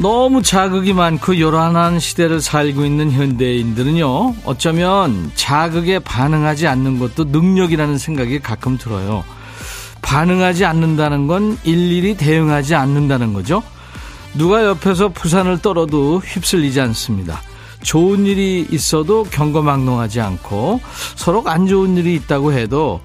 너무 0.00 0.40
자극이 0.40 0.94
많고 0.94 1.38
요란한 1.38 2.00
시대를 2.00 2.40
살고 2.40 2.86
있는 2.86 3.12
현대인들은요, 3.12 4.34
어쩌면 4.46 5.30
자극에 5.34 5.98
반응하지 5.98 6.66
않는 6.68 6.98
것도 6.98 7.24
능력이라는 7.24 7.98
생각이 7.98 8.38
가끔 8.38 8.78
들어요. 8.78 9.22
반응하지 10.00 10.64
않는다는 10.64 11.26
건 11.26 11.58
일일이 11.64 12.16
대응하지 12.16 12.74
않는다는 12.76 13.34
거죠. 13.34 13.62
누가 14.32 14.64
옆에서 14.64 15.10
부산을 15.10 15.58
떨어도 15.60 16.22
휩쓸리지 16.24 16.80
않습니다. 16.80 17.42
좋은 17.82 18.24
일이 18.24 18.66
있어도 18.70 19.24
경거망동하지 19.24 20.22
않고 20.22 20.80
서로 21.14 21.42
안 21.44 21.66
좋은 21.66 21.98
일이 21.98 22.14
있다고 22.14 22.54
해도 22.54 23.02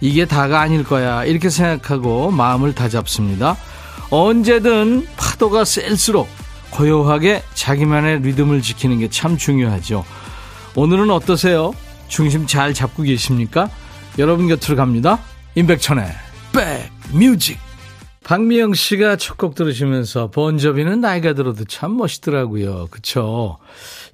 이게 0.00 0.24
다가 0.24 0.62
아닐 0.62 0.82
거야 0.82 1.26
이렇게 1.26 1.50
생각하고 1.50 2.30
마음을 2.30 2.74
다잡습니다. 2.74 3.58
언제든 4.10 5.06
파도가 5.16 5.64
셀수록 5.64 6.28
고요하게 6.70 7.42
자기만의 7.54 8.22
리듬을 8.22 8.62
지키는 8.62 8.98
게 9.00 9.08
참 9.08 9.36
중요하죠. 9.36 10.04
오늘은 10.76 11.10
어떠세요? 11.10 11.74
중심 12.08 12.46
잘 12.46 12.72
잡고 12.74 13.02
계십니까? 13.02 13.70
여러분 14.18 14.48
곁으로 14.48 14.76
갑니다. 14.76 15.18
임백천의 15.54 16.06
백뮤직 17.12 17.58
박미영 18.24 18.74
씨가 18.74 19.16
첫 19.16 19.38
곡 19.38 19.54
들으시면서 19.54 20.30
번저비는 20.30 21.00
나이가 21.00 21.32
들어도 21.32 21.64
참 21.64 21.96
멋있더라고요. 21.96 22.88
그쵸? 22.90 23.58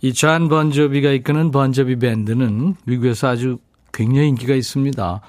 이존 0.03 0.49
번저비가 0.49 1.11
이끄는 1.11 1.51
번저비 1.51 1.99
밴드는 1.99 2.77
미국에서 2.85 3.29
아주 3.29 3.59
굉장히 3.93 4.29
인기가 4.29 4.55
있습니다. 4.55 5.21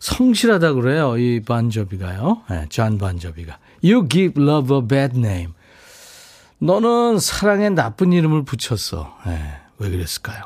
성실하다 0.00 0.72
그래요. 0.74 1.16
이 1.18 1.40
본조비가요. 1.40 2.42
네, 2.50 2.66
존 2.68 2.98
본조비가. 2.98 3.58
You 3.84 4.08
give 4.08 4.42
love 4.42 4.74
a 4.74 4.82
bad 4.86 5.18
name. 5.18 5.52
너는 6.58 7.18
사랑에 7.18 7.70
나쁜 7.70 8.12
이름을 8.12 8.44
붙였어. 8.44 9.14
네, 9.26 9.38
왜 9.78 9.90
그랬을까요? 9.90 10.44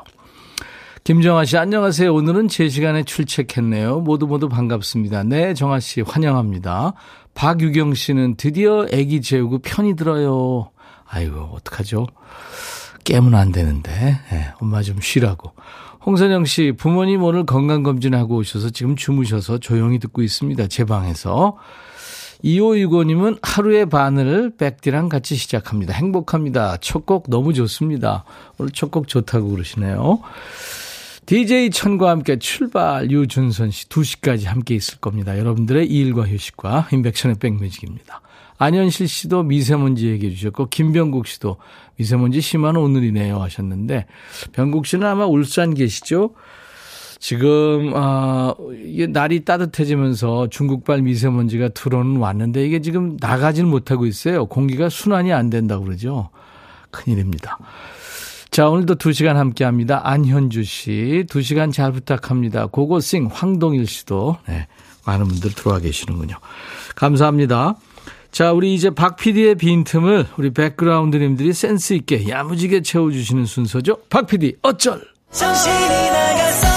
김정아 1.03 1.45
씨, 1.45 1.57
안녕하세요. 1.57 2.13
오늘은 2.13 2.47
제 2.47 2.69
시간에 2.69 3.03
출첵했네요. 3.03 4.01
모두 4.01 4.27
모두 4.27 4.49
반갑습니다. 4.49 5.23
네, 5.23 5.53
정아 5.53 5.79
씨, 5.79 6.01
환영합니다. 6.01 6.93
박유경 7.33 7.95
씨는 7.95 8.35
드디어 8.35 8.83
아기 8.83 9.21
재우고 9.21 9.59
편히 9.59 9.95
들어요. 9.95 10.69
아이고, 11.07 11.49
어떡하죠? 11.53 12.07
깨면 13.03 13.33
안 13.33 13.51
되는데. 13.51 14.19
네, 14.29 14.53
엄마 14.59 14.83
좀 14.83 14.99
쉬라고. 15.01 15.53
홍선영 16.05 16.45
씨, 16.45 16.73
부모님 16.77 17.23
오늘 17.23 17.45
건강검진하고 17.45 18.35
오셔서 18.37 18.69
지금 18.69 18.95
주무셔서 18.95 19.57
조용히 19.57 19.97
듣고 19.97 20.21
있습니다. 20.21 20.67
제 20.67 20.83
방에서. 20.83 21.57
2565님은 22.43 23.39
하루의 23.41 23.87
반을 23.87 24.53
백디랑 24.57 25.09
같이 25.09 25.35
시작합니다. 25.35 25.93
행복합니다. 25.93 26.77
첫 26.77 27.05
곡 27.05 27.29
너무 27.29 27.53
좋습니다. 27.53 28.23
오늘 28.57 28.71
첫 28.71 28.91
곡 28.91 29.07
좋다고 29.07 29.49
그러시네요. 29.49 30.19
DJ 31.25 31.69
천과 31.69 32.09
함께 32.09 32.39
출발 32.39 33.09
유준선 33.09 33.71
씨 33.71 33.87
2시까지 33.87 34.45
함께 34.45 34.75
있을 34.75 34.97
겁니다. 34.99 35.37
여러분들의 35.37 35.85
일과 35.87 36.23
휴식과 36.27 36.89
인백션의 36.91 37.37
백뮤직입니다. 37.39 38.21
안현실 38.57 39.07
씨도 39.07 39.43
미세먼지 39.43 40.07
얘기해 40.07 40.33
주셨고 40.35 40.67
김병국 40.69 41.27
씨도 41.27 41.57
미세먼지 41.97 42.41
심한 42.41 42.75
오늘이네요 42.75 43.41
하셨는데 43.41 44.05
병국 44.51 44.85
씨는 44.85 45.07
아마 45.07 45.25
울산 45.25 45.73
계시죠? 45.73 46.35
지금 47.21 47.93
아 47.93 48.55
이게 48.83 49.05
날이 49.05 49.45
따뜻해지면서 49.45 50.47
중국발 50.49 51.03
미세먼지가 51.03 51.69
들어는 51.69 52.17
왔는데 52.17 52.65
이게 52.65 52.81
지금 52.81 53.15
나가지는 53.21 53.69
못하고 53.69 54.07
있어요. 54.07 54.47
공기가 54.47 54.89
순환이 54.89 55.31
안 55.31 55.51
된다고 55.51 55.85
그러죠. 55.85 56.31
큰일입니다. 56.89 57.59
자, 58.49 58.67
오늘도 58.67 58.95
2시간 58.95 59.35
함께 59.35 59.63
합니다. 59.63 60.01
안현주 60.03 60.63
씨, 60.63 61.23
2시간 61.29 61.71
잘 61.71 61.93
부탁합니다. 61.93 62.65
고고싱 62.65 63.29
황동일 63.31 63.87
씨도, 63.87 64.37
네, 64.47 64.67
많은 65.05 65.27
분들 65.27 65.53
들어와 65.53 65.79
계시는군요. 65.79 66.35
감사합니다. 66.95 67.75
자, 68.31 68.51
우리 68.51 68.73
이제 68.73 68.89
박 68.89 69.15
PD의 69.15 69.55
빈틈을 69.55 70.25
우리 70.37 70.49
백그라운드님들이 70.49 71.53
센스 71.53 71.93
있게 71.93 72.27
야무지게 72.27 72.81
채워주시는 72.81 73.45
순서죠. 73.45 73.99
박 74.09 74.27
PD, 74.27 74.57
어쩔! 74.63 75.01
정신이 75.31 76.09
나가서 76.11 76.70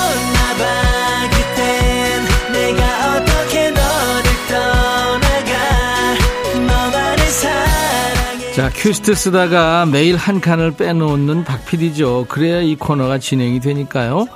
자, 8.54 8.70
큐시트 8.72 9.14
쓰다가 9.14 9.84
매일 9.84 10.16
한 10.16 10.40
칸을 10.40 10.72
빼놓는 10.76 11.42
박 11.44 11.66
PD죠. 11.66 12.26
그래야 12.28 12.60
이 12.60 12.76
코너가 12.76 13.18
진행이 13.18 13.58
되니까요. 13.60 14.26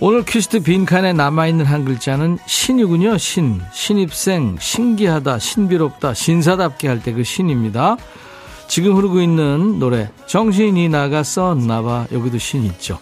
오늘 0.00 0.22
큐시트 0.24 0.60
빈칸에 0.62 1.12
남아있는 1.12 1.64
한 1.64 1.84
글자는 1.84 2.38
신이군요. 2.46 3.18
신. 3.18 3.60
신입생, 3.72 4.56
신기하다, 4.60 5.38
신비롭다, 5.40 6.14
신사답게 6.14 6.86
할 6.88 7.00
때 7.02 7.12
그 7.14 7.24
신입니다. 7.24 7.96
지금 8.74 8.96
흐르고 8.96 9.20
있는 9.20 9.78
노래 9.78 10.10
정신이 10.26 10.88
나갔었나봐. 10.88 12.08
여기도 12.10 12.38
신 12.38 12.64
있죠. 12.64 12.98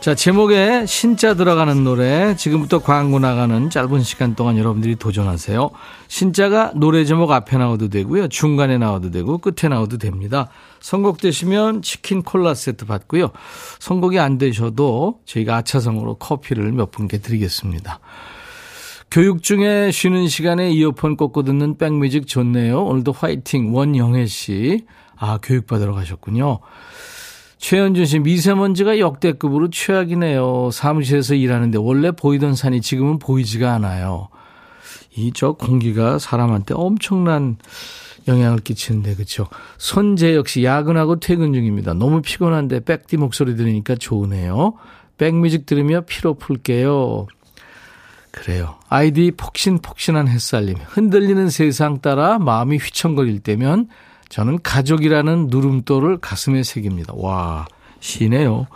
자 0.00 0.16
제목에 0.16 0.84
신자 0.84 1.34
들어가는 1.34 1.84
노래 1.84 2.34
지금부터 2.34 2.80
광고 2.80 3.20
나가는 3.20 3.70
짧은 3.70 4.02
시간 4.02 4.34
동안 4.34 4.58
여러분들이 4.58 4.96
도전하세요. 4.96 5.70
신자가 6.08 6.72
노래 6.74 7.04
제목 7.04 7.30
앞에 7.30 7.56
나와도 7.56 7.88
되고요. 7.88 8.26
중간에 8.30 8.78
나와도 8.78 9.12
되고 9.12 9.38
끝에 9.38 9.68
나와도 9.70 9.98
됩니다. 9.98 10.48
선곡되시면 10.80 11.82
치킨 11.82 12.24
콜라 12.24 12.54
세트 12.54 12.86
받고요. 12.86 13.30
선곡이 13.78 14.18
안 14.18 14.38
되셔도 14.38 15.20
저희가 15.24 15.58
아차성으로 15.58 16.16
커피를 16.16 16.72
몇 16.72 16.90
분께 16.90 17.18
드리겠습니다. 17.18 18.00
교육 19.08 19.44
중에 19.44 19.92
쉬는 19.92 20.26
시간에 20.26 20.72
이어폰 20.72 21.16
꽂고 21.16 21.44
듣는 21.44 21.78
백뮤직 21.78 22.26
좋네요. 22.26 22.82
오늘도 22.82 23.12
화이팅. 23.12 23.72
원영애 23.72 24.26
씨. 24.26 24.84
아, 25.22 25.38
교육받으러 25.40 25.94
가셨군요. 25.94 26.58
최현준 27.58 28.06
씨, 28.06 28.18
미세먼지가 28.18 28.98
역대급으로 28.98 29.70
최악이네요. 29.70 30.70
사무실에서 30.72 31.34
일하는데 31.34 31.78
원래 31.78 32.10
보이던 32.10 32.56
산이 32.56 32.80
지금은 32.80 33.20
보이지가 33.20 33.72
않아요. 33.72 34.28
이 35.14 35.30
저 35.32 35.52
공기가 35.52 36.18
사람한테 36.18 36.74
엄청난 36.74 37.56
영향을 38.26 38.58
끼치는데 38.58 39.14
그렇죠. 39.14 39.46
손재 39.78 40.34
역시 40.34 40.64
야근하고 40.64 41.20
퇴근 41.20 41.52
중입니다. 41.52 41.94
너무 41.94 42.20
피곤한데 42.20 42.80
백디 42.80 43.16
목소리 43.16 43.54
들으니까 43.54 43.94
좋으네요. 43.94 44.74
백뮤직 45.18 45.66
들으며 45.66 46.00
피로 46.00 46.34
풀게요. 46.34 47.28
그래요. 48.32 48.74
아이디 48.88 49.30
폭신폭신한 49.36 50.26
햇살님. 50.26 50.78
흔들리는 50.84 51.48
세상 51.48 52.00
따라 52.00 52.40
마음이 52.40 52.78
휘청거릴 52.78 53.38
때면 53.40 53.86
저는 54.32 54.60
가족이라는 54.62 55.48
누름돌을 55.50 56.16
가슴에 56.16 56.62
새깁니다. 56.62 57.12
와, 57.14 57.66
시네요. 58.00 58.66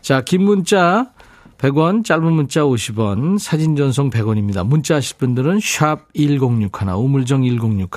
자, 0.00 0.22
긴 0.22 0.42
문자 0.42 1.10
100원, 1.58 2.02
짧은 2.02 2.32
문자 2.32 2.62
50원, 2.62 3.38
사진 3.38 3.76
전송 3.76 4.08
100원입니다. 4.08 4.66
문자 4.66 4.94
하실 4.94 5.18
분들은 5.18 5.60
샵 5.60 6.10
1061, 6.14 6.70
우물정 6.94 7.42
1061, 7.42 7.90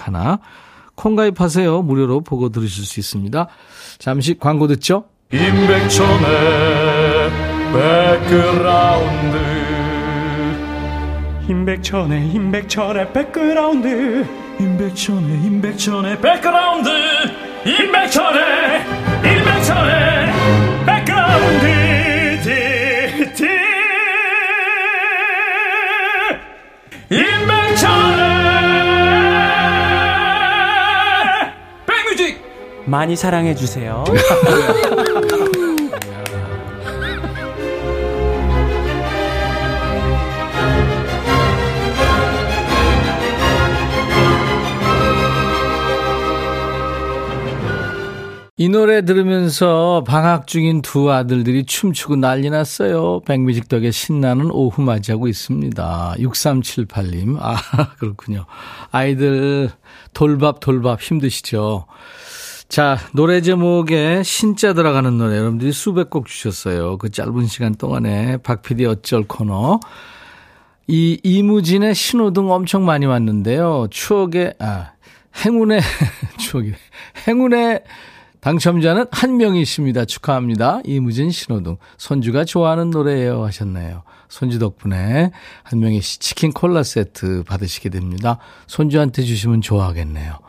콩 0.96 1.16
가입하세요. 1.16 1.84
무료로 1.84 2.20
보고 2.20 2.50
들으실 2.50 2.84
수 2.84 3.00
있습니다. 3.00 3.48
잠시 3.98 4.38
광고 4.38 4.68
듣죠? 4.68 5.06
임백천의 5.32 7.32
백그라운드 7.72 9.38
임백천의 11.48 12.30
임백천의 12.30 13.14
백그라운드 13.14 14.43
임백천의 14.60 15.44
임백천의 15.44 16.22
백그라운드! 16.22 16.90
임백천의 17.66 18.86
임백천의 19.24 20.34
백그라운드! 20.86 21.66
티티. 22.44 23.48
임백천의 27.10 28.24
백뮤직! 31.86 32.42
많이 32.86 33.16
사랑해 33.16 33.56
주세요. 33.56 34.04
노래 48.70 49.04
들으면서 49.04 50.04
방학 50.06 50.46
중인 50.48 50.82
두 50.82 51.12
아들들이 51.12 51.66
춤추고 51.66 52.18
난리 52.18 52.50
났어요. 52.50 53.22
백뮤직 53.26 53.68
덕에 53.68 53.90
신나는 53.90 54.52
오후 54.52 54.82
맞이하고 54.82 55.28
있습니다. 55.28 56.16
6378님. 56.20 57.38
아, 57.40 57.56
그렇군요. 57.98 58.46
아이들 58.92 59.70
돌밥 60.14 60.60
돌밥 60.60 61.02
힘드시죠? 61.02 61.88
자, 62.70 62.98
노래 63.14 63.42
제목에 63.42 64.24
신자 64.24 64.74
들어가는 64.74 65.18
노래 65.18 65.38
여러분들이 65.38 65.72
수백 65.72 66.10
곡 66.10 66.28
주셨어요. 66.28 66.98
그 66.98 67.10
짧은 67.10 67.48
시간 67.48 67.76
동안에 67.76 68.38
박PD 68.38 68.86
어쩔 68.86 69.24
코너. 69.24 69.80
이 70.88 71.20
이무진의 71.24 71.96
신호등 71.96 72.52
엄청 72.52 72.86
많이 72.86 73.06
왔는데요. 73.06 73.88
추억의, 73.90 74.56
아, 74.60 74.92
행운의, 75.46 75.82
추억이, 76.38 76.74
행운의 77.28 77.84
당첨자는 78.44 79.06
한 79.10 79.38
명이십니다. 79.38 80.04
축하합니다. 80.04 80.82
이무진 80.84 81.32
신호등. 81.32 81.78
손주가 81.98 82.44
좋아하는 82.44 82.90
노래예요 82.90 83.46
하셨네요. 83.46 84.04
손주 84.28 84.60
덕분에 84.60 85.32
한 85.64 85.80
명이 85.80 86.02
치킨 86.02 86.52
콜라 86.52 86.84
세트 86.84 87.44
받으시게 87.48 87.88
됩니다. 87.88 88.40
손주한테 88.68 89.24
주시면 89.24 89.62
좋아하겠네요. 89.62 90.40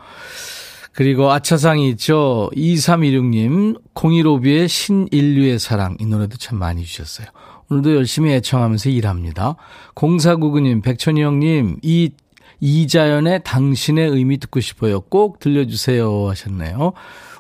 그리고 0.93 1.31
아차상이 1.31 1.89
있죠. 1.91 2.51
2316님, 2.57 3.81
015B의 3.95 4.67
신인류의 4.67 5.61
사랑. 5.61 5.97
이 6.01 6.07
노래도 6.07 6.37
참 6.37 6.59
많이 6.59 6.85
주셨어요. 6.85 7.29
오늘도 7.71 7.95
열심히 7.95 8.33
애청하면서 8.33 8.91
일합니다. 8.91 9.55
0499님, 9.95 10.83
백천이 10.83 11.23
형님, 11.23 11.79
이 11.83 12.11
이자연의 12.61 13.43
당신의 13.45 14.09
의미 14.09 14.39
듣고 14.39 14.61
싶어요. 14.61 15.01
꼭 15.01 15.39
들려주세요 15.39 16.29
하셨네요. 16.31 16.93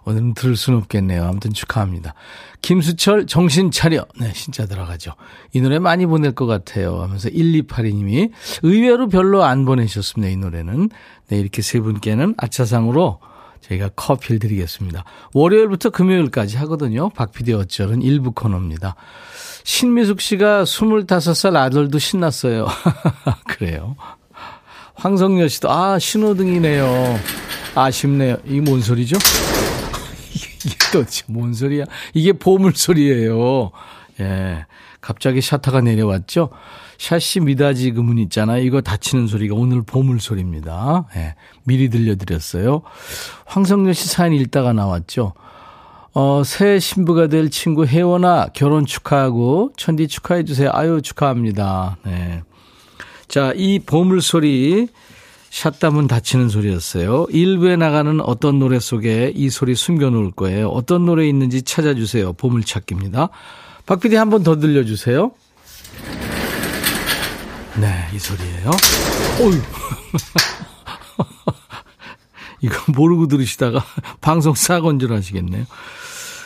오늘은 0.06 0.34
들을 0.34 0.56
수는 0.56 0.78
없겠네요. 0.80 1.24
아무튼 1.24 1.52
축하합니다. 1.52 2.14
김수철 2.62 3.26
정신 3.26 3.70
차려. 3.70 4.06
네, 4.18 4.32
진짜 4.32 4.66
들어가죠. 4.66 5.12
이 5.52 5.60
노래 5.60 5.78
많이 5.78 6.06
보낼 6.06 6.32
것 6.32 6.46
같아요. 6.46 7.02
하면서 7.02 7.28
1282님이 7.28 8.30
의외로 8.62 9.08
별로 9.08 9.44
안 9.44 9.64
보내셨습니다. 9.64 10.30
이 10.30 10.36
노래는. 10.36 10.90
네, 11.28 11.38
이렇게 11.38 11.62
세 11.62 11.80
분께는 11.80 12.34
아차상으로 12.36 13.20
저희가 13.62 13.90
커피를 13.96 14.38
드리겠습니다. 14.38 15.04
월요일부터 15.32 15.90
금요일까지 15.90 16.56
하거든요. 16.58 17.08
박피디 17.10 17.54
어쩔은 17.54 18.02
일부 18.02 18.32
코너입니다. 18.32 18.94
신미숙 19.64 20.20
씨가 20.20 20.64
25살 20.64 21.56
아들도 21.56 21.98
신났어요. 21.98 22.66
그래요. 23.48 23.96
황성열 24.96 25.48
씨도, 25.48 25.70
아, 25.70 25.98
신호등이네요. 25.98 27.18
아쉽네요. 27.74 28.36
이게 28.44 28.60
뭔 28.60 28.80
소리죠? 28.80 29.16
이게 30.64 30.76
도대체 30.93 31.25
뭔 31.28 31.55
소리야? 31.55 31.84
이게 32.14 32.32
보물 32.32 32.75
소리예요. 32.75 33.70
예. 34.20 34.66
갑자기 35.00 35.40
샤타가 35.40 35.81
내려왔죠? 35.82 36.50
샤시 36.99 37.40
미다지 37.40 37.93
그문 37.93 38.19
있잖아요. 38.19 38.62
이거 38.62 38.81
닫히는 38.81 39.26
소리가 39.26 39.55
오늘 39.55 39.82
보물 39.82 40.20
소리입니다. 40.20 41.06
예. 41.16 41.34
미리 41.64 41.90
들려드렸어요. 41.90 42.82
황성열 43.46 43.94
씨 43.94 44.08
사연 44.08 44.32
읽다가 44.32 44.72
나왔죠? 44.72 45.34
어, 46.14 46.43
새 46.44 46.78
신부가 46.78 47.26
될 47.26 47.50
친구 47.50 47.84
혜원아 47.87 48.49
결혼 48.55 48.87
축하하고 48.87 49.72
천디 49.76 50.08
축하해 50.08 50.44
주세요. 50.44 50.70
아유 50.72 51.02
축하합니다. 51.02 51.99
네. 52.05 52.43
자, 53.26 53.52
이 53.56 53.81
보물 53.81 54.22
소리 54.22 54.88
샷다문 55.58 56.08
닫히는 56.08 56.48
소리였어요. 56.48 57.26
일부에 57.30 57.76
나가는 57.76 58.20
어떤 58.22 58.58
노래 58.58 58.80
속에 58.80 59.32
이 59.36 59.50
소리 59.50 59.76
숨겨놓을 59.76 60.32
거예요. 60.32 60.66
어떤 60.68 61.06
노래 61.06 61.28
있는지 61.28 61.62
찾아주세요. 61.62 62.32
보물찾기입니다. 62.32 63.28
박 63.86 64.00
PD 64.00 64.16
한 64.16 64.30
번 64.30 64.42
더 64.42 64.58
들려주세요. 64.58 65.30
네, 67.80 68.08
이 68.12 68.18
소리예요. 68.18 68.70
어유 69.42 69.62
이거 72.60 72.76
모르고 72.88 73.28
들으시다가 73.28 73.84
방송 74.20 74.54
사고인 74.54 74.98
줄 74.98 75.12
아시겠네요. 75.12 75.66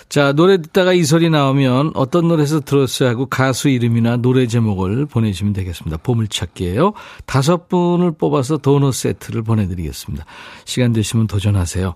자, 0.08 0.32
노래 0.32 0.56
듣다가 0.56 0.94
이 0.94 1.04
소리 1.04 1.28
나오면 1.28 1.92
어떤 1.94 2.28
노래에서 2.28 2.60
들었어야 2.60 3.10
하고 3.10 3.26
가수 3.26 3.68
이름이나 3.68 4.16
노래 4.16 4.46
제목을 4.46 5.04
보내주시면 5.04 5.52
되겠습니다. 5.52 5.98
보물찾기예요. 5.98 6.94
다섯 7.26 7.68
분을 7.68 8.12
뽑아서 8.12 8.56
도넛 8.56 8.94
세트를 8.94 9.42
보내드리겠습니다. 9.42 10.24
시간 10.64 10.94
되시면 10.94 11.26
도전하세요. 11.26 11.92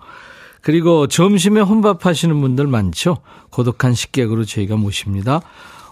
그리고 0.61 1.07
점심에 1.07 1.61
혼밥 1.61 2.05
하시는 2.05 2.39
분들 2.39 2.67
많죠? 2.67 3.19
고독한 3.51 3.95
식객으로 3.95 4.45
저희가 4.45 4.77
모십니다. 4.77 5.41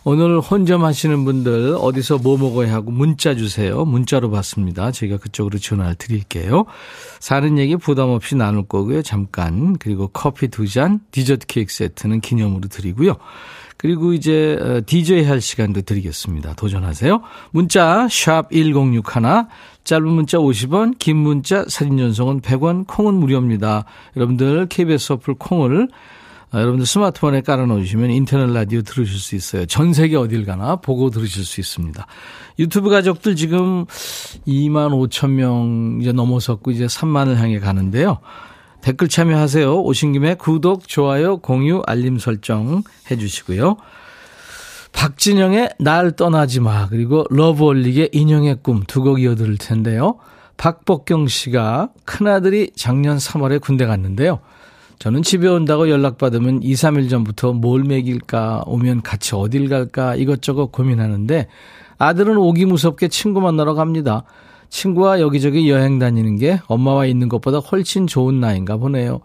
오늘 0.02 0.40
혼점 0.40 0.84
하시는 0.84 1.24
분들 1.24 1.76
어디서 1.78 2.18
뭐 2.18 2.38
먹어야 2.38 2.72
하고 2.72 2.90
문자 2.90 3.34
주세요. 3.34 3.84
문자로 3.84 4.30
받습니다. 4.30 4.92
저희가 4.92 5.18
그쪽으로 5.18 5.58
전화를 5.58 5.96
드릴게요. 5.96 6.64
사는 7.18 7.58
얘기 7.58 7.76
부담 7.76 8.08
없이 8.08 8.34
나눌 8.34 8.66
거고요. 8.66 9.02
잠깐. 9.02 9.76
그리고 9.78 10.08
커피 10.08 10.48
두 10.48 10.66
잔, 10.66 11.00
디저트 11.10 11.46
케이크 11.46 11.72
세트는 11.72 12.22
기념으로 12.22 12.68
드리고요. 12.68 13.16
그리고 13.76 14.12
이제 14.12 14.82
DJ 14.84 15.24
어, 15.24 15.28
할 15.28 15.40
시간도 15.40 15.82
드리겠습니다. 15.82 16.54
도전하세요. 16.54 17.22
문자 17.50 18.08
샵 18.10 18.50
1061, 18.50 19.46
짧은 19.84 20.06
문자 20.06 20.36
50원, 20.36 20.98
긴 20.98 21.16
문자 21.16 21.64
사진 21.66 21.96
전송은 21.96 22.40
100원, 22.42 22.86
콩은 22.86 23.14
무료입니다. 23.14 23.84
여러분들 24.16 24.66
KBS 24.68 25.14
어플 25.14 25.34
콩을 25.38 25.88
아, 25.88 25.88
여러분들 26.52 26.84
스마트폰에 26.84 27.42
깔아놓으시면 27.42 28.10
인터넷 28.10 28.52
라디오 28.52 28.82
들으실 28.82 29.18
수 29.20 29.36
있어요. 29.36 29.66
전 29.66 29.92
세계 29.92 30.16
어딜 30.16 30.44
가나 30.44 30.76
보고 30.76 31.10
들으실 31.10 31.44
수 31.44 31.60
있습니다. 31.60 32.04
유튜브 32.58 32.90
가족들 32.90 33.36
지금 33.36 33.86
2만 34.48 34.90
5천 34.90 35.30
명 35.30 35.98
이제 36.00 36.12
넘어섰고 36.12 36.72
이제 36.72 36.86
3만을 36.86 37.36
향해 37.36 37.60
가는데요. 37.60 38.18
댓글 38.80 39.08
참여하세요. 39.08 39.80
오신 39.82 40.12
김에 40.12 40.34
구독, 40.34 40.88
좋아요, 40.88 41.36
공유, 41.36 41.82
알림 41.86 42.18
설정 42.18 42.82
해주시고요. 43.10 43.76
박진영의 44.92 45.74
날 45.78 46.12
떠나지 46.16 46.60
마 46.60 46.88
그리고 46.88 47.24
러브올릭의 47.30 48.10
인형의 48.12 48.58
꿈 48.62 48.82
두 48.86 49.02
곡 49.02 49.20
이어들을 49.20 49.56
텐데요. 49.58 50.18
박복경 50.56 51.28
씨가 51.28 51.90
큰아들이 52.04 52.72
작년 52.74 53.18
3월에 53.18 53.60
군대 53.60 53.86
갔는데요. 53.86 54.40
저는 55.00 55.22
집에 55.22 55.48
온다고 55.48 55.88
연락받으면 55.88 56.62
2, 56.62 56.74
3일 56.74 57.08
전부터 57.08 57.54
뭘 57.54 57.84
먹일까, 57.84 58.64
오면 58.66 59.00
같이 59.00 59.34
어딜 59.34 59.70
갈까 59.70 60.14
이것저것 60.14 60.66
고민하는데 60.66 61.48
아들은 61.96 62.36
오기 62.36 62.66
무섭게 62.66 63.08
친구 63.08 63.40
만나러 63.40 63.72
갑니다. 63.72 64.24
친구와 64.68 65.20
여기저기 65.20 65.70
여행 65.70 65.98
다니는 65.98 66.36
게 66.36 66.60
엄마와 66.66 67.06
있는 67.06 67.30
것보다 67.30 67.58
훨씬 67.60 68.06
좋은 68.06 68.40
나인가 68.40 68.76
보네요. 68.76 69.20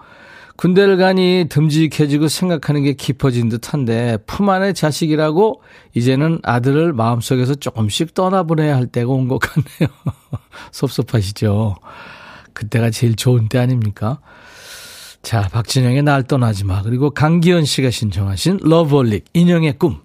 군대를 0.56 0.96
가니 0.96 1.48
듬직해지고 1.50 2.30
생각하는 2.30 2.84
게 2.84 2.94
깊어진 2.94 3.50
듯한데 3.50 4.20
품 4.26 4.50
안의 4.50 4.76
자식이라고 4.76 5.62
이제는 5.94 6.40
아들을 6.44 6.94
마음속에서 6.94 7.56
조금씩 7.56 8.14
떠나보내야 8.14 8.78
할 8.78 8.88
때가 8.88 9.12
온 9.12 9.28
것 9.28 9.40
같네요. 9.40 9.90
섭섭하시죠? 10.72 11.76
그때가 12.54 12.92
제일 12.92 13.18
좋은 13.18 13.50
때 13.50 13.60
아닙니까? 13.60 14.20
자, 15.26 15.50
박진영의 15.52 16.04
날 16.04 16.22
떠나지 16.22 16.66
마. 16.66 16.84
그리고 16.84 17.10
강기현 17.10 17.66
씨가 17.66 17.90
신청하신 17.90 18.60
러브홀릭 18.62 19.26
인형의 19.34 19.80
꿈. 19.80 20.05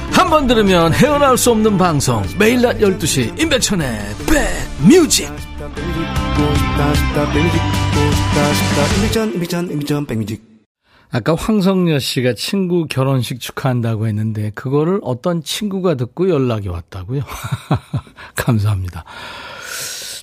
한 0.21 0.29
번 0.29 0.45
들으면 0.45 0.93
헤어나올 0.93 1.35
수 1.35 1.49
없는 1.49 1.79
방송 1.79 2.23
매일 2.37 2.61
낮 2.61 2.77
12시 2.77 3.39
임백천의 3.41 3.99
백뮤직 4.27 5.27
아까 11.09 11.33
황성여 11.33 11.97
씨가 11.97 12.33
친구 12.35 12.85
결혼식 12.87 13.39
축하한다고 13.39 14.05
했는데 14.07 14.51
그거를 14.51 14.99
어떤 15.01 15.41
친구가 15.43 15.95
듣고 15.95 16.29
연락이 16.29 16.69
왔다고요? 16.69 17.23
감사합니다. 18.37 19.03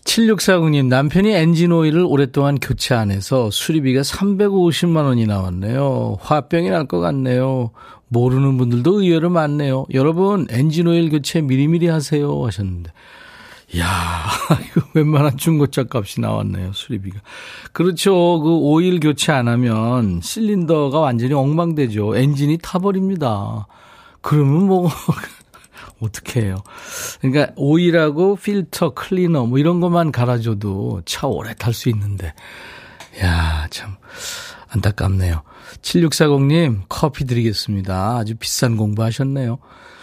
7640님, 0.04 0.86
남편이 0.86 1.30
엔진 1.32 1.70
오일을 1.72 2.02
오랫동안 2.08 2.56
교체 2.58 2.94
안 2.94 3.10
해서 3.10 3.50
수리비가 3.50 4.00
350만 4.00 5.04
원이 5.04 5.26
나왔네요. 5.26 6.16
화병이 6.22 6.70
날 6.70 6.86
것 6.86 7.00
같네요. 7.00 7.72
모르는 8.08 8.56
분들도 8.58 9.02
의외로 9.02 9.30
많네요. 9.30 9.86
여러분, 9.92 10.46
엔진 10.50 10.86
오일 10.86 11.10
교체 11.10 11.40
미리미리 11.40 11.88
하세요. 11.88 12.44
하셨는데. 12.44 12.90
야 13.78 14.24
이거 14.64 14.80
웬만한 14.94 15.36
중고차 15.36 15.84
값이 15.90 16.20
나왔네요, 16.22 16.72
수리비가. 16.72 17.20
그렇죠. 17.72 18.40
그 18.40 18.48
오일 18.48 18.98
교체 18.98 19.32
안 19.32 19.46
하면 19.46 20.20
실린더가 20.22 20.98
완전히 20.98 21.34
엉망되죠. 21.34 22.16
엔진이 22.16 22.58
타버립니다. 22.62 23.66
그러면 24.22 24.66
뭐, 24.66 24.88
어떻게 26.00 26.42
해요. 26.42 26.56
그러니까 27.20 27.52
오일하고 27.56 28.36
필터, 28.36 28.94
클리너 28.94 29.46
뭐 29.46 29.58
이런 29.58 29.80
것만 29.80 30.12
갈아줘도 30.12 31.02
차 31.04 31.26
오래 31.26 31.54
탈 31.54 31.74
수 31.74 31.90
있는데. 31.90 32.32
야 33.22 33.66
참, 33.70 33.96
안타깝네요. 34.70 35.42
7640님, 35.82 36.82
커피 36.88 37.24
드리겠습니다. 37.24 38.16
아주 38.18 38.34
비싼 38.36 38.76
공부하셨네요. 38.76 39.58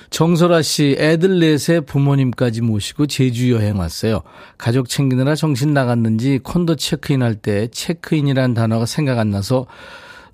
정설아 0.10 0.62
씨, 0.62 0.96
애들 0.98 1.40
넷에 1.40 1.82
부모님까지 1.82 2.62
모시고 2.62 3.08
제주 3.08 3.52
여행 3.52 3.80
왔어요. 3.80 4.22
가족 4.58 4.88
챙기느라 4.88 5.36
정신 5.36 5.74
나갔는지 5.74 6.40
콘도 6.44 6.76
체크인 6.76 7.22
할 7.22 7.36
때 7.36 7.68
체크인이라는 7.68 8.54
단어가 8.54 8.86
생각 8.86 9.20
안 9.20 9.32
나서 9.32 9.66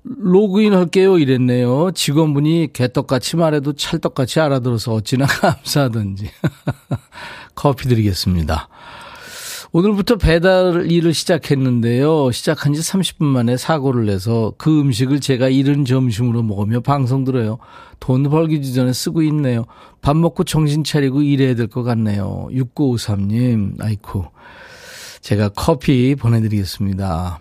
로그인 0.04 0.74
할게요 0.74 1.18
이랬네요. 1.18 1.92
직원분이 1.92 2.70
개떡같이 2.72 3.36
말해도 3.36 3.72
찰떡같이 3.74 4.40
알아들어서 4.40 4.92
어찌나 4.94 5.26
감사하던지. 5.40 6.28
커피 7.54 7.88
드리겠습니다. 7.88 8.68
오늘부터 9.74 10.16
배달 10.16 10.90
일을 10.90 11.14
시작했는데요. 11.14 12.30
시작한 12.30 12.74
지 12.74 12.80
30분 12.82 13.24
만에 13.24 13.56
사고를 13.56 14.04
내서 14.04 14.52
그 14.58 14.80
음식을 14.80 15.20
제가 15.20 15.48
이른 15.48 15.86
점심으로 15.86 16.42
먹으며 16.42 16.80
방송 16.80 17.24
들어요. 17.24 17.58
돈 17.98 18.24
벌기 18.24 18.70
전에 18.74 18.92
쓰고 18.92 19.22
있네요. 19.22 19.64
밥 20.02 20.14
먹고 20.16 20.44
정신 20.44 20.84
차리고 20.84 21.22
일해야 21.22 21.54
될 21.54 21.68
것 21.68 21.84
같네요. 21.84 22.48
6953님, 22.50 23.82
아이쿠. 23.82 24.24
제가 25.22 25.48
커피 25.50 26.16
보내드리겠습니다. 26.16 27.40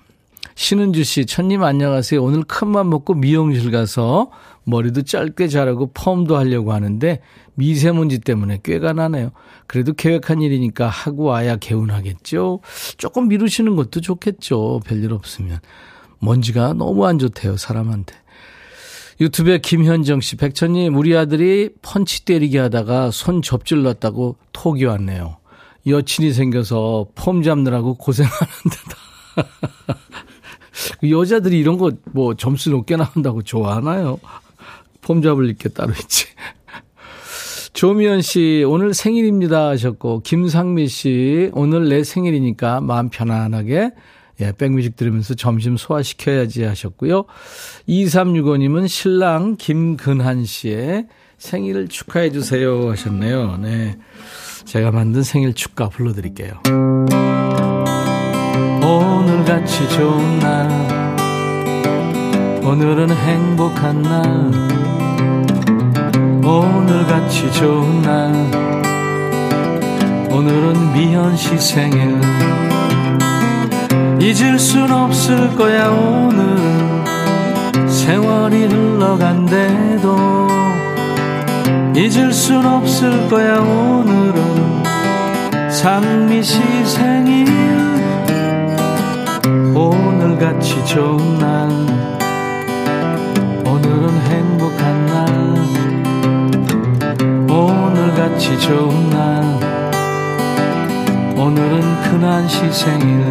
신은주 0.61 1.03
씨, 1.03 1.25
천님 1.25 1.63
안녕하세요. 1.63 2.21
오늘 2.23 2.43
큰맘 2.43 2.87
먹고 2.87 3.15
미용실 3.15 3.71
가서 3.71 4.29
머리도 4.65 5.01
짧게 5.01 5.47
자르고 5.47 5.89
펌도 5.91 6.37
하려고 6.37 6.71
하는데 6.71 7.19
미세먼지 7.55 8.19
때문에 8.19 8.59
꾀가 8.61 8.93
나네요. 8.93 9.31
그래도 9.65 9.93
계획한 9.93 10.43
일이니까 10.43 10.87
하고 10.87 11.23
와야 11.23 11.55
개운하겠죠? 11.55 12.59
조금 12.97 13.27
미루시는 13.27 13.75
것도 13.75 14.01
좋겠죠. 14.01 14.81
별일 14.85 15.13
없으면. 15.13 15.61
먼지가 16.19 16.73
너무 16.73 17.07
안 17.07 17.17
좋대요, 17.17 17.57
사람한테. 17.57 18.13
유튜브에 19.19 19.57
김현정 19.57 20.21
씨, 20.21 20.35
백천님, 20.35 20.95
우리 20.95 21.17
아들이 21.17 21.71
펀치 21.81 22.23
때리기 22.23 22.57
하다가 22.57 23.09
손 23.09 23.41
접질렀다고 23.41 24.37
톡이 24.51 24.85
왔네요. 24.85 25.37
여친이 25.87 26.33
생겨서 26.33 27.07
폼 27.15 27.41
잡느라고 27.41 27.95
고생하는데다. 27.95 28.95
여자들이 31.09 31.59
이런 31.59 31.77
거 31.77 31.91
뭐 32.13 32.35
점수 32.35 32.69
높게 32.69 32.95
나온다고 32.95 33.41
좋아하나요? 33.41 34.19
폼 35.01 35.21
잡을 35.21 35.53
게 35.53 35.69
따로 35.69 35.91
있지. 35.93 36.25
조미연 37.73 38.21
씨, 38.21 38.63
오늘 38.67 38.93
생일입니다 38.93 39.69
하셨고, 39.69 40.21
김상미 40.23 40.87
씨, 40.87 41.49
오늘 41.53 41.89
내 41.89 42.03
생일이니까 42.03 42.81
마음 42.81 43.09
편안하게, 43.09 43.91
예, 44.41 44.51
백뮤직 44.57 44.95
들으면서 44.95 45.33
점심 45.35 45.77
소화시켜야지 45.77 46.63
하셨고요. 46.63 47.25
2365님은 47.87 48.87
신랑 48.87 49.55
김근한 49.57 50.45
씨의 50.45 51.07
생일을 51.37 51.87
축하해 51.87 52.31
주세요 52.31 52.89
하셨네요. 52.89 53.57
네. 53.57 53.97
제가 54.65 54.91
만든 54.91 55.23
생일 55.23 55.53
축가 55.53 55.89
불러드릴게요. 55.89 56.61
오늘같이 59.51 59.89
좋은 59.89 60.39
날, 60.39 60.65
오늘은 62.63 63.11
행복한 63.11 64.01
날, 64.01 64.23
오늘같이 66.41 67.51
좋은 67.51 68.01
날. 68.01 68.31
오늘은 70.31 70.93
미연 70.93 71.35
씨 71.35 71.57
생일. 71.57 72.21
잊을 74.21 74.57
순 74.57 74.89
없을 74.89 75.53
거야 75.57 75.89
오늘. 75.89 76.55
세월이 77.89 78.67
흘러간대도 78.67 80.17
잊을 81.93 82.31
순 82.31 82.65
없을 82.65 83.27
거야 83.27 83.59
오늘은. 83.59 84.83
상미 85.69 86.41
씨 86.41 86.61
생일 86.85 87.90
오늘같이 90.41 90.83
좋은 90.87 91.37
날. 91.37 91.69
오늘은 93.63 94.09
행복한 94.25 95.05
날. 95.05 95.29
오늘같이 97.47 98.59
좋은 98.59 99.09
날. 99.11 99.43
오늘은 101.37 101.81
큰한 102.01 102.47
시 102.47 102.71
생일. 102.73 103.29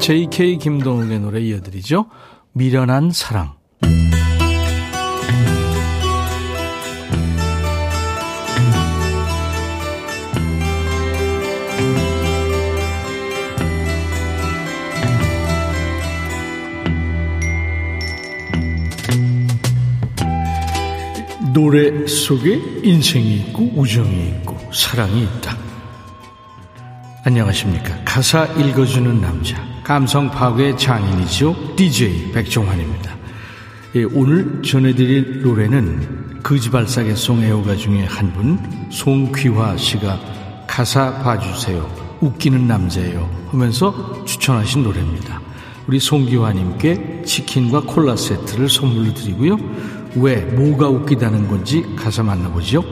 JK 0.00 0.58
김동욱의 0.58 1.20
노래 1.20 1.38
이어드리죠. 1.38 2.06
미련한 2.52 3.12
사랑 3.12 3.57
노래 21.58 22.06
속에 22.06 22.82
인생이 22.84 23.34
있고 23.38 23.72
우정이 23.74 24.28
있고 24.28 24.56
사랑이 24.72 25.24
있다. 25.24 25.56
안녕하십니까. 27.24 27.98
가사 28.04 28.44
읽어주는 28.44 29.20
남자. 29.20 29.60
감성 29.82 30.30
파괴 30.30 30.76
장인이죠. 30.76 31.74
DJ 31.74 32.30
백종환입니다. 32.30 33.12
예, 33.96 34.04
오늘 34.04 34.62
전해드릴 34.62 35.42
노래는 35.42 36.42
거지발사계 36.44 37.16
송 37.16 37.42
애호가 37.42 37.74
중에 37.74 38.04
한 38.04 38.32
분, 38.32 38.60
송귀화 38.92 39.78
씨가 39.78 40.64
가사 40.68 41.12
봐주세요. 41.24 42.18
웃기는 42.20 42.68
남자예요. 42.68 43.28
하면서 43.50 44.24
추천하신 44.24 44.84
노래입니다. 44.84 45.40
우리 45.88 45.98
송기화님께 45.98 47.22
치킨과 47.24 47.80
콜라 47.80 48.14
세트를 48.14 48.68
선물로 48.68 49.14
드리고요. 49.14 49.56
왜, 50.16 50.36
뭐가 50.36 50.88
웃기다는 50.88 51.48
건지 51.48 51.84
가사 51.96 52.22
만나보죠. 52.22 52.84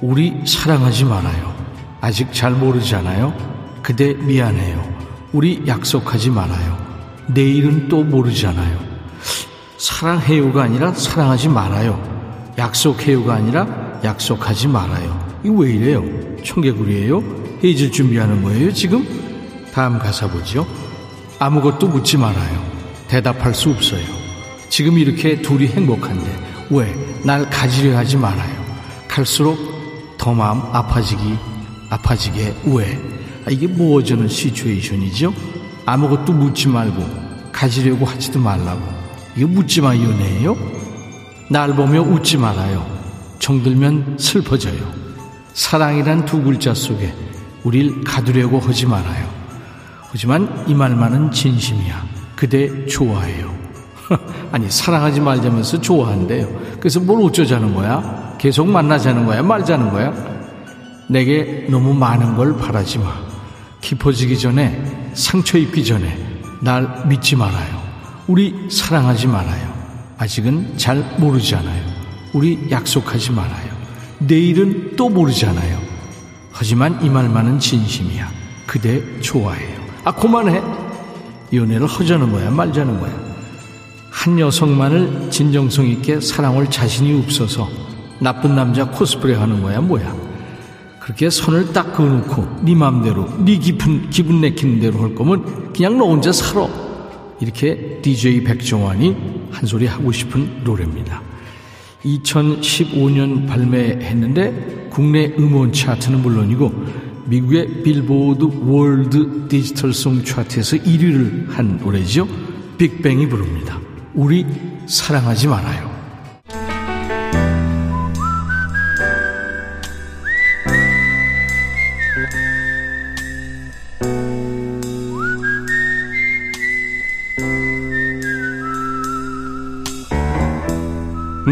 우리 0.00 0.34
사랑하지 0.44 1.04
말아요. 1.04 1.54
아직 2.00 2.32
잘 2.32 2.52
모르잖아요. 2.52 3.32
그대 3.82 4.14
미안해요. 4.14 4.82
우리 5.32 5.62
약속하지 5.66 6.30
말아요. 6.30 6.76
내일은 7.28 7.88
또 7.88 8.02
모르잖아요. 8.02 8.78
사랑해요가 9.78 10.64
아니라 10.64 10.92
사랑하지 10.92 11.48
말아요. 11.48 12.00
약속해요가 12.58 13.34
아니라 13.34 14.00
약속하지 14.04 14.68
말아요. 14.68 15.40
이거 15.44 15.54
왜 15.54 15.72
이래요? 15.72 16.04
청개구리예요? 16.44 17.22
헤어질 17.62 17.92
준비하는 17.92 18.42
거예요, 18.42 18.72
지금? 18.72 19.06
다음 19.72 19.98
가사 19.98 20.28
보죠. 20.28 20.66
아무것도 21.38 21.88
묻지 21.88 22.16
말아요. 22.16 22.62
대답할 23.08 23.54
수 23.54 23.70
없어요. 23.70 24.21
지금 24.72 24.98
이렇게 24.98 25.42
둘이 25.42 25.66
행복한데 25.68 26.66
왜 26.70 27.12
날 27.24 27.48
가지려 27.48 27.96
하지 27.96 28.16
말아요. 28.16 28.64
갈수록 29.06 29.56
더 30.18 30.32
마음 30.34 30.60
아파지기 30.74 31.36
아파지게 31.90 32.54
왜 32.66 32.98
아, 33.46 33.50
이게 33.50 33.66
무어지는 33.66 34.28
시츄에이션이죠. 34.28 35.32
아무것도 35.86 36.32
묻지 36.32 36.68
말고 36.68 37.04
가지려고 37.52 38.06
하지도 38.06 38.40
말라고 38.40 38.80
이거 39.36 39.46
묻지 39.46 39.80
마 39.80 39.94
연애예요. 39.94 40.56
날 41.48 41.74
보며 41.74 42.00
웃지 42.02 42.38
말아요. 42.38 42.84
정들면 43.38 44.16
슬퍼져요. 44.18 44.92
사랑이란 45.52 46.24
두 46.24 46.42
글자 46.42 46.74
속에 46.74 47.12
우릴 47.62 48.02
가두려고 48.02 48.58
하지 48.58 48.86
말아요. 48.86 49.28
하지만 50.10 50.64
이 50.66 50.74
말만은 50.74 51.30
진심이야. 51.30 52.04
그대 52.34 52.86
좋아해요. 52.86 53.61
아니 54.52 54.70
사랑하지 54.70 55.20
말자면서 55.20 55.80
좋아한대요. 55.80 56.48
그래서 56.78 57.00
뭘 57.00 57.22
어쩌자는 57.24 57.74
거야? 57.74 58.36
계속 58.38 58.68
만나자는 58.68 59.26
거야? 59.26 59.42
말자는 59.42 59.90
거야? 59.90 60.12
내게 61.08 61.66
너무 61.70 61.94
많은 61.94 62.36
걸 62.36 62.56
바라지 62.56 62.98
마. 62.98 63.14
깊어지기 63.80 64.38
전에, 64.38 65.10
상처 65.14 65.58
입기 65.58 65.84
전에, 65.84 66.16
날 66.60 67.04
믿지 67.06 67.36
말아요. 67.36 67.82
우리 68.26 68.68
사랑하지 68.70 69.26
말아요. 69.26 69.72
아직은 70.18 70.78
잘 70.78 70.98
모르잖아요. 71.18 71.82
우리 72.32 72.68
약속하지 72.70 73.32
말아요. 73.32 73.72
내일은 74.20 74.94
또 74.96 75.08
모르잖아요. 75.08 75.78
하지만 76.52 77.04
이 77.04 77.10
말만은 77.10 77.58
진심이야. 77.58 78.30
그대 78.66 79.02
좋아해요. 79.20 79.80
아, 80.04 80.12
그만해. 80.12 80.62
연애를 81.52 81.86
허자는 81.86 82.32
거야, 82.32 82.50
말자는 82.50 83.00
거야. 83.00 83.12
한 84.12 84.38
여성만을 84.38 85.30
진정성 85.30 85.88
있게 85.88 86.20
사랑할 86.20 86.70
자신이 86.70 87.18
없어서 87.22 87.68
나쁜 88.20 88.54
남자 88.54 88.84
코스프레 88.84 89.34
하는 89.34 89.62
거야, 89.62 89.80
뭐야. 89.80 90.14
그렇게 91.00 91.28
선을 91.30 91.72
딱 91.72 91.94
그어놓고 91.94 92.60
네 92.62 92.76
맘대로 92.76 93.26
네 93.44 93.58
기분, 93.58 94.08
기분 94.10 94.40
내키는 94.42 94.78
대로 94.78 95.00
할 95.00 95.14
거면 95.16 95.72
그냥 95.72 95.98
너 95.98 96.04
혼자 96.04 96.30
살아. 96.30 96.68
이렇게 97.40 97.98
DJ 98.02 98.44
백종환이 98.44 99.16
한 99.50 99.66
소리 99.66 99.86
하고 99.86 100.12
싶은 100.12 100.62
노래입니다. 100.62 101.20
2015년 102.04 103.48
발매했는데 103.48 104.88
국내 104.90 105.32
음원 105.38 105.72
차트는 105.72 106.22
물론이고 106.22 106.72
미국의 107.26 107.82
빌보드 107.82 108.44
월드 108.66 109.48
디지털 109.48 109.92
송 109.92 110.22
차트에서 110.22 110.76
1위를 110.76 111.48
한 111.48 111.78
노래죠. 111.78 112.28
빅뱅이 112.78 113.28
부릅니다. 113.28 113.80
우리 114.14 114.46
사랑하지 114.86 115.48
말아요. 115.48 115.90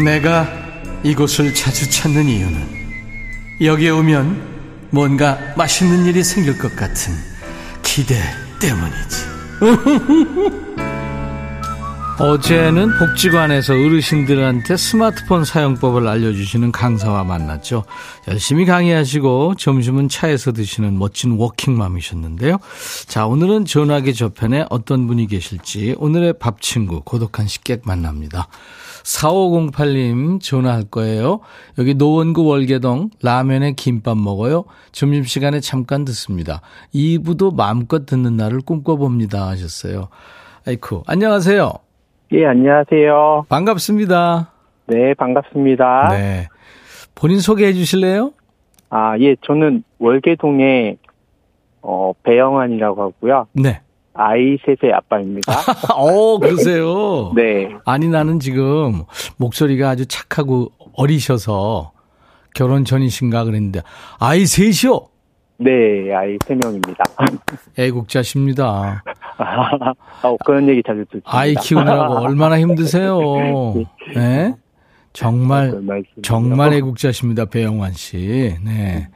내가 0.03 0.47
이곳을 1.03 1.53
자주 1.53 1.89
찾는 1.89 2.25
이유는 2.25 2.81
여기에 3.61 3.89
오면 3.89 4.89
뭔가 4.91 5.37
맛있는 5.55 6.05
일이 6.05 6.23
생길 6.23 6.57
것 6.57 6.75
같은 6.75 7.13
기대 7.81 8.19
때문이지. 8.59 9.31
어제는 12.19 12.97
복지관에서 12.99 13.73
어르신들한테 13.73 14.77
스마트폰 14.77 15.43
사용법을 15.43 16.07
알려주시는 16.07 16.71
강사와 16.71 17.23
만났죠. 17.23 17.83
열심히 18.27 18.65
강의하시고 18.65 19.55
점심은 19.55 20.07
차에서 20.07 20.51
드시는 20.51 20.99
멋진 20.99 21.31
워킹맘이셨는데요. 21.31 22.57
자, 23.07 23.25
오늘은 23.25 23.65
전화기 23.65 24.13
저편에 24.13 24.65
어떤 24.69 25.07
분이 25.07 25.27
계실지 25.27 25.95
오늘의 25.97 26.33
밥 26.39 26.61
친구 26.61 27.01
고독한 27.01 27.47
식객 27.47 27.81
만납니다. 27.85 28.47
4508님 29.03 30.39
전화할 30.41 30.83
거예요. 30.83 31.39
여기 31.79 31.95
노원구 31.95 32.45
월계동 32.45 33.09
라면에 33.23 33.73
김밥 33.73 34.17
먹어요. 34.17 34.65
점심시간에 34.91 35.59
잠깐 35.59 36.05
듣습니다. 36.05 36.61
2부도 36.93 37.55
마음껏 37.55 38.05
듣는 38.05 38.37
날을 38.37 38.61
꿈꿔봅니다 38.61 39.47
하셨어요. 39.47 40.09
아이쿠, 40.67 41.03
안녕하세요. 41.07 41.90
예, 42.33 42.45
안녕하세요. 42.45 43.45
반갑습니다. 43.49 44.51
네, 44.87 45.13
반갑습니다. 45.15 46.09
네. 46.11 46.47
본인 47.13 47.39
소개해 47.39 47.73
주실래요? 47.73 48.31
아, 48.89 49.17
예, 49.19 49.35
저는 49.45 49.83
월계동의 49.99 50.97
어, 51.81 52.13
배영환이라고 52.23 53.01
하고요. 53.01 53.47
네. 53.53 53.81
아이 54.13 54.57
셋의 54.65 54.93
아빠입니다. 54.93 55.51
어, 55.93 56.37
그러세요? 56.39 57.33
네. 57.35 57.69
아니, 57.85 58.07
나는 58.07 58.39
지금 58.39 59.03
목소리가 59.37 59.89
아주 59.89 60.05
착하고 60.05 60.71
어리셔서 60.93 61.91
결혼 62.53 62.85
전이신가 62.85 63.43
그랬는데, 63.43 63.81
아이 64.19 64.45
셋이요? 64.45 65.10
네, 65.63 66.11
아이 66.13 66.37
세 66.43 66.55
명입니다. 66.55 67.03
애국자십니다. 67.77 69.03
어, 70.23 70.37
그런 70.43 70.67
얘기 70.67 70.81
자주 70.81 71.05
듣습니다. 71.05 71.29
아이 71.31 71.53
키우느라고 71.53 72.15
얼마나 72.15 72.59
힘드세요. 72.59 73.19
네? 74.15 74.55
정말, 75.13 75.71
정말 76.23 76.73
애국자십니다. 76.73 77.45
배영환 77.45 77.91
씨. 77.91 78.55
네. 78.65 79.07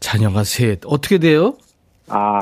자녀가 0.00 0.44
셋. 0.44 0.80
어떻게 0.86 1.18
돼요? 1.18 1.54
아, 2.08 2.40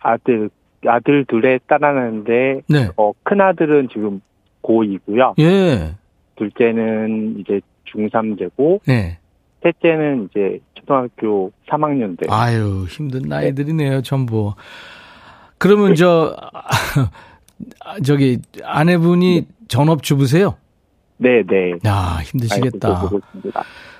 아들, 0.00 0.50
아들 0.86 1.24
둘에 1.24 1.58
딸하나인데, 1.66 2.60
네. 2.68 2.88
어, 2.96 3.12
큰아들은 3.24 3.88
지금 3.92 4.20
고2고요. 4.62 5.34
예. 5.40 5.94
둘째는 6.36 7.40
이제 7.40 7.60
중3 7.86 8.38
되고, 8.38 8.80
네. 8.86 9.18
셋째는 9.62 10.28
이제 10.30 10.60
초등학교 10.88 11.52
3학년 11.68 12.18
돼. 12.18 12.26
아유, 12.30 12.86
힘든 12.88 13.22
나이들이네요, 13.28 14.00
전부. 14.02 14.54
그러면 15.58 15.94
저, 15.94 16.34
저기, 18.04 18.38
아내분이 18.64 19.46
전업주부세요? 19.68 20.56
네, 21.18 21.42
네. 21.46 21.72
야, 21.86 22.20
힘드시겠다. 22.24 23.10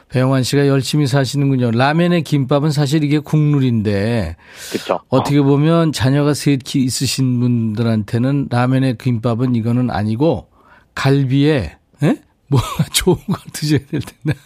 배영환 0.09 0.43
씨가 0.43 0.67
열심히 0.67 1.07
사시는군요. 1.07 1.73
라면에 1.73 2.23
김밥은 2.23 2.71
사실 2.71 3.05
이게 3.05 3.19
국룰인데 3.19 4.37
그쵸. 4.73 5.01
어떻게 5.11 5.43
보면 5.43 5.93
자녀가 5.93 6.33
셋 6.33 6.61
있으신 6.75 7.41
분들한테는 7.41 8.47
라면에 8.51 8.95
김밥은 8.95 9.55
이거는 9.55 9.91
아니고 9.91 10.49
갈비에 10.95 11.77
에? 12.03 12.15
뭐가 12.47 12.85
좋은 12.95 13.17
걸 13.17 13.37
드셔야 13.53 13.81
될 13.91 14.01
텐데. 14.01 14.39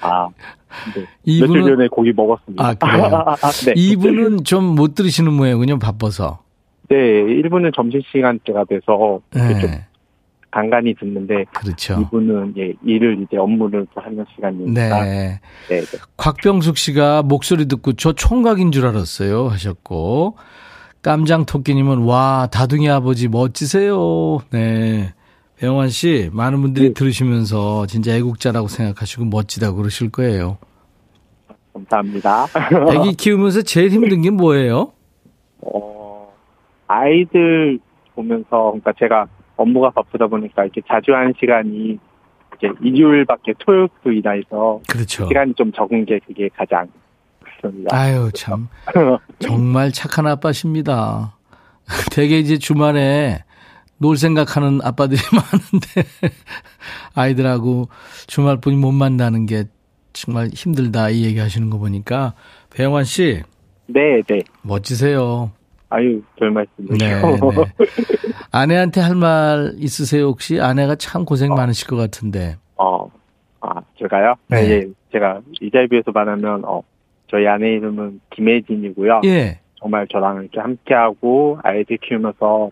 아, 0.00 0.28
네. 0.94 1.04
이분은- 1.26 1.46
며칠 1.54 1.62
전에 1.76 1.88
고기 1.88 2.12
먹었습니다. 2.12 2.64
아, 2.68 2.74
그래요? 2.74 3.24
네. 3.66 3.72
이분은 3.76 4.44
좀 4.44 4.64
못 4.74 4.94
들으시는 4.94 5.32
모양이군요. 5.32 5.78
바빠서. 5.78 6.40
네, 6.88 6.96
일부는 6.96 7.72
점심 7.74 8.00
시간 8.10 8.38
때가 8.46 8.64
돼서 8.64 9.20
좀 9.30 9.40
네. 9.40 9.84
간간히 10.50 10.94
듣는데 10.94 11.44
그렇죠. 11.54 12.00
이분은 12.00 12.54
예, 12.56 12.72
일을 12.84 13.22
이제 13.22 13.36
업무를 13.36 13.86
또 13.94 14.00
하는 14.00 14.24
시간이니까 14.34 15.04
네. 15.04 15.40
네, 15.68 15.80
네. 15.80 15.98
곽병숙 16.16 16.78
씨가 16.78 17.22
목소리 17.22 17.66
듣고 17.68 17.92
저 17.92 18.14
총각인 18.14 18.72
줄 18.72 18.86
알았어요 18.86 19.48
하셨고 19.48 20.36
깜장 21.02 21.44
토끼님은 21.44 21.98
와 22.04 22.48
다둥이 22.50 22.88
아버지 22.88 23.28
멋지세요. 23.28 24.38
네. 24.50 25.12
배영환 25.58 25.88
씨 25.88 26.30
많은 26.32 26.60
분들이 26.60 26.88
네. 26.88 26.94
들으시면서 26.94 27.86
진짜 27.86 28.14
애국자라고 28.14 28.68
생각하시고 28.68 29.24
멋지다고 29.24 29.76
그러실 29.76 30.10
거예요. 30.10 30.58
감사합니다. 31.72 32.46
애기 32.94 33.16
키우면서 33.16 33.62
제일 33.62 33.90
힘든 33.90 34.22
게 34.22 34.30
뭐예요? 34.30 34.92
어, 35.60 36.32
아이들 36.86 37.78
보면서 38.14 38.48
그러니까 38.50 38.92
제가 38.98 39.26
업무가 39.56 39.90
바쁘다 39.90 40.28
보니까 40.28 40.64
이렇게 40.64 40.80
자주 40.86 41.12
하는 41.12 41.34
시간이 41.38 41.98
이제 42.56 42.72
일요일밖에 42.80 43.54
토요일이나 43.58 44.32
해서 44.32 44.80
그렇죠. 44.88 45.26
시간이 45.26 45.54
좀 45.54 45.72
적은 45.72 46.04
게 46.04 46.20
그게 46.24 46.48
가장 46.56 46.88
그렇습니다. 47.40 47.96
아유 47.96 48.30
참 48.32 48.68
정말 49.40 49.90
착한 49.90 50.26
아빠십니다. 50.26 51.36
되게 52.12 52.38
이제 52.38 52.58
주말에 52.58 53.42
놀 53.98 54.16
생각하는 54.16 54.80
아빠들이 54.82 55.20
많은데 55.32 56.08
아이들하고 57.14 57.88
주말뿐이 58.26 58.76
못 58.76 58.92
만나는 58.92 59.46
게 59.46 59.64
정말 60.12 60.48
힘들다 60.52 61.10
이 61.10 61.24
얘기 61.24 61.38
하시는 61.38 61.68
거 61.70 61.78
보니까 61.78 62.34
배영환 62.70 63.04
씨 63.04 63.42
네, 63.86 64.22
네. 64.28 64.40
멋지세요. 64.62 65.50
아유, 65.90 66.20
별 66.38 66.50
말씀이요. 66.50 66.96
네, 66.98 67.14
네. 67.22 67.38
아내한테 68.50 69.00
할 69.00 69.14
말 69.14 69.72
있으세요 69.78 70.26
혹시? 70.26 70.60
아내가 70.60 70.94
참 70.96 71.24
고생 71.24 71.54
많으실 71.54 71.88
것 71.88 71.96
같은데. 71.96 72.56
어, 72.76 73.10
아, 73.62 73.80
제가요? 73.98 74.34
네. 74.48 74.60
네. 74.62 74.70
예, 74.70 74.86
제가 75.12 75.40
이 75.62 75.70
자리에서 75.70 76.10
말하면, 76.12 76.62
어, 76.66 76.82
저희 77.30 77.46
아내 77.46 77.72
이름은 77.72 78.20
김혜진이고요. 78.36 79.22
예. 79.24 79.60
정말 79.76 80.06
저랑 80.08 80.42
이렇게 80.42 80.60
함께하고 80.60 81.58
아이들 81.62 81.96
키우면서 82.06 82.70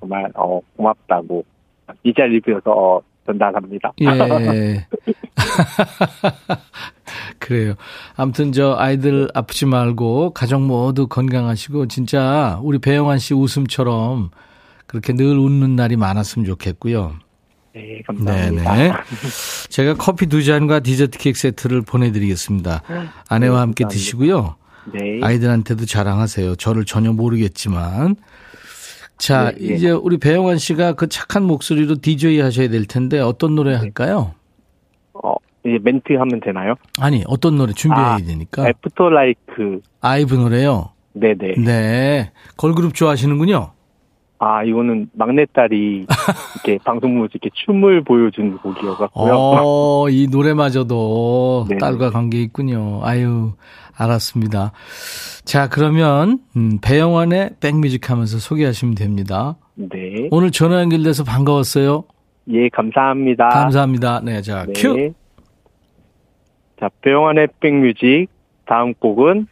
정말, 0.00 0.30
어, 0.34 0.60
고맙다고 0.76 1.44
이 2.02 2.14
자리에 2.14 2.40
비해서 2.40 2.70
어, 2.70 3.00
전달합니다. 3.26 3.92
예. 4.00 4.06
그래요. 7.38 7.74
아무튼 8.16 8.52
저 8.52 8.74
아이들 8.78 9.28
아프지 9.34 9.66
말고 9.66 10.32
가족 10.32 10.62
모두 10.62 11.06
건강하시고 11.08 11.88
진짜 11.88 12.58
우리 12.62 12.78
배영환 12.78 13.18
씨 13.18 13.34
웃음처럼 13.34 14.30
그렇게 14.86 15.12
늘 15.12 15.38
웃는 15.38 15.76
날이 15.76 15.96
많았으면 15.96 16.46
좋겠고요. 16.46 17.14
네, 17.74 18.00
감사합니다. 18.06 18.74
네네. 18.74 18.92
제가 19.68 19.94
커피 19.94 20.26
두 20.26 20.42
잔과 20.42 20.80
디저트 20.80 21.18
케이크 21.18 21.38
세트를 21.38 21.82
보내드리겠습니다. 21.82 22.82
아내와 23.28 23.60
함께 23.60 23.84
감사합니다. 23.84 23.88
드시고요. 23.88 24.56
네. 24.94 25.20
아이들한테도 25.22 25.84
자랑하세요. 25.84 26.56
저를 26.56 26.86
전혀 26.86 27.12
모르겠지만. 27.12 28.16
자, 29.28 29.52
네, 29.52 29.68
예. 29.68 29.74
이제 29.74 29.90
우리 29.90 30.16
배영환 30.16 30.56
씨가 30.56 30.94
그 30.94 31.06
착한 31.06 31.44
목소리로 31.44 31.96
DJ 32.00 32.40
하셔야 32.40 32.68
될 32.68 32.86
텐데 32.86 33.20
어떤 33.20 33.54
노래 33.54 33.74
할까요? 33.74 34.32
어, 35.12 35.34
이제 35.66 35.78
멘트 35.82 36.14
하면 36.14 36.40
되나요? 36.40 36.76
아니, 36.98 37.24
어떤 37.26 37.58
노래 37.58 37.74
준비해야 37.74 38.14
아, 38.14 38.16
되니까. 38.16 38.66
After 38.66 39.10
LIKE. 39.10 39.82
아이브 40.00 40.34
노래요? 40.34 40.92
네네. 41.12 41.56
네. 41.58 42.32
걸그룹 42.56 42.94
좋아하시는군요. 42.94 43.72
아, 44.40 44.62
이거는 44.62 45.10
막내딸이 45.14 46.06
이렇게 46.54 46.78
방송 46.84 47.14
보면서 47.14 47.32
이렇게 47.34 47.50
춤을 47.52 48.04
보여주는 48.04 48.56
곡이어갖고요. 48.58 49.32
어, 49.34 50.08
이 50.10 50.28
노래마저도 50.30 51.66
네네. 51.68 51.78
딸과 51.78 52.10
관계 52.10 52.40
있군요. 52.40 53.00
아유, 53.02 53.52
알았습니다. 53.96 54.72
자, 55.44 55.68
그러면, 55.68 56.38
음, 56.56 56.78
배영환의 56.80 57.56
백뮤직 57.60 58.10
하면서 58.10 58.38
소개하시면 58.38 58.94
됩니다. 58.94 59.56
네. 59.74 60.28
오늘 60.30 60.52
전화 60.52 60.80
연결돼서 60.80 61.24
반가웠어요. 61.24 62.04
예, 62.50 62.68
감사합니다. 62.68 63.48
감사합니다. 63.48 64.20
네, 64.20 64.40
자, 64.42 64.66
네. 64.66 64.72
큐. 64.76 65.12
자, 66.78 66.88
배영환의 67.02 67.48
백뮤직. 67.60 68.28
다음 68.66 68.92
곡은 68.94 69.46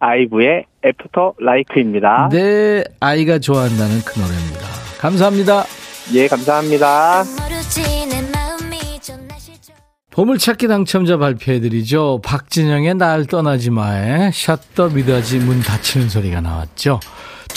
아이브의 0.00 0.64
After 0.84 1.34
LIKE입니다. 1.38 2.28
내 2.30 2.84
아이가 3.00 3.38
좋아한다는 3.38 4.00
그 4.04 4.18
노래입니다. 4.18 4.60
감사합니다. 4.98 5.64
예, 6.14 6.26
감사합니다. 6.28 7.24
보물찾기 10.10 10.66
당첨자 10.66 11.16
발표해드리죠. 11.16 12.22
박진영의 12.24 12.96
날 12.96 13.26
떠나지 13.26 13.70
마에 13.70 14.30
셔터 14.32 14.88
미닫이 14.88 15.38
문 15.38 15.60
닫히는 15.60 16.08
소리가 16.08 16.40
나왔죠. 16.40 16.98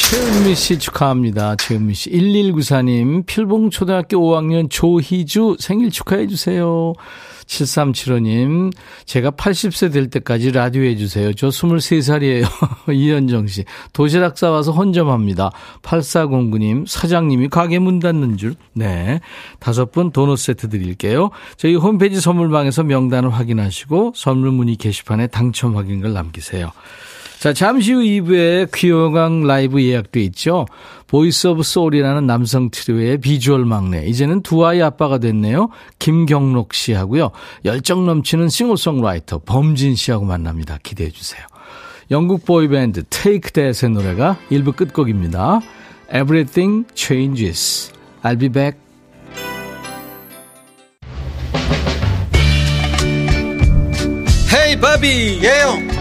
최은미 0.10 0.56
씨 0.56 0.78
축하합니다. 0.78 1.56
최은미 1.56 1.94
씨. 1.94 2.10
1194님, 2.10 3.26
필봉초등학교 3.26 4.18
5학년 4.18 4.70
조희주 4.70 5.56
생일 5.60 5.90
축하해주세요. 5.90 6.94
7375님, 7.46 8.74
제가 9.06 9.32
80세 9.32 9.94
될 9.94 10.10
때까지 10.10 10.52
라디오 10.52 10.84
해주세요. 10.84 11.34
저 11.34 11.48
23살이에요. 11.48 12.46
이현정 12.94 13.48
씨. 13.48 13.64
도시락 13.94 14.38
싸와서 14.38 14.72
혼점합니다. 14.72 15.52
8409님, 15.82 16.88
사장님이 16.88 17.48
가게 17.48 17.80
문 17.80 18.00
닫는 18.00 18.36
줄. 18.38 18.56
네. 18.74 19.22
다섯 19.60 19.92
분 19.92 20.12
도넛 20.12 20.40
세트 20.40 20.70
드릴게요. 20.70 21.30
저희 21.56 21.76
홈페이지 21.76 22.20
선물방에서 22.20 22.84
명단을 22.84 23.30
확인하시고 23.30 24.14
선물 24.16 24.52
문의 24.52 24.76
게시판에 24.76 25.28
당첨 25.28 25.78
확인글 25.78 26.12
남기세요. 26.12 26.72
자, 27.42 27.54
잠시 27.54 27.92
후 27.92 28.02
2부에 28.02 28.72
귀호강 28.72 29.48
라이브 29.48 29.82
예약돼 29.82 30.22
있죠. 30.26 30.68
Voice 31.08 31.48
of 31.48 31.64
Soul이라는 31.64 32.28
남성 32.28 32.70
트리오의 32.70 33.18
비주얼 33.18 33.66
막내. 33.66 34.06
이제는 34.06 34.44
두 34.44 34.64
아이 34.64 34.80
아빠가 34.80 35.18
됐네요. 35.18 35.70
김경록 35.98 36.76
씨하고요. 36.76 37.32
열정 37.66 38.06
넘치는 38.06 38.50
싱어송라이터 38.50 39.40
범진 39.40 39.96
씨하고 39.96 40.24
만납니다. 40.24 40.78
기대해 40.84 41.10
주세요. 41.10 41.42
영국 42.12 42.46
보이밴드 42.46 43.06
Take 43.10 43.50
That의 43.52 43.90
노래가 43.90 44.38
1부 44.52 44.76
끝곡입니다. 44.76 45.62
Everything 46.14 46.86
changes. 46.94 47.92
I'll 48.22 48.40
be 48.40 48.50
back. 48.50 48.80
헤이 54.54 54.80
바비 54.80 55.40
예영 55.42 56.01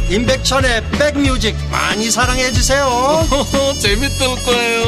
임백천의 0.11 0.83
백뮤직 0.91 1.55
많이 1.71 2.11
사랑해 2.11 2.51
주세요 2.51 2.85
재밌을 3.79 4.27
거예요 4.43 4.81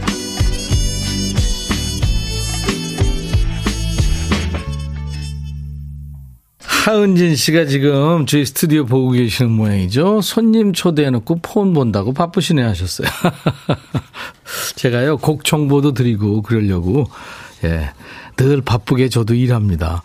하은진 6.86 7.34
씨가 7.34 7.64
지금 7.64 8.26
저희 8.26 8.46
스튜디오 8.46 8.86
보고 8.86 9.10
계시는 9.10 9.50
모양이죠. 9.50 10.20
손님 10.20 10.72
초대해놓고 10.72 11.40
폰 11.42 11.72
본다고 11.72 12.12
바쁘시네 12.12 12.62
하셨어요. 12.62 13.08
제가요, 14.76 15.16
곡 15.16 15.42
정보도 15.42 15.94
드리고 15.94 16.42
그러려고, 16.42 17.10
예, 17.64 17.90
늘 18.36 18.60
바쁘게 18.60 19.08
저도 19.08 19.34
일합니다. 19.34 20.02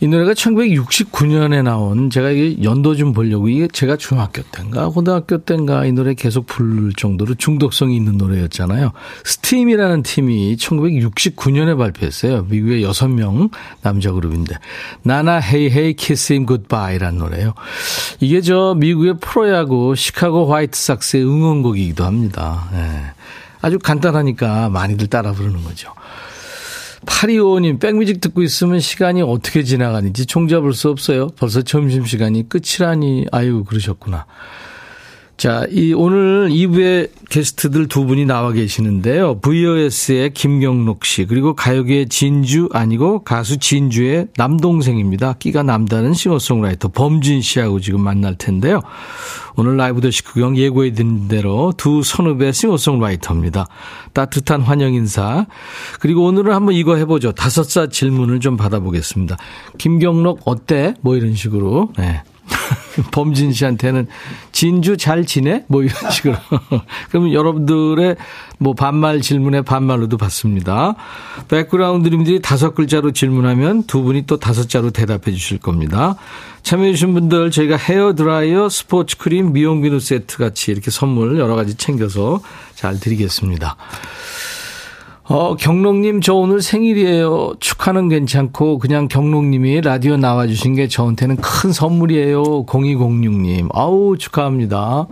이 0.00 0.08
노래가 0.08 0.32
1969년에 0.32 1.62
나온, 1.62 2.10
제가 2.10 2.30
이게 2.30 2.62
연도 2.64 2.96
좀 2.96 3.12
보려고, 3.12 3.48
이게 3.48 3.68
제가 3.68 3.96
중학교 3.96 4.42
때인가, 4.42 4.88
고등학교 4.88 5.38
때인가 5.38 5.84
이 5.86 5.92
노래 5.92 6.14
계속 6.14 6.46
부를 6.46 6.92
정도로 6.92 7.34
중독성이 7.36 7.96
있는 7.96 8.16
노래였잖아요. 8.16 8.92
스팀이라는 9.24 10.02
팀이 10.02 10.56
1969년에 10.56 11.78
발표했어요. 11.78 12.46
미국의 12.48 12.84
6명 12.84 13.50
남자 13.82 14.10
그룹인데. 14.10 14.56
Na 15.02 15.20
Na 15.20 15.38
Hey 15.38 15.70
Hey 15.70 15.94
Kiss 15.94 16.32
Him 16.32 16.46
Goodbye라는 16.46 17.18
노래요. 17.18 17.54
이게 18.20 18.40
저 18.40 18.74
미국의 18.76 19.18
프로야구 19.20 19.94
시카고 19.94 20.52
화이트삭스의 20.52 21.24
응원곡이기도 21.24 22.04
합니다. 22.04 22.68
예. 22.72 23.12
아주 23.60 23.78
간단하니까 23.78 24.68
많이들 24.70 25.06
따라 25.06 25.32
부르는 25.32 25.62
거죠. 25.62 25.92
8255님, 27.06 27.80
백뮤직 27.80 28.20
듣고 28.20 28.42
있으면 28.42 28.80
시간이 28.80 29.22
어떻게 29.22 29.64
지나가는지 29.64 30.26
총잡을 30.26 30.72
수 30.72 30.88
없어요. 30.88 31.28
벌써 31.36 31.62
점심시간이 31.62 32.48
끝이라니, 32.48 33.26
아유, 33.32 33.64
그러셨구나. 33.64 34.26
자, 35.42 35.66
이 35.72 35.92
오늘 35.92 36.50
2부에 36.50 37.10
게스트들 37.28 37.88
두 37.88 38.04
분이 38.04 38.26
나와 38.26 38.52
계시는데요. 38.52 39.40
VOS의 39.40 40.34
김경록 40.34 41.04
씨, 41.04 41.24
그리고 41.24 41.56
가요계의 41.56 42.10
진주 42.10 42.68
아니고 42.72 43.24
가수 43.24 43.58
진주의 43.58 44.28
남동생입니다. 44.36 45.32
끼가 45.40 45.64
남다른 45.64 46.14
싱어송라이터 46.14 46.90
범진 46.92 47.42
씨하고 47.42 47.80
지금 47.80 48.02
만날 48.02 48.36
텐데요. 48.36 48.82
오늘 49.56 49.76
라이브 49.76 50.00
더시 50.00 50.22
구경 50.22 50.56
예고해 50.56 50.92
드린 50.92 51.26
대로 51.26 51.72
두 51.76 52.04
선후배 52.04 52.52
싱어송라이터입니다. 52.52 53.66
따뜻한 54.12 54.60
환영 54.60 54.94
인사. 54.94 55.46
그리고 55.98 56.24
오늘은 56.24 56.54
한번 56.54 56.76
이거 56.76 56.94
해보죠. 56.94 57.32
다섯 57.32 57.64
살 57.64 57.90
질문을 57.90 58.38
좀 58.38 58.56
받아보겠습니다. 58.56 59.36
김경록 59.76 60.42
어때? 60.44 60.94
뭐 61.00 61.16
이런 61.16 61.34
식으로. 61.34 61.90
네. 61.98 62.22
범진 63.12 63.52
씨한테는 63.52 64.06
진주 64.52 64.96
잘 64.96 65.24
지내? 65.24 65.64
뭐 65.68 65.82
이런 65.82 65.94
식으로. 66.10 66.36
그러면 67.08 67.32
여러분들의 67.32 68.16
뭐 68.58 68.74
반말 68.74 69.20
질문에 69.20 69.62
반말로도 69.62 70.16
받습니다. 70.18 70.94
백그라운드님들이 71.48 72.42
다섯 72.42 72.74
글자로 72.74 73.12
질문하면 73.12 73.84
두 73.84 74.02
분이 74.02 74.26
또 74.26 74.38
다섯 74.38 74.68
자로 74.68 74.90
대답해 74.90 75.32
주실 75.32 75.58
겁니다. 75.58 76.16
참여해주신 76.62 77.14
분들 77.14 77.50
저희가 77.50 77.76
헤어 77.76 78.14
드라이어, 78.14 78.68
스포츠 78.68 79.16
크림, 79.16 79.52
미용 79.52 79.82
비누 79.82 79.98
세트 79.98 80.38
같이 80.38 80.70
이렇게 80.70 80.90
선물 80.90 81.38
여러 81.38 81.56
가지 81.56 81.74
챙겨서 81.76 82.40
잘 82.74 83.00
드리겠습니다. 83.00 83.76
어, 85.24 85.54
경록님, 85.54 86.20
저 86.20 86.34
오늘 86.34 86.60
생일이에요. 86.60 87.54
축하는 87.60 88.08
괜찮고, 88.08 88.78
그냥 88.78 89.06
경록님이 89.06 89.80
라디오 89.82 90.16
나와주신 90.16 90.74
게 90.74 90.88
저한테는 90.88 91.36
큰 91.36 91.72
선물이에요. 91.72 92.66
0206님. 92.66 93.68
아우, 93.72 94.16
축하합니다. 94.18 95.06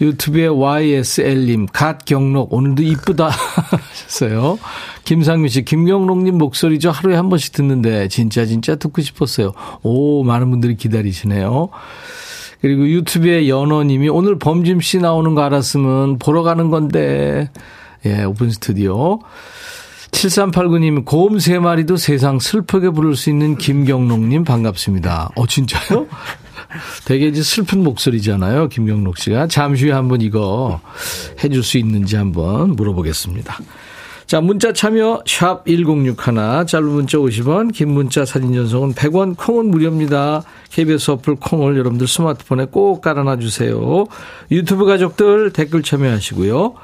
유튜브에 0.00 0.48
YSL님, 0.48 1.66
God 1.72 2.04
경록, 2.04 2.52
오늘도 2.52 2.82
이쁘다. 2.82 3.30
하셨어요. 3.30 4.58
김상민 5.04 5.48
씨, 5.48 5.64
김경록님 5.64 6.36
목소리 6.36 6.80
저 6.80 6.90
하루에 6.90 7.14
한 7.14 7.28
번씩 7.28 7.52
듣는데, 7.52 8.08
진짜, 8.08 8.44
진짜 8.44 8.74
듣고 8.74 9.00
싶었어요. 9.00 9.52
오, 9.82 10.24
많은 10.24 10.50
분들이 10.50 10.74
기다리시네요. 10.74 11.68
그리고 12.60 12.88
유튜브에 12.88 13.48
연어님이 13.48 14.08
오늘 14.08 14.40
범짐 14.40 14.80
씨 14.80 14.98
나오는 14.98 15.34
거 15.36 15.42
알았으면 15.42 16.18
보러 16.18 16.42
가는 16.42 16.68
건데, 16.68 17.48
예, 18.06 18.22
오픈 18.24 18.50
스튜디오. 18.50 19.18
7389님, 20.12 21.04
곰 21.04 21.38
세 21.40 21.58
마리도 21.58 21.96
세상 21.96 22.38
슬프게 22.38 22.90
부를 22.90 23.16
수 23.16 23.28
있는 23.28 23.58
김경록님 23.58 24.44
반갑습니다. 24.44 25.30
어, 25.34 25.46
진짜요? 25.46 26.06
되게 27.04 27.26
이제 27.26 27.42
슬픈 27.42 27.82
목소리잖아요. 27.82 28.68
김경록 28.68 29.18
씨가. 29.18 29.48
잠시 29.48 29.84
후에 29.86 29.92
한번 29.92 30.20
이거 30.20 30.80
해줄 31.42 31.62
수 31.62 31.78
있는지 31.78 32.16
한번 32.16 32.76
물어보겠습니다. 32.76 33.58
자, 34.26 34.40
문자 34.40 34.72
참여 34.72 35.22
샵 35.26 35.64
1061, 35.66 36.66
짧은 36.66 36.88
문자 36.88 37.18
50원, 37.18 37.72
긴 37.72 37.90
문자 37.90 38.24
사진 38.24 38.52
전송은 38.54 38.94
100원, 38.94 39.36
콩은 39.36 39.70
무료입니다. 39.70 40.42
KBS 40.70 41.12
어플 41.12 41.36
콩을 41.36 41.76
여러분들 41.76 42.08
스마트폰에 42.08 42.66
꼭 42.72 43.00
깔아놔 43.02 43.38
주세요. 43.38 44.06
유튜브 44.50 44.84
가족들 44.84 45.52
댓글 45.52 45.82
참여하시고요. 45.82 46.74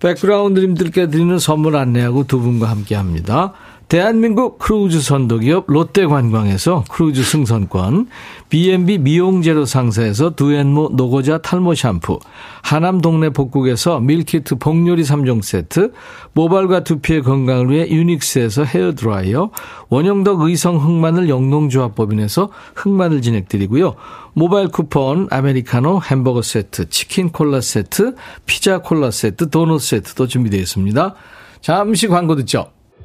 백그라운드님들께 0.00 1.08
드리는 1.08 1.38
선물 1.38 1.76
안내하고 1.76 2.24
두 2.24 2.40
분과 2.40 2.68
함께 2.68 2.94
합니다. 2.94 3.52
대한민국 3.88 4.58
크루즈 4.58 5.00
선도기업 5.00 5.64
롯데관광에서 5.66 6.84
크루즈 6.90 7.22
승선권, 7.22 8.08
B&B 8.50 8.98
미용재료 8.98 9.64
상사에서 9.64 10.34
두앤모 10.36 10.90
노고자 10.92 11.38
탈모 11.38 11.74
샴푸, 11.74 12.18
하남 12.60 13.00
동네 13.00 13.30
복국에서 13.30 13.98
밀키트 14.00 14.56
복요리 14.56 15.04
3종 15.04 15.42
세트, 15.42 15.92
모발과 16.34 16.84
두피의 16.84 17.22
건강을 17.22 17.70
위해 17.70 17.88
유닉스에서 17.88 18.64
헤어드라이어, 18.64 19.50
원형덕 19.88 20.42
의성 20.42 20.76
흑마늘 20.76 21.30
영농조합법인에서 21.30 22.50
흑마늘 22.74 23.22
진행드리고요. 23.22 23.94
모바일 24.34 24.68
쿠폰, 24.68 25.28
아메리카노 25.30 26.02
햄버거 26.02 26.42
세트, 26.42 26.90
치킨 26.90 27.30
콜라 27.30 27.62
세트, 27.62 28.16
피자 28.44 28.82
콜라 28.82 29.10
세트, 29.10 29.48
도넛 29.48 29.80
세트도 29.80 30.26
준비되어 30.26 30.60
있습니다. 30.60 31.14
잠시 31.62 32.06
광고 32.06 32.36
듣죠. 32.36 32.66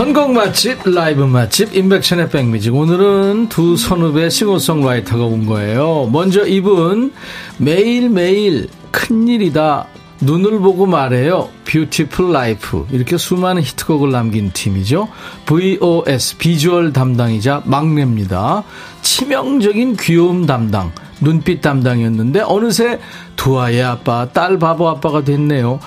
선곡 0.00 0.32
맛집, 0.32 0.78
라이브 0.86 1.24
맛집, 1.24 1.76
임백천의 1.76 2.30
백뮤직. 2.30 2.74
오늘은 2.74 3.50
두 3.50 3.76
선후배 3.76 4.30
싱어송라이터가 4.30 5.22
온 5.26 5.44
거예요. 5.44 6.08
먼저 6.10 6.46
이분, 6.46 7.12
매일매일 7.58 8.70
큰일이다. 8.92 9.88
눈을 10.22 10.58
보고 10.60 10.86
말해요. 10.86 11.50
Beautiful 11.66 12.32
Life. 12.32 12.86
이렇게 12.90 13.18
수많은 13.18 13.60
히트곡을 13.60 14.10
남긴 14.10 14.50
팀이죠. 14.54 15.08
VOS, 15.44 16.38
비주얼 16.38 16.94
담당이자 16.94 17.64
막내입니다. 17.66 18.64
치명적인 19.02 19.96
귀여움 20.00 20.46
담당, 20.46 20.92
눈빛 21.20 21.60
담당이었는데, 21.60 22.40
어느새 22.46 23.00
두 23.36 23.60
아이의 23.60 23.82
아빠, 23.82 24.30
딸 24.32 24.58
바보 24.58 24.88
아빠가 24.88 25.22
됐네요. 25.22 25.78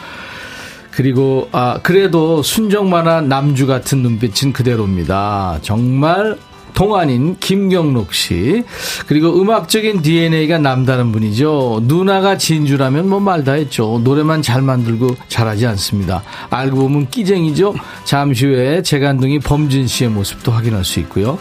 그리고 0.96 1.50
아 1.52 1.80
그래도 1.82 2.44
순정만한 2.44 3.28
남주 3.28 3.66
같은 3.68 4.00
눈빛은 4.00 4.54
그대로입니다. 4.54 5.60
정말 5.62 6.38
동안인 6.76 7.38
김경록 7.40 8.16
씨 8.16 8.64
그리고 9.06 9.40
음악적인 9.40 10.02
DNA가 10.02 10.58
남다른 10.58 11.12
분이죠. 11.12 11.82
누나가 11.84 12.38
진주라면 12.38 13.08
뭐 13.10 13.20
말 13.20 13.44
다 13.44 13.54
했죠. 13.54 14.02
노래만 14.04 14.42
잘 14.42 14.62
만들고 14.64 15.16
잘하지 15.28 15.68
않습니다. 15.68 16.24
알고 16.50 16.78
보면 16.78 17.10
끼쟁이죠. 17.10 17.76
잠시 18.06 18.46
후에 18.48 18.82
재간둥이 18.82 19.40
범진 19.40 19.86
씨의 19.86 20.10
모습도 20.12 20.52
확인할 20.52 20.84
수 20.84 21.00
있고요. 21.02 21.38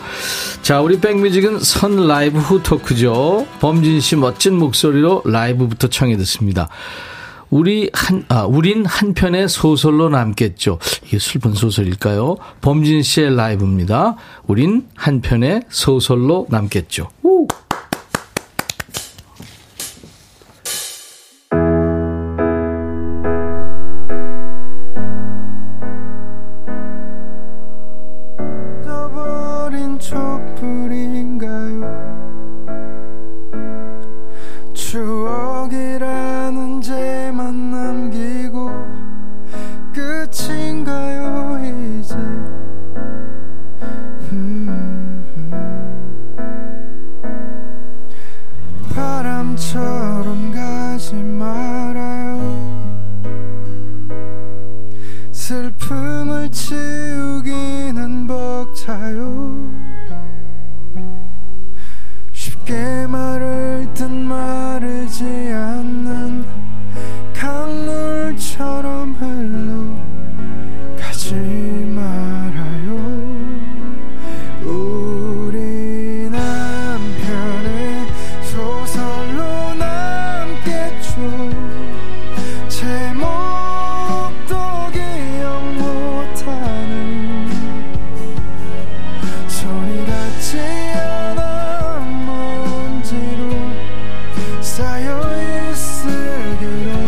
자 0.63 0.81
우리 0.83 1.01
백뮤직은 1.01 1.61
선 1.61 2.07
라이브 2.07 2.39
후 2.39 2.63
토크죠. 2.63 3.47
범진 3.61 4.01
씨 4.01 4.17
멋진 4.17 4.59
목소리로 4.59 5.23
라이브부터 5.25 5.89
청해 5.89 6.17
듣습니다. 6.19 6.69
우리 7.53 7.91
한, 7.93 8.25
아, 8.29 8.45
우린 8.47 8.87
한편의 8.87 9.47
소설로 9.47 10.09
남겠죠. 10.09 10.79
이게 11.05 11.19
슬픈 11.19 11.53
소설일까요? 11.53 12.37
범진 12.63 13.03
씨의 13.03 13.37
라이브입니다. 13.37 14.17
우린 14.47 14.89
한편의 14.95 15.65
소설로 15.69 16.47
남겠죠. 16.49 17.11
우! 17.23 17.47
쌓여 94.93 95.73
있을 95.73 96.59
그런 96.59 97.02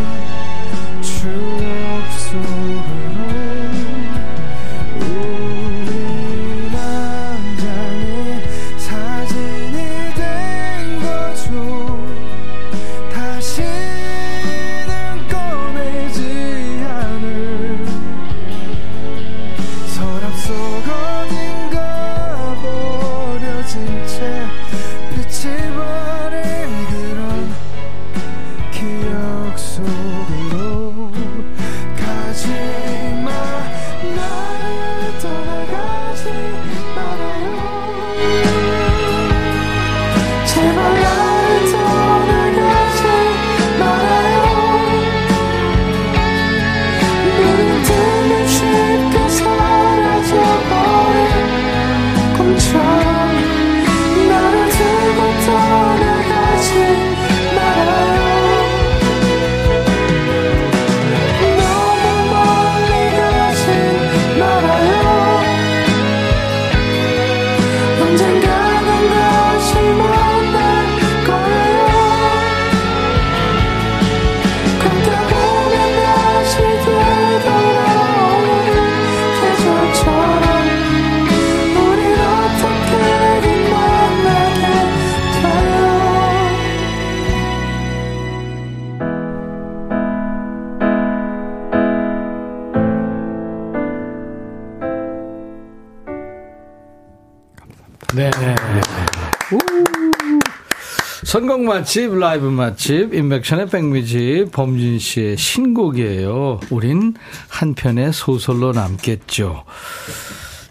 맛집, 101.95 102.13
라이브 102.13 102.45
맛집, 102.47 103.13
인백션의 103.13 103.69
백뮤직, 103.69 104.51
범진 104.51 104.99
씨의 104.99 105.37
신곡이에요. 105.37 106.59
우린 106.69 107.13
한 107.47 107.73
편의 107.73 108.11
소설로 108.11 108.73
남겠죠. 108.73 109.63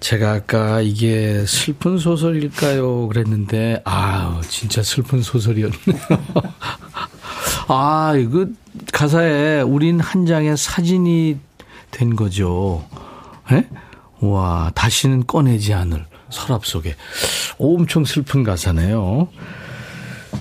제가 0.01 0.33
아까 0.33 0.83
이게 0.83 1.47
슬픈 1.47 1.97
소설일까요? 1.97 3.09
그랬는데, 3.09 3.81
아 3.87 4.43
진짜 4.51 4.83
슬픈 4.83 5.23
소설이었네요. 5.23 5.79
아, 7.69 8.15
이거 8.19 8.47
가사에 8.93 9.63
우린 9.63 10.01
한 10.01 10.27
장의 10.27 10.59
사진이 10.59 11.39
된 11.91 12.17
거죠. 12.17 12.85
예? 13.51 13.67
와, 14.21 14.71
다시는 14.75 15.27
꺼내지 15.27 15.73
않을 15.73 16.05
서랍 16.29 16.67
속에. 16.67 16.97
엄청 17.59 18.05
슬픈 18.05 18.45
가사네요. 18.45 19.29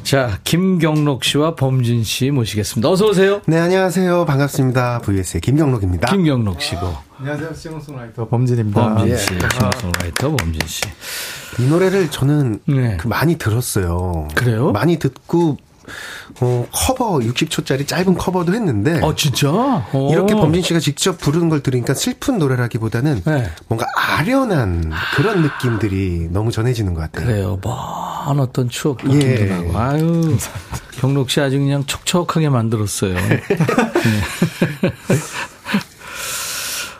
자, 0.01 0.39
김경록 0.43 1.23
씨와 1.23 1.55
범진 1.55 2.03
씨 2.03 2.31
모시겠습니다. 2.31 2.89
어서 2.89 3.07
오세요. 3.07 3.41
네, 3.45 3.59
안녕하세요. 3.59 4.25
반갑습니다. 4.25 4.99
VOS의 4.99 5.41
김경록입니다. 5.41 6.11
김경록 6.11 6.61
씨고. 6.61 6.93
안녕하세요. 7.19 7.53
싱어송라이터 7.53 8.27
범진입니다. 8.27 8.81
범진 8.81 9.09
예. 9.09 9.17
씨. 9.17 9.27
싱어송라이터 9.27 10.35
범진 10.35 10.67
씨. 10.67 10.81
이 11.59 11.67
노래를 11.67 12.09
저는 12.09 12.59
네. 12.65 12.97
그 12.97 13.07
많이 13.07 13.35
들었어요. 13.37 14.27
그래요? 14.35 14.71
많이 14.71 14.97
듣고 14.97 15.57
어, 16.41 16.67
커버 16.71 17.19
60초짜리 17.19 17.87
짧은 17.87 18.15
커버도 18.15 18.53
했는데 18.53 18.99
어, 19.01 19.15
진짜? 19.15 19.49
어. 19.51 20.09
이렇게 20.11 20.33
범진 20.33 20.61
씨가 20.63 20.79
직접 20.79 21.17
부르는 21.17 21.49
걸 21.49 21.61
들으니까 21.61 21.93
슬픈 21.93 22.37
노래라기보다는 22.39 23.21
네. 23.25 23.49
뭔가 23.67 23.85
아련한 23.95 24.91
그런 25.15 25.41
느낌들이 25.41 26.29
너무 26.31 26.51
전해지는 26.51 26.93
것 26.93 27.01
같아요. 27.01 27.25
그래요. 27.25 27.59
먼 27.63 28.39
어떤 28.39 28.69
추억 28.69 29.03
느낌도 29.03 29.25
예. 29.25 29.45
나고. 29.45 29.77
아유, 29.77 30.37
경록 30.99 31.29
씨 31.29 31.41
아주 31.41 31.57
그냥 31.59 31.85
촉촉하게 31.85 32.49
만들었어요. 32.49 33.15
네. 33.27 33.41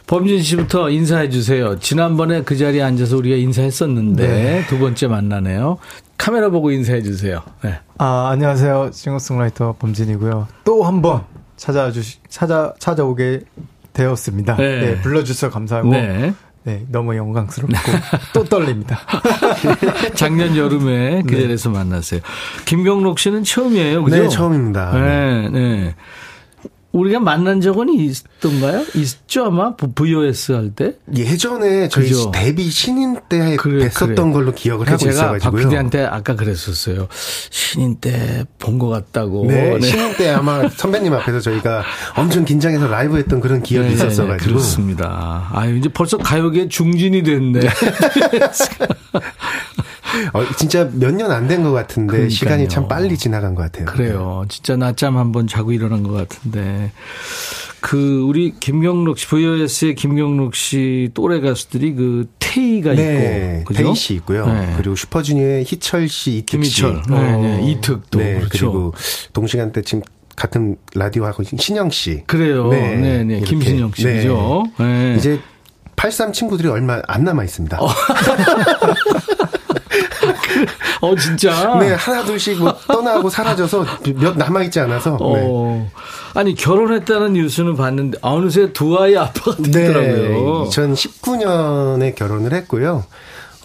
범진 0.08 0.44
씨부터 0.44 0.90
인사해 0.90 1.30
주세요. 1.30 1.80
지난번에 1.80 2.44
그 2.44 2.58
자리에 2.58 2.82
앉아서 2.84 3.18
우리가 3.18 3.36
인사했었는데 3.38 4.66
두 4.68 4.78
번째 4.78 5.08
만나네요. 5.08 5.78
카메라 6.18 6.50
보고 6.50 6.72
인사해 6.72 7.02
주세요. 7.02 7.42
네. 7.64 7.80
아, 7.98 8.30
안녕하세요. 8.32 8.92
싱어송라이터 8.94 9.76
범진이고요. 9.80 10.48
또 10.64 10.84
한번 10.84 11.24
찾아와 11.58 11.92
주시, 11.92 12.20
찾아, 12.30 12.74
찾아오게 12.80 13.42
되었습니다. 13.94 14.56
네. 14.58 14.80
네. 14.82 15.02
불러 15.02 15.24
주셔서 15.24 15.52
감사하고. 15.52 15.90
네. 15.90 16.34
네. 16.66 16.86
너무 16.90 17.16
영광스럽고 17.18 17.74
또 18.34 18.46
떨립니다. 18.46 19.00
작년 20.16 20.56
여름에 20.56 21.24
그 21.24 21.36
자리에서 21.36 21.70
만났어요. 21.70 22.22
김경록 22.66 23.20
씨는 23.20 23.44
처음이에요. 23.44 24.04
그죠? 24.04 24.24
네, 24.24 24.30
처음입니다. 24.30 24.92
네, 24.94 25.50
네. 25.50 25.96
우리가 26.94 27.20
만난 27.20 27.60
적은 27.60 27.90
있던가요? 27.90 28.86
있죠, 28.96 29.46
아마? 29.46 29.76
VOS 29.76 30.52
할 30.52 30.70
때? 30.76 30.94
예전에 31.16 31.90
저희 31.90 32.10
그죠? 32.10 32.30
데뷔 32.32 32.70
신인 32.70 33.20
때 33.28 33.56
그래, 33.58 33.88
뵀었던 33.90 34.16
그래. 34.16 34.32
걸로 34.32 34.52
기억을 34.54 34.88
하고 34.88 34.98
제가 34.98 35.30
박 35.30 35.36
있어가지고요. 35.38 35.64
PD한테 35.70 36.06
아까 36.06 36.36
그랬었어요. 36.36 37.08
신인 37.50 37.96
때 37.96 38.46
본 38.60 38.78
것 38.78 38.90
같다고. 38.90 39.46
네, 39.48 39.78
네. 39.80 39.88
신인 39.88 40.14
때 40.18 40.30
아마 40.30 40.70
선배님 40.70 41.12
앞에서 41.14 41.40
저희가 41.40 41.84
엄청 42.16 42.46
긴장해서 42.46 42.88
라이브 42.88 43.18
했던 43.18 43.42
그런 43.42 43.64
기억이 43.64 43.88
네, 43.90 43.94
있었어가지고. 43.96 44.52
그렇습니다. 44.52 45.50
아유, 45.52 45.78
이제 45.78 45.90
벌써 45.90 46.18
가요계 46.20 46.68
중진이 46.70 47.24
됐네. 47.24 47.60
어, 50.34 50.44
진짜 50.58 50.90
몇 50.94 51.12
년 51.14 51.32
안 51.32 51.48
된 51.48 51.64
것 51.64 51.72
같은데 51.72 52.12
그러니까요. 52.12 52.30
시간이 52.30 52.70
참 52.70 52.88
빨리 52.88 53.18
지나간 53.18 53.56
것 53.56 53.64
같아요. 53.64 53.86
그래요. 53.86 54.46
진짜 54.50 54.76
낮잠 54.76 55.18
한번 55.18 55.48
자고 55.48 55.72
일어난 55.72 56.04
것 56.04 56.12
같은데. 56.14 56.92
그, 57.82 58.22
우리 58.22 58.54
김경록 58.60 59.18
씨, 59.20 59.28
VOS의 59.28 59.96
김경록 59.96 60.56
씨 60.56 61.10
또래 61.14 61.42
가수들이 61.42 61.94
그 61.96 62.30
태희가 62.40 62.94
네, 62.94 63.58
있고. 63.60 63.74
그죠? 63.74 63.84
태희 63.84 63.96
씨 63.96 64.14
있고요. 64.16 64.46
네. 64.48 64.74
그리고 64.78 64.96
슈퍼주니어의 64.96 65.66
희철 65.66 66.08
씨, 66.08 66.38
이특 66.38 66.64
씨. 66.64 66.82
김희철. 66.82 67.02
네, 67.10 67.38
네, 67.38 67.72
이특도. 67.72 68.20
네, 68.20 68.36
그렇죠. 68.40 68.72
그리고 68.72 68.94
동시간대 69.34 69.82
지금 69.82 70.02
같은 70.38 70.78
라디오 70.96 71.26
하고 71.26 71.44
있는 71.44 71.58
신영 71.62 71.90
씨. 71.90 72.24
그래요. 72.26 72.70
네, 72.70 72.96
네. 73.26 73.34
이렇게. 73.38 73.46
김신영 73.50 73.92
씨, 73.96 74.06
네. 74.06 74.28
네. 74.80 75.16
이제 75.18 75.40
83 75.98 76.32
친구들이 76.32 76.70
얼마 76.70 77.02
안 77.08 77.26
남아 77.26 77.44
있습니다. 77.44 77.82
어, 77.82 77.88
진짜? 81.16 81.78
네, 81.80 81.94
하나 81.94 82.24
둘씩 82.24 82.60
뭐 82.60 82.76
떠나고 82.88 83.30
사라져서 83.30 83.86
몇 84.16 84.38
남아 84.38 84.64
있지 84.64 84.80
않아서. 84.80 85.12
네. 85.12 85.18
어. 85.20 85.90
아니, 86.34 86.56
결혼했다는 86.56 87.34
뉴스는 87.34 87.76
봤는데, 87.76 88.18
어느새 88.22 88.74
두 88.74 88.98
아이 88.98 89.16
아빠가 89.16 89.56
네. 89.58 89.72
됐더라고요. 89.72 90.66
2019년에 90.66 92.16
결혼을 92.16 92.54
했고요. 92.54 93.04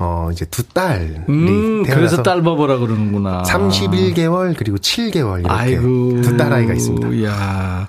어, 0.01 0.29
이제 0.33 0.45
두 0.45 0.63
딸이 0.63 1.07
음, 1.29 1.83
그래서 1.83 2.23
딸바보라 2.23 2.79
그러는구나. 2.79 3.43
31개월 3.43 4.55
그리고 4.57 4.77
7개월 4.77 5.41
이렇게 5.41 5.53
아이고. 5.53 6.21
두 6.23 6.37
딸아이가 6.37 6.73
있습니다. 6.73 7.25
야 7.25 7.89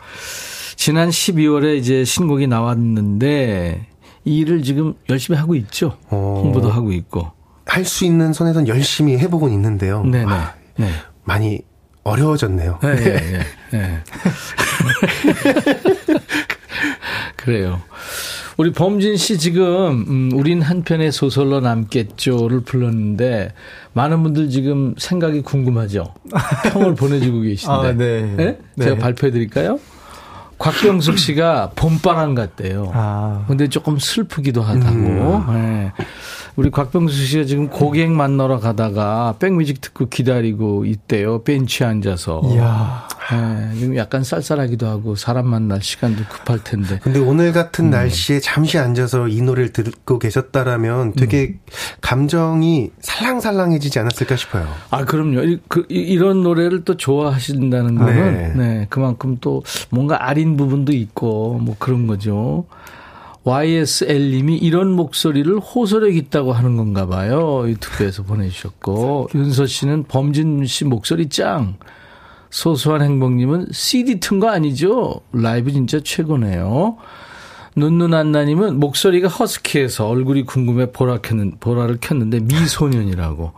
지난 0.75 1.09
12월에 1.09 1.77
이제 1.77 2.03
신곡이 2.05 2.47
나왔는데, 2.47 3.85
이 4.25 4.37
일을 4.39 4.63
지금 4.63 4.95
열심히 5.09 5.37
하고 5.37 5.53
있죠. 5.55 5.97
어. 6.09 6.41
홍보도 6.43 6.69
하고 6.71 6.91
있고. 6.91 7.31
할 7.69 7.85
수 7.85 8.05
있는 8.05 8.33
선에선 8.33 8.67
열심히 8.67 9.17
해보곤 9.17 9.51
있는데요. 9.53 10.03
네네. 10.03 10.31
아, 10.31 10.53
네. 10.77 10.89
많이 11.23 11.61
어려워졌네요. 12.03 12.79
네, 12.81 12.95
네, 12.95 13.39
네. 13.71 14.03
그래요. 17.35 17.81
우리 18.57 18.73
범진 18.73 19.15
씨 19.15 19.37
지금 19.37 20.05
음, 20.07 20.31
우린 20.33 20.61
한 20.61 20.83
편의 20.83 21.11
소설로 21.13 21.61
남겠죠를 21.61 22.61
불렀는데 22.61 23.53
많은 23.93 24.21
분들 24.23 24.49
지금 24.49 24.95
생각이 24.97 25.41
궁금하죠. 25.41 26.13
평을 26.73 26.95
보내주고 26.95 27.41
계신데. 27.41 27.71
아, 27.73 27.91
네. 27.93 28.21
네? 28.35 28.57
네. 28.75 28.83
제가 28.83 28.97
발표해 28.97 29.31
드릴까요? 29.31 29.79
곽병숙 30.57 31.17
씨가 31.17 31.71
봄바람 31.75 32.35
같대요. 32.35 32.91
아. 32.93 33.45
근데 33.47 33.69
조금 33.69 33.97
슬프기도 33.97 34.61
하다고. 34.61 34.97
네. 35.53 35.93
우리 36.59 36.71
곽병수 36.71 37.15
씨가 37.25 37.45
지금 37.45 37.69
고객 37.69 38.11
만나러 38.11 38.59
가다가 38.59 39.33
백뮤직 39.39 39.79
듣고 39.79 40.09
기다리고 40.09 40.83
있대요. 40.83 41.41
벤치에 41.43 41.87
앉아서. 41.87 42.41
이야. 42.51 43.07
네, 43.31 43.75
지금 43.79 43.95
약간 43.95 44.25
쌀쌀하기도 44.25 44.85
하고 44.85 45.15
사람 45.15 45.47
만날 45.47 45.81
시간도 45.81 46.23
급할 46.27 46.61
텐데. 46.61 46.99
근데 47.01 47.19
오늘 47.21 47.53
같은 47.53 47.85
음. 47.85 47.89
날씨에 47.91 48.41
잠시 48.41 48.77
앉아서 48.77 49.29
이 49.29 49.41
노래를 49.41 49.71
듣고 49.71 50.19
계셨다라면 50.19 51.13
되게 51.13 51.43
음. 51.53 51.59
감정이 52.01 52.91
살랑살랑해지지 52.99 53.97
않았을까 53.99 54.35
싶어요. 54.35 54.67
아, 54.89 55.05
그럼요. 55.05 55.43
이, 55.43 55.59
그, 55.69 55.85
이- 55.89 55.93
이런 56.01 56.43
노래를 56.43 56.83
또 56.83 56.97
좋아하신다는 56.97 57.95
거는, 57.95 58.33
네. 58.33 58.53
네. 58.57 58.87
그만큼 58.89 59.37
또 59.39 59.63
뭔가 59.91 60.27
아린 60.27 60.57
부분도 60.57 60.91
있고, 60.91 61.57
뭐 61.63 61.77
그런 61.79 62.05
거죠. 62.05 62.65
YSL님이 63.43 64.57
이런 64.57 64.91
목소리를 64.91 65.57
호소력 65.59 66.15
있다고 66.15 66.53
하는 66.53 66.77
건가 66.77 67.07
봐요. 67.07 67.63
유튜브에서 67.67 68.23
보내주셨고. 68.23 69.29
윤서 69.35 69.65
씨는 69.65 70.03
범진 70.03 70.65
씨 70.65 70.85
목소리 70.85 71.29
짱. 71.29 71.75
소소한 72.49 73.01
행복님은 73.03 73.67
CD 73.71 74.19
튼 74.19 74.39
거 74.39 74.49
아니죠? 74.49 75.21
라이브 75.31 75.71
진짜 75.71 75.99
최고네요. 75.99 76.97
눈눈안나님은 77.75 78.79
목소리가 78.79 79.27
허스키해서 79.27 80.07
얼굴이 80.07 80.43
궁금해 80.45 80.91
보라 80.91 81.19
켰는, 81.21 81.57
보라를 81.59 81.97
켰는데 82.01 82.39
미소년이라고. 82.41 83.51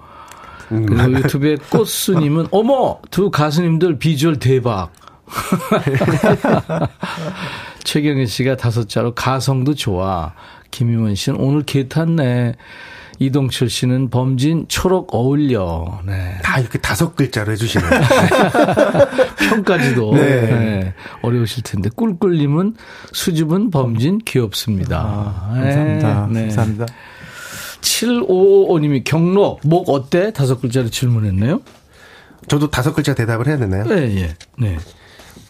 그리고 0.67 1.11
유튜브에 1.13 1.55
꽃수님은 1.69 2.47
어머 2.51 2.99
두 3.09 3.31
가수님들 3.31 3.97
비주얼 3.97 4.37
대박. 4.39 4.91
최경혜 7.83 8.25
씨가 8.25 8.57
다섯 8.57 8.89
자로 8.89 9.13
가성도 9.13 9.73
좋아. 9.75 10.33
김희원 10.71 11.15
씨는 11.15 11.39
오늘 11.39 11.63
개 11.63 11.87
탔네. 11.87 12.55
이동철 13.19 13.69
씨는 13.69 14.09
범진 14.09 14.65
초록 14.67 15.13
어울려. 15.13 16.01
네. 16.07 16.39
다 16.41 16.59
이렇게 16.59 16.79
다섯 16.79 17.15
글자로 17.15 17.51
해주시네요. 17.51 17.89
평까지도 19.37 20.15
네. 20.15 20.21
네, 20.23 20.93
어려우실 21.21 21.61
텐데 21.61 21.89
꿀꿀님은 21.95 22.75
수줍은 23.13 23.69
범진 23.69 24.21
귀엽습니다. 24.25 24.97
아, 24.97 25.51
감사합니다. 25.53 26.27
네, 26.31 26.33
네. 26.33 26.41
감사합니다. 26.47 26.85
7555님이 27.81 29.03
경로 29.03 29.59
목 29.63 29.89
어때? 29.89 30.33
다섯 30.33 30.59
글자로 30.59 30.89
질문했네요. 30.89 31.61
저도 32.47 32.71
다섯 32.71 32.93
글자 32.93 33.13
대답을 33.13 33.47
해야 33.47 33.57
되나요? 33.57 33.85
네, 33.85 34.15
예. 34.17 34.35
네. 34.57 34.77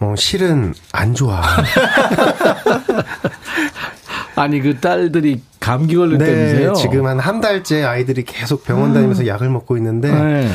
어, 0.01 0.15
실은 0.17 0.73
안 0.91 1.13
좋아. 1.13 1.41
아니 4.35 4.59
그 4.61 4.79
딸들이 4.79 5.41
감기 5.59 5.95
걸렸다면서요? 5.95 6.73
네, 6.73 6.81
지금 6.81 7.05
한 7.05 7.19
한 7.21 7.39
달째 7.41 7.83
아이들이 7.83 8.23
계속 8.23 8.63
병원 8.63 8.93
다니면서 8.93 9.27
약을 9.27 9.49
먹고 9.49 9.77
있는데 9.77 10.11
네. 10.11 10.49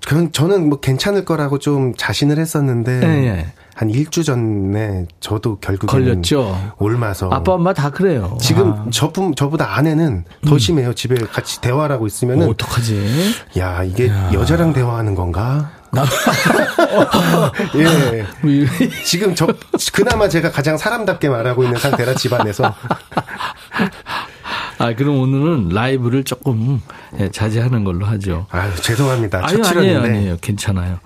저- 0.00 0.30
저는 0.32 0.68
뭐 0.68 0.80
괜찮을 0.80 1.24
거라고 1.24 1.58
좀 1.60 1.94
자신을 1.96 2.38
했었는데 2.38 2.98
네, 2.98 3.06
네. 3.06 3.46
한 3.74 3.90
일주 3.90 4.24
전에 4.24 5.06
저도 5.20 5.58
결국에 5.60 5.86
걸렸죠. 5.92 6.74
옮아서 6.78 7.28
아빠 7.30 7.52
엄마 7.52 7.72
다 7.72 7.90
그래요. 7.90 8.36
지금 8.40 8.72
아, 8.72 8.86
저뿐 8.90 9.36
저보다 9.36 9.76
아내는 9.76 10.24
더 10.46 10.58
심해요. 10.58 10.92
집에 10.94 11.14
같이 11.14 11.60
대화를 11.60 11.94
하고 11.94 12.06
있으면은 12.08 12.48
어, 12.48 12.50
어떡하지? 12.50 13.34
야 13.58 13.84
이게 13.84 14.10
여자랑 14.32 14.72
대화하는 14.72 15.14
건가? 15.14 15.70
예. 17.76 18.26
지금 19.04 19.34
저 19.34 19.48
그나마 19.92 20.28
제가 20.28 20.50
가장 20.50 20.76
사람답게 20.76 21.28
말하고 21.28 21.64
있는 21.64 21.78
상태라 21.78 22.14
집안에서 22.14 22.74
아, 24.78 24.94
그럼 24.94 25.20
오늘은 25.20 25.68
라이브를 25.70 26.24
조금 26.24 26.80
예, 27.18 27.28
자제하는 27.28 27.84
걸로 27.84 28.06
하죠. 28.06 28.46
아유 28.50 28.74
죄송합니다. 28.76 29.46
아니, 29.46 29.62
첫 29.62 29.76
아니에요, 29.76 30.00
아니에요. 30.00 30.36
괜찮아요. 30.40 31.00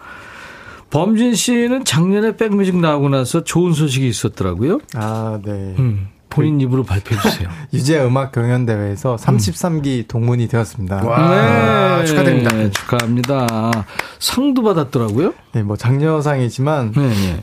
범진 0.90 1.34
씨는 1.34 1.84
작년에 1.84 2.36
백뮤직 2.36 2.76
나오고 2.76 3.08
나서 3.08 3.42
좋은 3.42 3.72
소식이 3.72 4.06
있었더라고요. 4.06 4.78
아, 4.94 5.40
네. 5.44 5.50
음, 5.50 6.08
본인 6.34 6.60
입으로 6.60 6.82
발표해 6.82 7.20
주세요. 7.20 7.48
유재 7.72 8.02
음악 8.04 8.32
경연 8.32 8.66
대회에서 8.66 9.16
33기 9.16 10.08
동문이 10.08 10.48
되었습니다. 10.48 11.04
와 11.04 12.04
축하드립니다. 12.04 12.50
네, 12.56 12.70
축하합니다. 12.70 13.70
상도 14.18 14.62
받았더라고요. 14.62 15.34
네, 15.52 15.62
뭐 15.62 15.76
장려상이지만 15.76 16.92
네, 16.92 17.08
네. 17.08 17.40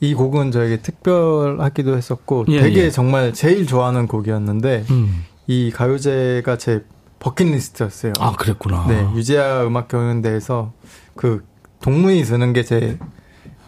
이 0.00 0.14
곡은 0.14 0.50
저에게 0.50 0.78
특별하기도 0.78 1.96
했었고 1.96 2.46
예, 2.48 2.60
되게 2.60 2.84
예. 2.84 2.90
정말 2.90 3.32
제일 3.32 3.66
좋아하는 3.66 4.06
곡이었는데 4.08 4.84
음. 4.90 5.24
이 5.46 5.70
가요제가 5.72 6.58
제 6.58 6.84
버킷리스트였어요. 7.20 8.12
아, 8.18 8.32
그랬구나. 8.32 8.86
네, 8.88 9.08
유재하 9.14 9.64
음악 9.64 9.86
경연대회에서 9.88 10.72
그 11.14 11.44
동문이 11.80 12.24
드는 12.24 12.52
게 12.52 12.64
제 12.64 12.98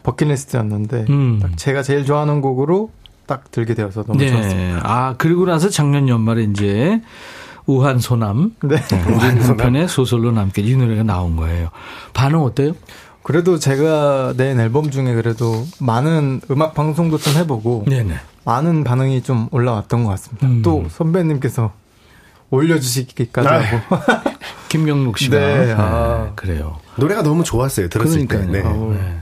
버킷리스트였는데 0.05 1.07
음. 1.09 1.39
딱 1.43 1.57
제가 1.57 1.83
제일 1.83 2.05
좋아하는 2.05 2.41
곡으로 2.41 2.91
딱 3.27 3.51
들게 3.51 3.75
되어서 3.75 4.05
너무 4.05 4.19
좋았습니다. 4.19 4.55
네. 4.55 4.81
아, 4.83 5.15
그리고 5.19 5.47
나서 5.47 5.69
작년 5.69 6.09
연말에 6.09 6.43
이제 6.45 7.01
우한 7.67 7.99
소남. 7.99 8.55
네. 8.63 8.77
우리 9.07 9.41
한편의 9.41 9.89
소설로 9.89 10.33
남게 10.33 10.63
이 10.63 10.77
노래가 10.77 11.03
나온 11.03 11.37
거예요. 11.37 11.71
반응 12.13 12.43
어때요? 12.43 12.73
그래도 13.23 13.59
제가 13.59 14.35
낸 14.37 14.61
앨범 14.61 14.91
중에 14.91 15.15
그래도 15.15 15.67
많은 15.81 16.43
음악 16.51 16.75
방송도 16.75 17.17
좀 17.17 17.35
해보고 17.37 17.87
네네. 17.89 18.17
많은 18.45 18.85
반응이 18.85 19.23
좀 19.23 19.49
올라왔던 19.51 20.05
것 20.05 20.11
같습니다. 20.11 20.47
음. 20.47 20.61
또 20.63 20.85
선배님께서 20.91 21.73
올려주시기까지 22.51 23.49
아. 23.49 23.61
하고 23.61 24.03
김명록 24.69 25.17
씨가. 25.19 25.39
네, 25.39 25.67
네, 25.67 25.75
아. 25.77 26.33
그래요. 26.35 26.79
노래가 26.97 27.23
너무 27.23 27.45
좋았어요. 27.45 27.89
들었을 27.89 28.27
그러니까요. 28.27 28.53
때. 28.53 28.63
네. 28.63 29.17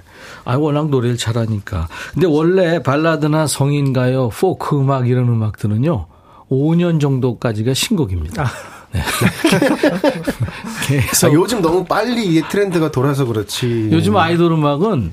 네. 0.46 0.52
아, 0.52 0.56
워낙 0.56 0.88
노래를 0.90 1.16
잘하니까. 1.16 1.88
근데 2.14 2.26
원래 2.26 2.82
발라드나 2.82 3.46
성인가요, 3.46 4.28
포크 4.30 4.78
음악 4.80 5.08
이런 5.08 5.28
음악들은요, 5.28 6.06
5년 6.50 7.00
정도까지가 7.00 7.74
신곡입니다. 7.74 8.46
네. 8.92 9.00
계속. 10.86 11.28
아, 11.28 11.32
요즘 11.32 11.62
너무 11.62 11.84
빨리 11.84 12.26
이게 12.26 12.46
트렌드가 12.48 12.90
돌아서 12.90 13.24
그렇지. 13.24 13.88
요즘 13.92 14.16
아이돌 14.16 14.52
음악은 14.52 15.12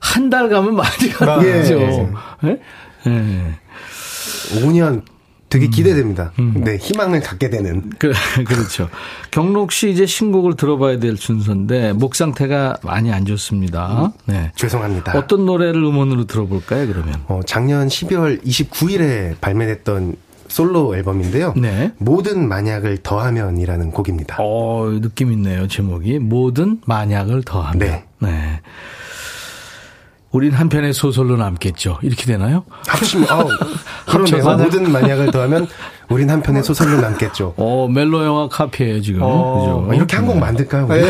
한 0.00 0.30
달 0.30 0.48
가면 0.48 0.74
많이 0.74 1.10
가는 1.12 1.44
예. 1.46 1.52
거죠. 1.60 2.12
예? 2.44 2.60
예. 3.06 3.58
5년 4.60 5.02
되게 5.50 5.66
기대됩니다. 5.66 6.32
음. 6.38 6.62
네, 6.64 6.76
희망을 6.76 7.20
갖게 7.20 7.50
되는. 7.50 7.90
그, 7.98 8.12
그렇죠. 8.46 8.88
경록 9.32 9.72
씨 9.72 9.90
이제 9.90 10.06
신곡을 10.06 10.54
들어봐야 10.54 11.00
될 11.00 11.16
순서인데, 11.16 11.92
목 11.92 12.14
상태가 12.14 12.76
많이 12.82 13.12
안 13.12 13.26
좋습니다. 13.26 14.12
네. 14.26 14.52
죄송합니다. 14.54 15.18
어떤 15.18 15.44
노래를 15.46 15.82
음원으로 15.82 16.24
들어볼까요, 16.24 16.86
그러면? 16.86 17.16
어, 17.26 17.40
작년 17.44 17.88
12월 17.88 18.42
29일에 18.44 19.40
발매됐던 19.40 20.16
솔로 20.46 20.96
앨범인데요. 20.96 21.54
네. 21.56 21.92
모든 21.98 22.48
만약을 22.48 22.98
더하면이라는 22.98 23.90
곡입니다. 23.90 24.36
어, 24.38 24.88
느낌 25.00 25.32
있네요, 25.32 25.66
제목이. 25.66 26.20
모든 26.20 26.80
만약을 26.86 27.42
더하면. 27.42 27.78
네. 27.78 28.04
네. 28.20 28.60
우린 30.32 30.52
한 30.52 30.68
편의 30.68 30.92
소설로 30.92 31.36
남겠죠. 31.36 31.98
이렇게 32.02 32.24
되나요? 32.24 32.64
합치면, 32.86 33.28
어, 33.30 33.48
그러네요. 34.06 34.56
모든 34.58 34.92
만약을 34.92 35.32
더하면 35.32 35.66
우린 36.08 36.30
한 36.30 36.40
편의 36.40 36.62
소설로 36.62 37.00
남겠죠. 37.00 37.54
어, 37.56 37.88
멜로 37.88 38.24
영화 38.24 38.48
카피예요 38.48 39.00
지금. 39.02 39.20
어, 39.22 39.84
그죠? 39.86 39.94
이렇게 39.94 40.16
한 40.16 40.26
곡 40.26 40.38
만들까요? 40.38 40.86
우리? 40.88 41.00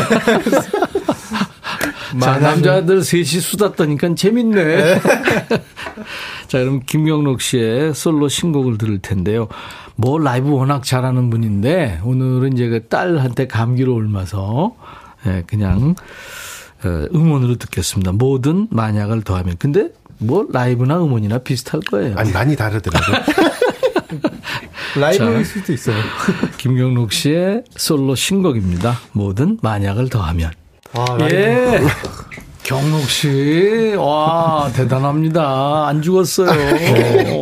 자, 2.19 2.39
남자들 2.39 3.03
셋이 3.03 3.23
수다 3.25 3.73
떠니까 3.73 4.15
재밌네. 4.15 4.99
자, 6.47 6.59
그럼 6.59 6.81
김경록 6.85 7.41
씨의 7.41 7.93
솔로 7.93 8.27
신곡을 8.27 8.77
들을 8.77 8.99
텐데요. 8.99 9.47
뭐 9.95 10.19
라이브 10.19 10.49
워낙 10.51 10.83
잘하는 10.83 11.29
분인데 11.29 12.01
오늘은 12.03 12.53
이제 12.53 12.67
그 12.67 12.87
딸한테 12.87 13.47
감기로 13.47 13.93
옮아서 13.95 14.73
예, 15.27 15.43
그냥 15.47 15.95
어, 15.97 16.01
음원으로 16.89 17.55
듣겠습니다. 17.55 18.11
모든 18.13 18.67
만약을 18.71 19.21
더하면. 19.23 19.55
근데 19.59 19.89
뭐 20.17 20.45
라이브나 20.51 20.97
음원이나 21.01 21.39
비슷할 21.39 21.81
거예요. 21.81 22.15
아니, 22.17 22.31
많이 22.31 22.55
다르더라고요. 22.55 23.17
라이브일 24.99 25.45
수도 25.45 25.73
있어요. 25.73 25.95
김경록 26.57 27.13
씨의 27.13 27.63
솔로 27.75 28.15
신곡입니다. 28.15 28.97
모든 29.13 29.57
만약을 29.61 30.09
더하면. 30.09 30.51
아, 30.93 31.05
라이브. 31.17 31.35
예. 31.35 31.81
경록 32.63 33.01
씨, 33.09 33.95
와, 33.97 34.69
대단합니다. 34.73 35.87
안 35.87 36.01
죽었어요. 36.01 36.47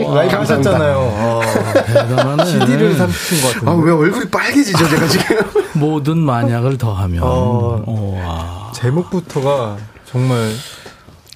와, 0.06 0.16
라이브 0.16 0.36
하셨잖아요. 0.36 0.98
아, 1.18 1.84
대단하네. 1.84 2.46
CD를 2.46 2.94
삼키신 2.96 3.42
것 3.42 3.48
같은데. 3.54 3.70
아, 3.72 3.76
왜 3.76 3.92
얼굴이 3.92 4.30
빨개지죠, 4.30 4.88
제가 4.90 5.08
지금? 5.08 5.38
모든 5.74 6.18
만약을 6.20 6.78
더하면. 6.78 7.24
어. 7.24 7.84
어, 7.86 8.22
와. 8.26 8.59
제목부터가 8.80 9.78
정말 10.06 10.50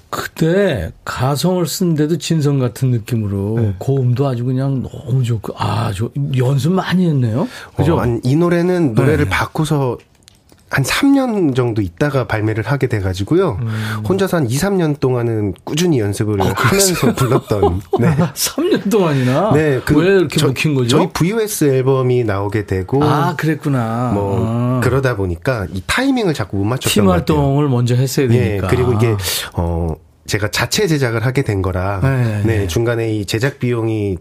그때 0.09 0.91
가성을 1.03 1.65
쓴데도 1.65 2.17
진성 2.17 2.57
같은 2.57 2.91
느낌으로 2.91 3.55
네. 3.57 3.75
고음도 3.79 4.27
아주 4.27 4.45
그냥 4.45 4.83
너무 4.83 5.23
좋고, 5.23 5.53
아, 5.57 5.91
저, 5.93 6.09
연습 6.37 6.71
많이 6.71 7.05
했네요. 7.07 7.47
그죠? 7.75 7.97
어, 7.97 8.19
이 8.23 8.35
노래는 8.35 8.93
노래를 8.93 9.25
네. 9.25 9.29
바꾸서 9.29 9.97
한 10.73 10.83
3년 10.83 11.55
정도 11.55 11.83
있다가 11.83 12.25
발매를 12.25 12.63
하게 12.65 12.87
돼가지고요. 12.87 13.59
음. 13.61 14.03
혼자서 14.09 14.37
한 14.37 14.49
2, 14.49 14.57
3년 14.57 14.99
동안은 14.99 15.53
꾸준히 15.63 15.99
연습을 15.99 16.41
어, 16.41 16.45
하면서 16.55 17.13
불렀던. 17.13 17.81
네. 18.01 18.15
3년 18.17 18.89
동안이나? 18.89 19.51
네, 19.53 19.79
그 19.85 19.95
왜 19.95 20.07
이렇게 20.07 20.39
저- 20.39 20.47
묵힌 20.47 20.73
거죠? 20.73 20.97
저희 20.97 21.09
VOS 21.13 21.65
앨범이 21.65 22.23
나오게 22.23 22.65
되고 22.65 23.03
아, 23.03 23.35
그랬구나. 23.37 24.11
뭐 24.15 24.39
아. 24.43 24.81
그러다 24.83 25.15
보니까 25.15 25.67
이 25.71 25.83
타이밍을 25.85 26.33
자꾸 26.33 26.57
못 26.57 26.63
맞췄던 26.63 26.91
팀것 26.91 27.19
같아요. 27.19 27.37
활동을 27.37 27.69
먼저 27.69 27.93
했어야 27.93 28.25
예, 28.25 28.29
되니까. 28.29 28.67
그리고 28.67 28.93
이게 28.93 29.15
어 29.53 29.93
제가 30.25 30.49
자체 30.49 30.87
제작을 30.87 31.23
하게 31.23 31.43
된 31.43 31.61
거라 31.61 31.99
네, 32.01 32.41
네, 32.45 32.57
네. 32.61 32.67
중간에 32.67 33.13
이 33.13 33.25
제작 33.25 33.59
비용이 33.59 34.17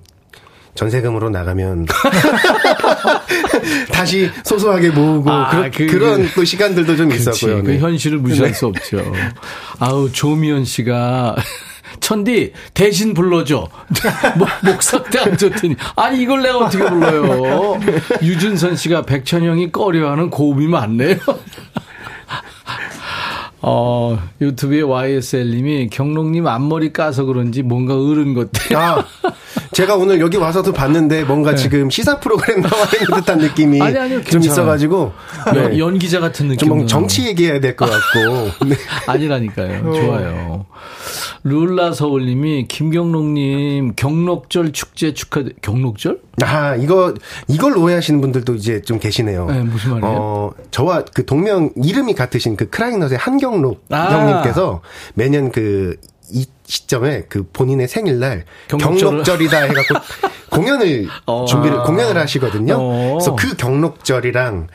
전세금으로 0.75 1.31
나가면 1.31 1.87
다시 3.93 4.31
소소하게 4.45 4.91
모으고 4.91 5.31
아, 5.31 5.51
그런 5.51 5.71
그- 5.71 5.87
그런 5.87 6.29
또 6.35 6.45
시간들도 6.45 6.97
좀 6.97 7.09
그렇지. 7.09 7.31
있었고요. 7.31 7.63
그 7.63 7.71
네. 7.73 7.79
현실을 7.79 8.19
무시할 8.19 8.55
수 8.55 8.67
없죠. 8.67 9.03
아우 9.79 10.11
조미연 10.11 10.65
씨가 10.65 11.37
천디 12.01 12.53
대신 12.75 13.15
불러줘. 13.15 13.69
뭐, 14.37 14.49
목 14.65 14.83
상태 14.83 15.19
안 15.21 15.37
좋더니 15.37 15.77
아니 15.97 16.23
이걸 16.23 16.43
내가 16.43 16.59
어떻게 16.59 16.85
불러요? 16.89 17.79
유준선 18.23 18.77
씨가 18.77 19.03
백천영이 19.03 19.73
꺼려하는 19.73 20.31
고음이 20.31 20.67
많네요. 20.69 21.17
어, 23.63 24.19
유튜브에 24.41 24.81
YSL님이 24.83 25.89
경록님 25.91 26.47
앞머리 26.47 26.93
까서 26.93 27.25
그런지 27.25 27.63
뭔가 27.63 27.95
어른 27.95 28.35
같아요. 28.35 28.79
아, 28.99 29.05
제가 29.73 29.95
오늘 29.97 30.21
여기 30.21 30.37
와서도 30.37 30.73
봤는데 30.73 31.25
뭔가 31.25 31.55
지금 31.55 31.89
시사 31.89 32.19
프로그램 32.19 32.61
나와 32.61 32.85
있는 33.01 33.21
듯한 33.21 33.39
느낌이 33.39 33.79
네. 33.79 33.85
아니, 33.85 33.99
아니요, 33.99 34.17
좀 34.25 34.41
괜찮아요. 34.41 34.53
있어가지고 34.53 35.13
연- 35.55 35.71
네. 35.71 35.79
연 35.79 35.99
기자 35.99 36.21
같은 36.21 36.49
느낌. 36.49 36.69
좀 36.69 36.87
정치 36.87 37.27
얘기해야 37.27 37.61
될 37.61 37.77
것 37.77 37.89
같고 37.89 38.51
네. 38.69 38.77
아니라니까요. 39.07 39.83
좋아요. 39.95 40.67
룰라 41.45 41.93
서울님이 41.93 42.69
김경록님 42.69 43.95
경록절 43.97 44.73
축제 44.73 45.13
축하 45.13 45.43
경록절? 45.61 46.21
아, 46.43 46.77
이거, 46.77 47.15
이걸 47.49 47.77
오해하시는 47.77 48.21
분들도 48.21 48.55
이제 48.55 48.81
좀 48.83 48.99
계시네요. 49.01 49.47
네, 49.47 49.61
무슨 49.63 49.93
말이에요? 50.01 50.17
어, 50.21 50.51
저와 50.71 51.05
그 51.13 51.25
동명, 51.27 51.71
이름이 51.77 52.15
같으신 52.15 52.57
그 52.57 52.71
크라잉넛의 52.71 53.19
한경록 53.19 53.85
아. 53.91 54.11
형님께서 54.11 54.83
매년 55.15 55.51
그 55.51 55.97
이 56.35 56.47
시점에 56.65 57.25
그 57.29 57.47
본인의 57.53 57.89
생일날 57.89 58.45
경록절을- 58.69 59.01
경록절이다 59.01 59.59
해갖고 59.65 59.95
공연을 60.51 61.07
어. 61.27 61.45
준비를 61.45 61.83
공연을 61.83 62.17
하시거든요. 62.17 62.75
어. 62.79 63.09
그래서 63.19 63.37
그 63.37 63.55
경록절이랑 63.57 64.69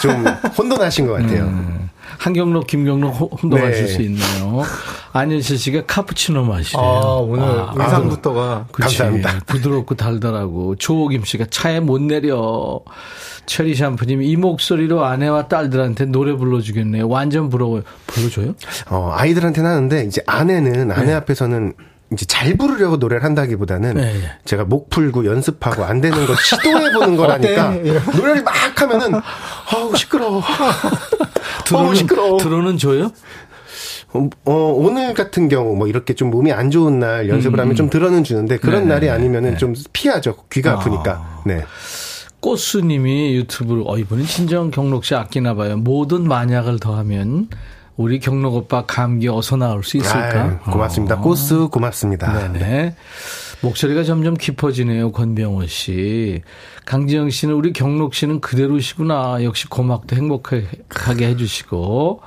좀 0.00 0.24
혼돈하신 0.56 1.06
것 1.06 1.14
같아요. 1.14 1.44
음. 1.44 1.90
한경록, 2.18 2.66
김경록 2.66 3.20
호- 3.20 3.30
혼동하실 3.42 3.86
네. 3.86 3.92
수 3.92 4.02
있네요. 4.02 4.62
안현실 5.12 5.58
씨가 5.58 5.82
카푸치노 5.86 6.44
마시래요. 6.44 6.82
아, 6.84 7.16
오늘 7.16 7.42
아, 7.44 7.72
의상부터가 7.76 8.66
그치. 8.72 8.98
감사합니다. 8.98 9.40
부드럽고 9.46 9.94
달달하고. 9.94 10.76
조호김 10.76 11.24
씨가 11.24 11.46
차에 11.50 11.80
못 11.80 12.00
내려. 12.00 12.80
체리 13.46 13.74
샴푸님, 13.74 14.22
이 14.22 14.36
목소리로 14.36 15.04
아내와 15.04 15.48
딸들한테 15.48 16.06
노래 16.06 16.32
불러주겠네요. 16.34 17.08
완전 17.08 17.50
부러워요. 17.50 17.82
불러줘요? 18.06 18.54
어, 18.88 19.12
아이들한테는 19.14 19.68
하는데 19.70 20.04
이제 20.04 20.22
아내는 20.26 20.90
아내 20.92 21.12
앞에서는 21.12 21.74
이제 22.12 22.26
잘 22.26 22.56
부르려고 22.56 22.96
노래를 22.96 23.24
한다기보다는 23.24 23.94
네, 23.94 24.12
네. 24.12 24.20
제가 24.44 24.64
목 24.64 24.90
풀고 24.90 25.24
연습하고 25.26 25.84
안 25.84 26.00
되는 26.00 26.26
거 26.26 26.34
시도해 26.36 26.92
보는 26.92 27.16
거라니까 27.16 27.70
어때? 27.74 28.00
노래를 28.16 28.42
막 28.42 28.54
하면은 28.82 29.14
아우 29.72 29.94
시끄러워. 29.96 30.42
어우 31.72 31.94
시끄러워. 31.94 32.38
들어는 32.38 32.76
줘요? 32.78 33.10
어, 34.12 34.28
어, 34.44 34.52
오늘 34.76 35.12
같은 35.14 35.48
경우 35.48 35.74
뭐 35.74 35.88
이렇게 35.88 36.14
좀 36.14 36.30
몸이 36.30 36.52
안 36.52 36.70
좋은 36.70 37.00
날 37.00 37.28
연습을 37.28 37.58
하면 37.58 37.74
좀 37.74 37.90
들어는 37.90 38.22
주는데 38.22 38.58
그런 38.58 38.82
음, 38.82 38.88
네, 38.88 38.94
날이 38.94 39.06
네, 39.06 39.12
아니면은 39.12 39.52
네. 39.52 39.56
좀 39.56 39.74
피하죠. 39.92 40.36
귀가 40.52 40.72
아. 40.72 40.74
아프니까. 40.74 41.42
네. 41.44 41.64
꽃수님이 42.38 43.34
유튜브로, 43.36 43.84
어, 43.88 43.96
이번엔 43.98 44.26
진정 44.26 44.70
경록 44.70 45.04
씨 45.06 45.14
아끼나 45.14 45.54
봐요. 45.54 45.78
모든 45.78 46.28
만약을 46.28 46.78
더하면 46.78 47.48
우리 47.96 48.18
경록 48.18 48.54
오빠 48.54 48.84
감기 48.86 49.28
어서 49.28 49.56
나올 49.56 49.84
수 49.84 49.96
있을까? 49.96 50.42
아유, 50.42 50.58
고맙습니다. 50.70 51.16
어. 51.16 51.20
꽃수 51.20 51.68
고맙습니다. 51.70 52.50
네네. 52.52 52.96
목소리가 53.60 54.02
점점 54.04 54.34
깊어지네요, 54.34 55.12
권병호 55.12 55.66
씨. 55.66 56.42
강지영 56.84 57.30
씨는 57.30 57.54
우리 57.54 57.72
경록 57.72 58.14
씨는 58.14 58.40
그대로시구나. 58.40 59.42
역시 59.42 59.68
고맙고 59.68 60.14
행복하게 60.14 61.26
해주시고. 61.28 62.20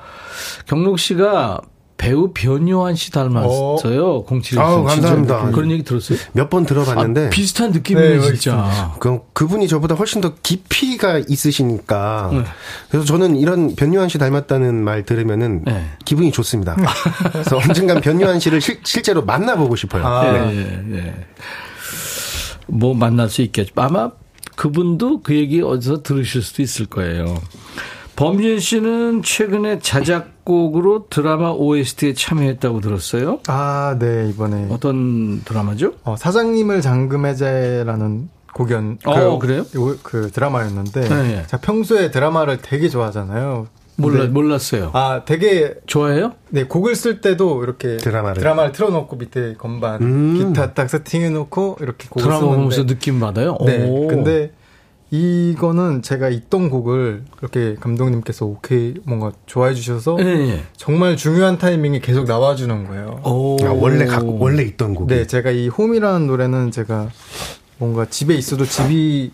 경록 0.66 0.98
씨가 0.98 1.60
배우 1.98 2.30
변요한 2.32 2.94
씨 2.94 3.10
닮았어요. 3.10 4.24
07 4.42 4.58
아우, 4.58 4.84
감사합니다. 4.84 5.50
그런 5.50 5.70
얘기 5.72 5.82
들었어요? 5.82 6.16
몇 6.32 6.48
번 6.48 6.64
들어봤는데 6.64 7.26
아, 7.26 7.30
비슷한 7.30 7.72
느낌이에요, 7.72 8.20
네, 8.22 8.26
진짜. 8.32 8.94
그, 9.00 9.18
그분이 9.34 9.68
저보다 9.68 9.94
훨씬 9.96 10.20
더 10.20 10.32
깊이가 10.42 11.18
있으시니까. 11.28 12.30
네. 12.32 12.44
그래서 12.88 13.04
저는 13.04 13.36
이런 13.36 13.74
변요한 13.74 14.08
씨 14.08 14.16
닮았다는 14.16 14.76
말 14.82 15.02
들으면은 15.04 15.64
네. 15.66 15.84
기분이 16.04 16.30
좋습니다. 16.32 16.76
그래서 17.32 17.56
언젠간 17.68 18.00
변요한 18.00 18.38
씨를 18.40 18.60
실, 18.60 18.78
실제로 18.84 19.22
만나보고 19.24 19.74
싶어요. 19.76 20.06
아, 20.06 20.22
네. 20.32 20.56
예, 20.56 20.96
예. 20.96 21.14
뭐 22.68 22.94
만날 22.94 23.28
수 23.28 23.42
있겠죠. 23.42 23.72
아마 23.76 24.10
그분도 24.56 25.22
그 25.22 25.34
얘기 25.34 25.60
어디서 25.60 26.02
들으실 26.02 26.42
수도 26.42 26.62
있을 26.62 26.86
거예요. 26.86 27.40
범진 28.18 28.58
씨는 28.58 29.22
최근에 29.22 29.78
자작곡으로 29.78 31.06
드라마 31.08 31.52
OST에 31.52 32.14
참여했다고 32.14 32.80
들었어요. 32.80 33.38
아, 33.46 33.96
네, 34.00 34.28
이번에 34.28 34.66
어떤 34.70 35.40
드라마죠? 35.44 35.92
어, 36.02 36.16
사장님을 36.16 36.80
잠금해제라는 36.80 38.28
곡연 38.54 38.98
어, 39.04 39.38
그 39.38 39.46
래요? 39.46 39.60
요- 39.76 39.96
그 40.02 40.32
드라마였는데 40.32 41.00
네, 41.02 41.08
네. 41.08 41.42
제가 41.46 41.58
평소에 41.58 42.10
드라마를 42.10 42.58
되게 42.60 42.88
좋아하잖아요. 42.88 43.68
몰라, 43.94 44.18
근데- 44.18 44.32
몰랐어요. 44.32 44.90
아, 44.94 45.22
되게 45.24 45.74
좋아해요? 45.86 46.32
네, 46.50 46.64
곡을 46.64 46.96
쓸 46.96 47.20
때도 47.20 47.62
이렇게 47.62 47.98
드라마를. 47.98 48.72
틀어 48.72 48.90
놓고 48.90 49.14
밑에 49.14 49.54
건반, 49.58 50.02
음. 50.02 50.34
기타 50.52 50.72
딱 50.74 50.90
세팅해 50.90 51.30
놓고 51.30 51.76
이렇게 51.80 52.08
곡을 52.08 52.22
드라마 52.24 52.40
쓰는데 52.40 52.56
보면서 52.56 52.86
느낌 52.86 53.20
받아요? 53.20 53.56
네, 53.64 53.86
오. 53.88 54.08
근데 54.08 54.50
이거는 55.10 56.02
제가 56.02 56.28
있던 56.28 56.68
곡을 56.68 57.24
그렇게 57.36 57.76
감독님께서 57.76 58.44
오케이 58.44 58.94
뭔가 59.04 59.32
좋아해 59.46 59.72
주셔서 59.72 60.18
예, 60.20 60.24
예. 60.24 60.62
정말 60.76 61.16
중요한 61.16 61.56
타이밍에 61.56 62.00
계속 62.00 62.26
나와주는 62.26 62.86
거예요. 62.86 63.20
오. 63.24 63.56
아, 63.64 63.72
원래 63.72 64.04
가, 64.04 64.20
원래 64.22 64.62
있던 64.64 64.94
곡이. 64.94 65.14
네, 65.14 65.26
제가 65.26 65.50
이 65.50 65.68
홈이라는 65.68 66.26
노래는 66.26 66.70
제가 66.72 67.08
뭔가 67.78 68.04
집에 68.04 68.34
있어도 68.34 68.66
집이 68.66 69.32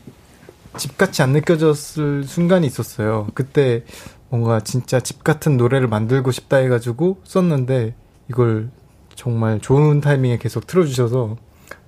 집같이 0.77 1.23
안 1.23 1.31
느껴졌을 1.31 2.25
순간이 2.25 2.67
있었어요. 2.67 3.29
그때 3.35 3.85
뭔가 4.29 4.61
진짜 4.61 5.01
집 5.01 5.25
같은 5.25 5.57
노래를 5.57 5.89
만들고 5.89 6.31
싶다 6.31 6.59
해가지고 6.59 7.19
썼는데 7.25 7.95
이걸 8.31 8.71
정말 9.15 9.61
좋은 9.61 10.01
타이밍에 10.01 10.39
계속 10.39 10.67
틀어주셔서 10.67 11.37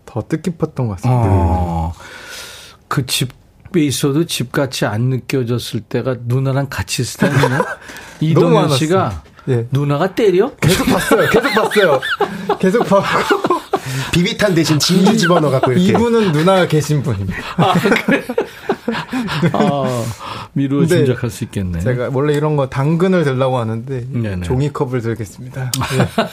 더 0.04 0.22
뜻깊었던 0.28 0.88
것 0.88 0.94
같습니다. 0.96 1.22
어, 1.24 1.92
그집 2.88 3.32
에 3.78 3.84
있어도 3.84 4.24
집같이 4.26 4.86
안 4.86 5.02
느껴졌을 5.02 5.80
때가 5.80 6.16
누나랑 6.26 6.68
같이 6.70 7.02
있을 7.02 7.28
때는요? 7.28 7.56
너무 7.58 7.66
이동현. 8.20 8.68
씨가 8.70 9.22
예. 9.48 9.66
누나가 9.70 10.14
때려? 10.14 10.54
계속 10.56 10.86
봤어요. 10.86 11.30
계속 11.30 11.54
봤어요. 11.54 12.00
계속 12.58 12.84
봤고 12.86 13.56
비비탄 14.12 14.54
대신 14.54 14.78
진주 14.78 15.16
집어넣어갖고 15.16 15.72
이렇게. 15.72 15.88
이분은 15.88 16.32
누나가 16.32 16.66
계신 16.66 17.02
분입니다. 17.02 17.38
아, 19.52 20.04
미루어 20.52 20.80
근데 20.80 20.96
짐작할 21.04 21.30
수 21.30 21.44
있겠네. 21.44 21.80
제가 21.80 22.10
원래 22.12 22.34
이런 22.34 22.56
거 22.56 22.68
당근을 22.68 23.24
들라고 23.24 23.58
하는데 23.58 24.06
네네. 24.10 24.42
종이컵을 24.42 25.02
들겠습니다. 25.02 25.70
예. 25.98 26.08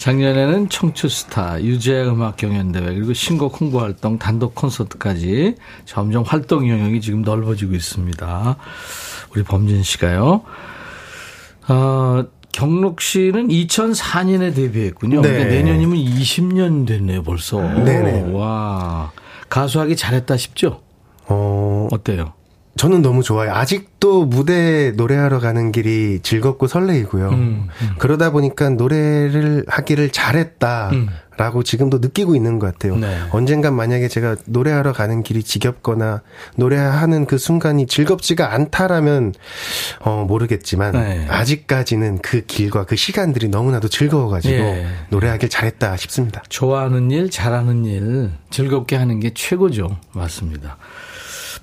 작년에는 0.00 0.70
청춘스타, 0.70 1.62
유재 1.62 2.02
음악 2.04 2.38
경연대회, 2.38 2.94
그리고 2.94 3.12
신곡 3.12 3.60
홍보 3.60 3.80
활동, 3.80 4.18
단독 4.18 4.54
콘서트까지 4.54 5.56
점점 5.84 6.22
활동 6.26 6.70
영역이 6.70 7.02
지금 7.02 7.20
넓어지고 7.20 7.74
있습니다. 7.74 8.56
우리 9.34 9.42
범진 9.42 9.82
씨가요. 9.82 10.40
어, 11.68 12.24
경록 12.50 13.02
씨는 13.02 13.48
2004년에 13.48 14.54
데뷔했군요. 14.54 15.20
네. 15.20 15.28
그러니까 15.28 15.54
내년이면 15.54 15.98
20년 15.98 16.86
됐네요, 16.86 17.22
벌써. 17.22 17.60
네네. 17.60 18.32
와. 18.32 19.12
가수하기 19.50 19.96
잘했다 19.96 20.38
싶죠? 20.38 20.80
어, 21.26 21.88
어때요? 21.92 22.32
저는 22.76 23.02
너무 23.02 23.22
좋아요. 23.22 23.52
아직도 23.52 24.24
무대 24.24 24.92
노래하러 24.92 25.40
가는 25.40 25.72
길이 25.72 26.20
즐겁고 26.22 26.66
설레이고요. 26.66 27.28
음, 27.30 27.68
그러다 27.98 28.30
보니까 28.30 28.70
노래를 28.70 29.64
하기를 29.66 30.10
잘했다라고 30.10 31.62
지금도 31.64 31.98
느끼고 31.98 32.36
있는 32.36 32.58
것 32.58 32.72
같아요. 32.72 32.96
네. 32.96 33.18
언젠간 33.32 33.74
만약에 33.74 34.08
제가 34.08 34.36
노래하러 34.46 34.92
가는 34.92 35.22
길이 35.22 35.42
지겹거나 35.42 36.22
노래하는 36.56 37.26
그 37.26 37.38
순간이 37.38 37.86
즐겁지가 37.86 38.54
않다라면 38.54 39.34
어 40.00 40.24
모르겠지만 40.26 40.92
네. 40.92 41.26
아직까지는 41.28 42.20
그 42.22 42.46
길과 42.46 42.86
그 42.86 42.96
시간들이 42.96 43.48
너무나도 43.48 43.88
즐거워가지고 43.88 44.54
예. 44.54 44.86
노래하길 45.10 45.50
잘했다 45.50 45.96
싶습니다. 45.98 46.42
좋아하는 46.48 47.10
일, 47.10 47.30
잘하는 47.30 47.84
일, 47.84 48.30
즐겁게 48.48 48.96
하는 48.96 49.20
게 49.20 49.32
최고죠. 49.34 49.98
맞습니다. 50.12 50.78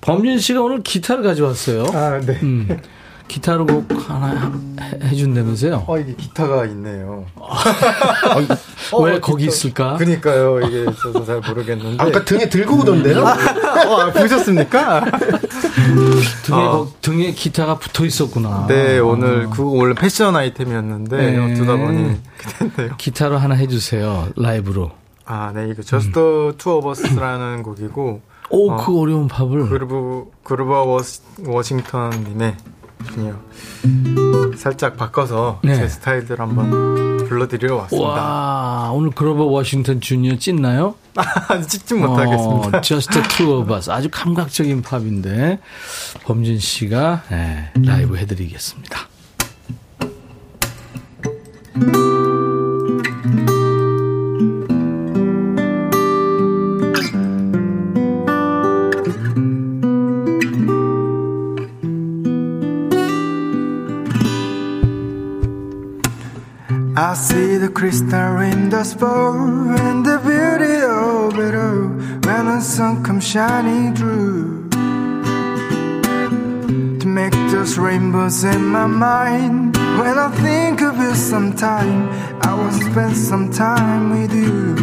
범진 0.01 0.39
씨가 0.39 0.61
오늘 0.61 0.83
기타를 0.83 1.23
가져왔어요. 1.23 1.85
아, 1.93 2.19
네. 2.19 2.39
음, 2.43 2.79
기타로 3.27 3.65
곡 3.65 3.85
하나 4.09 4.53
해- 4.79 5.07
해준다면서요? 5.09 5.83
어, 5.85 5.97
이게 5.99 6.13
기타가 6.15 6.65
있네요. 6.67 7.25
왜 9.03 9.19
거기 9.19 9.45
있을까? 9.45 9.95
그니까요, 9.97 10.61
이게 10.61 10.85
저도 11.01 11.25
잘 11.25 11.41
모르겠는데. 11.45 12.01
아까 12.01 12.23
등에 12.23 12.47
들고 12.47 12.77
오던데요? 12.81 13.19
어, 13.25 14.11
보셨습니까? 14.13 15.03
등에, 16.45 16.63
거- 16.63 16.91
등에 17.01 17.31
기타가 17.31 17.79
붙어 17.79 18.05
있었구나. 18.05 18.65
네, 18.69 18.99
오늘 18.99 19.49
그거 19.49 19.65
원래 19.71 19.93
패션 19.93 20.35
아이템이었는데 20.35 21.17
네. 21.17 21.37
어쩌다 21.53 21.75
보니 21.75 22.15
그랬네요. 22.37 22.95
기타로 22.97 23.37
하나 23.37 23.55
해주세요. 23.55 24.29
라이브로. 24.37 24.91
아, 25.25 25.51
네, 25.53 25.67
이거 25.69 25.81
Just 25.83 26.13
the 26.13 26.53
Two 26.57 26.77
of 26.77 26.87
Us라는 26.89 27.63
곡이고 27.63 28.21
오, 28.49 28.71
어. 28.71 28.77
그 28.77 28.99
어려운 28.99 29.27
팝을. 29.27 29.69
그루브 29.69 30.31
그루버 30.43 30.83
워시, 30.83 31.21
워싱턴님의 31.45 32.55
주니어 33.11 33.35
살짝 34.55 34.97
바꿔서 34.97 35.59
네. 35.63 35.75
제 35.75 35.87
스타일대로 35.87 36.43
한번 36.43 36.69
불러드리러 37.27 37.75
왔습니다. 37.75 38.07
와, 38.09 38.91
오늘 38.93 39.11
그로버 39.11 39.45
워싱턴 39.45 40.01
주니어 40.01 40.37
찢나요? 40.37 40.95
찍지 41.67 41.93
못하겠습니다. 41.95 42.77
어, 42.77 42.81
Just 42.81 43.11
the 43.11 43.27
two 43.29 43.59
of 43.59 43.73
us. 43.73 43.89
아주 43.91 44.09
감각적인 44.11 44.81
팝인데, 44.81 45.59
범진 46.23 46.59
씨가 46.59 47.23
예, 47.31 47.71
라이브 47.75 48.17
해드리겠습니다. 48.17 48.99
I 67.09 67.13
see 67.13 67.55
the 67.55 67.69
crystal 67.69 68.31
raindrops 68.31 68.93
fall 68.93 69.33
and 69.79 70.05
the 70.05 70.17
beauty 70.27 70.75
of 70.83 71.39
it 71.39 71.55
all 71.55 71.87
when 72.27 72.45
the 72.47 72.59
sun 72.59 73.01
comes 73.01 73.25
shining 73.25 73.95
through 73.95 74.67
to 76.99 77.07
make 77.07 77.31
those 77.49 77.77
rainbows 77.77 78.43
in 78.43 78.61
my 78.61 78.87
mind. 78.87 79.77
When 79.77 80.17
I 80.17 80.29
think 80.43 80.81
of 80.81 80.97
you 80.97 81.15
sometime, 81.15 82.09
I 82.41 82.53
will 82.53 82.73
spend 82.73 83.15
some 83.15 83.53
time 83.53 84.09
with 84.09 84.33
you. 84.33 84.75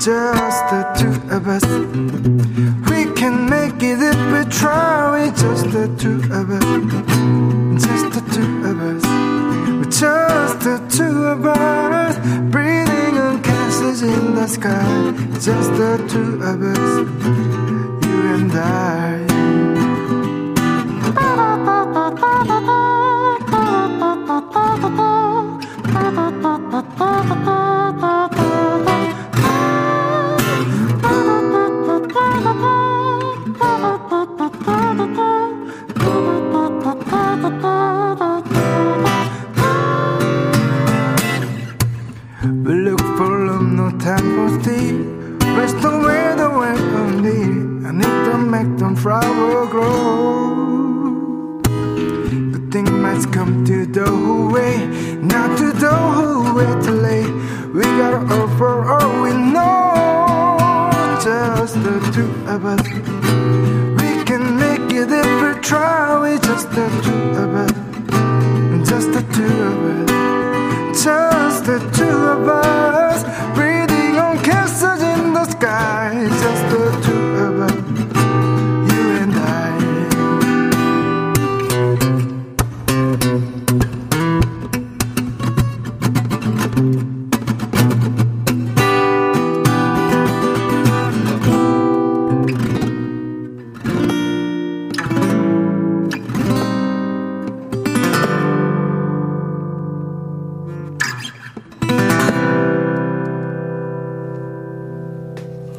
Just 0.00 0.60
the 0.72 0.82
two 1.00 1.16
of 1.36 1.46
us. 1.46 1.66
We 2.88 3.12
can 3.12 3.46
make 3.50 3.82
it 3.82 4.00
if 4.00 4.18
we 4.32 4.50
try. 4.50 5.26
It's 5.28 5.42
just 5.42 5.70
the 5.70 5.86
two 6.00 6.20
of 6.32 6.48
us. 6.48 6.64
Just 7.84 8.06
the 8.16 8.22
two 8.34 8.70
of 8.70 8.80
us. 8.80 9.13
Just 9.94 10.58
the 10.58 10.84
two 10.90 11.24
of 11.26 11.46
us. 11.46 12.18
Breathing 12.50 13.16
on 13.16 13.40
castles 13.44 14.02
in 14.02 14.34
the 14.34 14.48
sky. 14.48 15.12
Just 15.34 15.70
the 15.74 16.04
two 16.08 16.42
of 16.42 16.60
us. 16.60 16.98
You 18.04 18.34
and 18.34 18.52
I. 18.52 19.24
We 24.74 25.30
come 53.34 53.64
to 53.64 53.84
the 53.84 54.10
way, 54.54 54.86
not 55.20 55.58
to 55.58 55.72
the 55.72 55.96
way 56.54 56.70
too 56.84 56.98
late. 57.08 57.32
We 57.74 57.82
gotta 57.82 58.22
offer 58.32 58.84
all 58.92 59.22
we 59.24 59.32
know. 59.32 60.88
Just 61.20 61.74
the 61.82 61.98
two 62.14 62.30
of 62.48 62.64
us. 62.64 62.86
We 63.98 64.24
can 64.24 64.56
make 64.56 64.86
it 65.00 65.10
if 65.10 65.30
we 65.42 65.60
try. 65.62 66.22
We 66.22 66.38
just 66.38 66.70
the 66.70 66.86
two 67.04 67.42
of 67.42 67.50
us. 67.64 68.88
Just 68.88 69.12
the 69.12 69.22
two 69.34 69.54
of 69.70 69.84
us 69.84 70.04
just 71.04 71.64
the 71.66 71.80
two 71.92 72.16
of 72.34 72.48
us 72.48 73.24
breathing 73.54 74.16
on 74.16 74.38
kisses 74.42 75.02
in 75.02 75.34
the 75.34 75.44
sky 75.44 76.03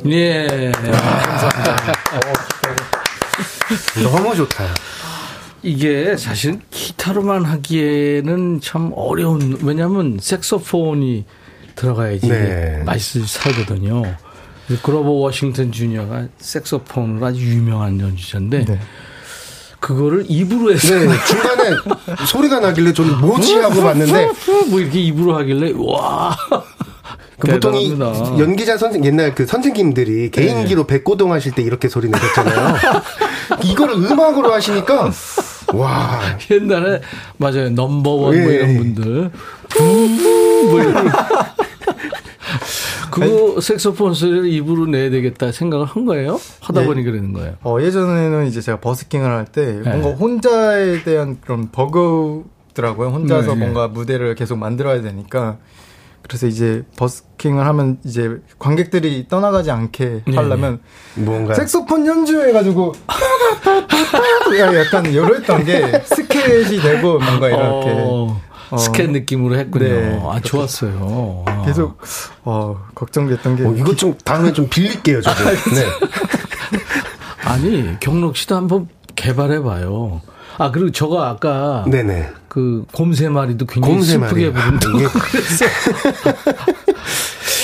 예. 0.07 0.71
너무 4.03 4.35
좋다. 4.35 4.65
이게 5.63 6.15
사실 6.15 6.59
기타로만 6.69 7.43
하기에는 7.43 8.61
참 8.61 8.91
어려운 8.95 9.57
왜냐하면 9.63 10.19
색소폰이 10.21 11.25
들어가야지 11.75 12.27
네. 12.27 12.83
맛이 12.85 13.25
살거든요. 13.25 14.03
그로버 14.83 15.09
워싱턴 15.09 15.71
주니어가 15.71 16.27
색소폰으로 16.37 17.25
아주 17.25 17.41
유명한 17.41 17.99
연주자인데 17.99 18.65
네. 18.65 18.79
그거를 19.79 20.25
입으로 20.27 20.71
해서 20.71 20.95
네, 20.95 21.07
중간에 21.27 21.75
소리가 22.27 22.59
나길래 22.59 22.93
저는 22.93 23.19
뭐지 23.21 23.55
하고 23.55 23.81
봤는데 23.81 24.31
뭐 24.69 24.79
이렇게 24.79 24.99
입으로 25.01 25.35
하길래 25.37 25.73
와 25.75 26.35
그 27.39 27.47
보통 27.47 27.75
이. 27.75 27.97
연기자 28.39 28.77
선생 28.77 29.03
옛날 29.05 29.35
그 29.35 29.45
선생님들이 29.45 30.31
개인기로 30.31 30.85
백고동 30.85 31.33
하실 31.33 31.51
때 31.51 31.61
이렇게 31.61 31.87
소리 31.89 32.09
내셨잖아요. 32.09 32.75
이거를 33.63 33.95
음악으로 33.95 34.53
하시니까 34.53 35.11
와 35.73 36.21
옛날에 36.51 37.01
맞아요 37.37 37.69
넘버원 37.69 38.43
뭐 38.43 38.51
예. 38.51 38.55
이런 38.55 38.77
분들 38.77 39.31
뭐 40.69 40.81
이런 40.81 41.11
그거 43.11 43.61
색소폰 43.61 44.13
소리를 44.13 44.47
입으로 44.51 44.87
내야 44.87 45.09
되겠다 45.09 45.51
생각을 45.51 45.85
한 45.85 46.05
거예요? 46.05 46.39
하다 46.59 46.81
예. 46.81 46.85
보니 46.85 47.03
그러는 47.03 47.31
거예요. 47.33 47.53
어, 47.63 47.77
예전에는 47.79 48.47
이제 48.47 48.59
제가 48.61 48.79
버스킹을 48.81 49.29
할때 49.29 49.81
네. 49.83 49.89
뭔가 49.89 50.09
혼자에 50.09 51.03
대한 51.03 51.37
그런 51.39 51.71
버거더라고요. 51.71 53.09
혼자서 53.09 53.53
네, 53.53 53.53
네. 53.53 53.59
뭔가 53.59 53.87
무대를 53.87 54.35
계속 54.35 54.57
만들어야 54.57 55.01
되니까. 55.01 55.57
그래서 56.27 56.47
이제 56.47 56.83
버스킹을 56.97 57.65
하면 57.67 57.99
이제 58.03 58.41
관객들이 58.57 59.27
떠나가지 59.27 59.69
않게 59.69 60.23
네, 60.27 60.35
하려면 60.35 60.79
뭔가 61.15 61.53
색소폰 61.53 62.05
연주해가지고 62.05 62.93
약간 64.75 65.05
이랬던 65.05 65.65
게 65.65 66.03
스케치 66.05 66.81
되고 66.81 67.19
뭔가 67.19 67.47
이렇게 67.47 67.91
어, 67.91 68.41
어. 68.71 68.77
스캔 68.77 69.11
느낌으로 69.11 69.55
했군요. 69.55 69.85
네. 69.87 70.21
아 70.27 70.39
좋았어요. 70.39 71.43
아. 71.47 71.63
계속 71.65 71.99
어, 72.43 72.75
걱정됐던 72.95 73.55
게 73.57 73.63
어, 73.63 73.73
이거 73.77 73.95
좀 73.95 74.17
다음에 74.23 74.51
좀 74.51 74.67
빌릴게요 74.67 75.21
저도. 75.21 75.43
네. 75.43 75.85
아니 77.43 77.99
경록 77.99 78.35
씨도 78.35 78.55
한번 78.55 78.87
개발해 79.15 79.61
봐요. 79.61 80.21
아 80.57 80.71
그리고 80.71 80.91
저거 80.91 81.23
아까 81.23 81.85
네네. 81.87 82.31
그 82.55 82.85
곰세 82.93 83.27
마리도 83.27 83.65
굉장히 83.65 83.95
곰세 83.95 84.11
슬프게. 84.13 84.49
부른다고 84.53 84.97
이게- 84.97 85.07
그랬어요. 85.19 85.69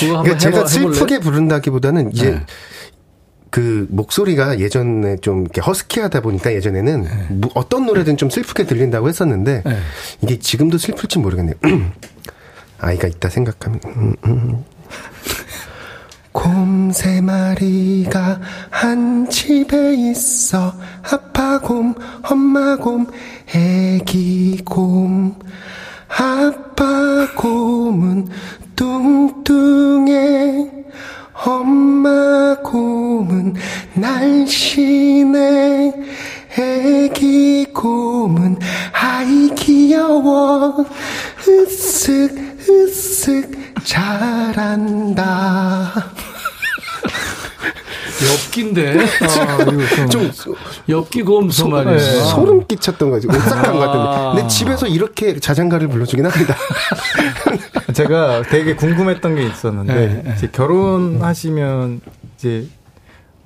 그거 0.00 0.18
한번 0.18 0.38
제가 0.38 0.56
해봐? 0.58 0.68
슬프게 0.68 1.18
부른다기보다는 1.18 2.12
이제 2.12 2.30
네. 2.32 2.46
그 3.48 3.86
목소리가 3.88 4.58
예전에 4.58 5.16
좀 5.22 5.42
이렇게 5.44 5.62
허스키하다 5.62 6.20
보니까 6.20 6.52
예전에는 6.52 7.06
뭐 7.40 7.50
어떤 7.54 7.86
노래든 7.86 8.18
좀 8.18 8.28
슬프게 8.28 8.66
들린다고 8.66 9.08
했었는데 9.08 9.62
네. 9.64 9.78
이게 10.20 10.38
지금도 10.38 10.76
슬플지 10.76 11.20
모르겠네요. 11.20 11.54
아이가 12.78 13.08
있다 13.08 13.30
생각하면 13.30 13.80
음, 13.96 14.14
음. 14.26 14.64
곰 16.32 16.90
세 16.92 17.20
마리가 17.22 18.40
한 18.70 19.28
집에 19.30 19.94
있어. 19.94 20.74
아빠 21.10 21.58
곰 21.58 21.94
엄마 22.22 22.76
곰 22.76 23.06
애기 23.54 24.60
곰. 24.64 25.34
아빠 26.08 27.26
곰은 27.36 28.28
뚱뚱해. 28.76 30.70
엄마 31.44 32.56
곰은 32.62 33.54
날씬해. 33.94 35.92
애기 36.58 37.64
곰은 37.72 38.58
아이 38.92 39.50
귀여워. 39.54 40.84
으쓱 41.46 42.58
으쓱 42.68 43.62
잘한다 43.84 45.22
엽기인데 48.52 48.98
아, 48.98 50.08
좀좀 50.08 50.54
엽기 50.88 51.22
곰소 51.22 51.68
말이야. 51.68 51.96
네. 51.96 51.98
소름 51.98 52.66
끼쳤던 52.66 53.10
거지 53.10 53.26
오싹한 53.26 53.72
것 53.72 53.82
아. 53.82 53.86
같은데 53.86 54.40
근데 54.40 54.48
집에서 54.54 54.86
이렇게 54.86 55.38
자장가를 55.38 55.88
불러주긴 55.88 56.26
합니다 56.26 56.54
제가 57.94 58.42
되게 58.42 58.76
궁금했던 58.76 59.34
게 59.34 59.46
있었는데 59.46 59.94
네, 59.94 60.22
네. 60.22 60.34
이제 60.36 60.48
결혼하시면 60.52 62.00
이제 62.36 62.66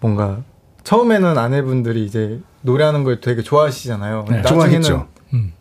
뭔가 0.00 0.38
처음에는 0.84 1.38
아내분들이 1.38 2.04
이제 2.04 2.40
노래하는 2.62 3.04
걸 3.04 3.20
되게 3.20 3.42
좋아하시잖아요. 3.42 4.24
네. 4.28 4.36
나중에는 4.40 4.82
좋아했죠. 4.82 5.09
음. 5.34 5.52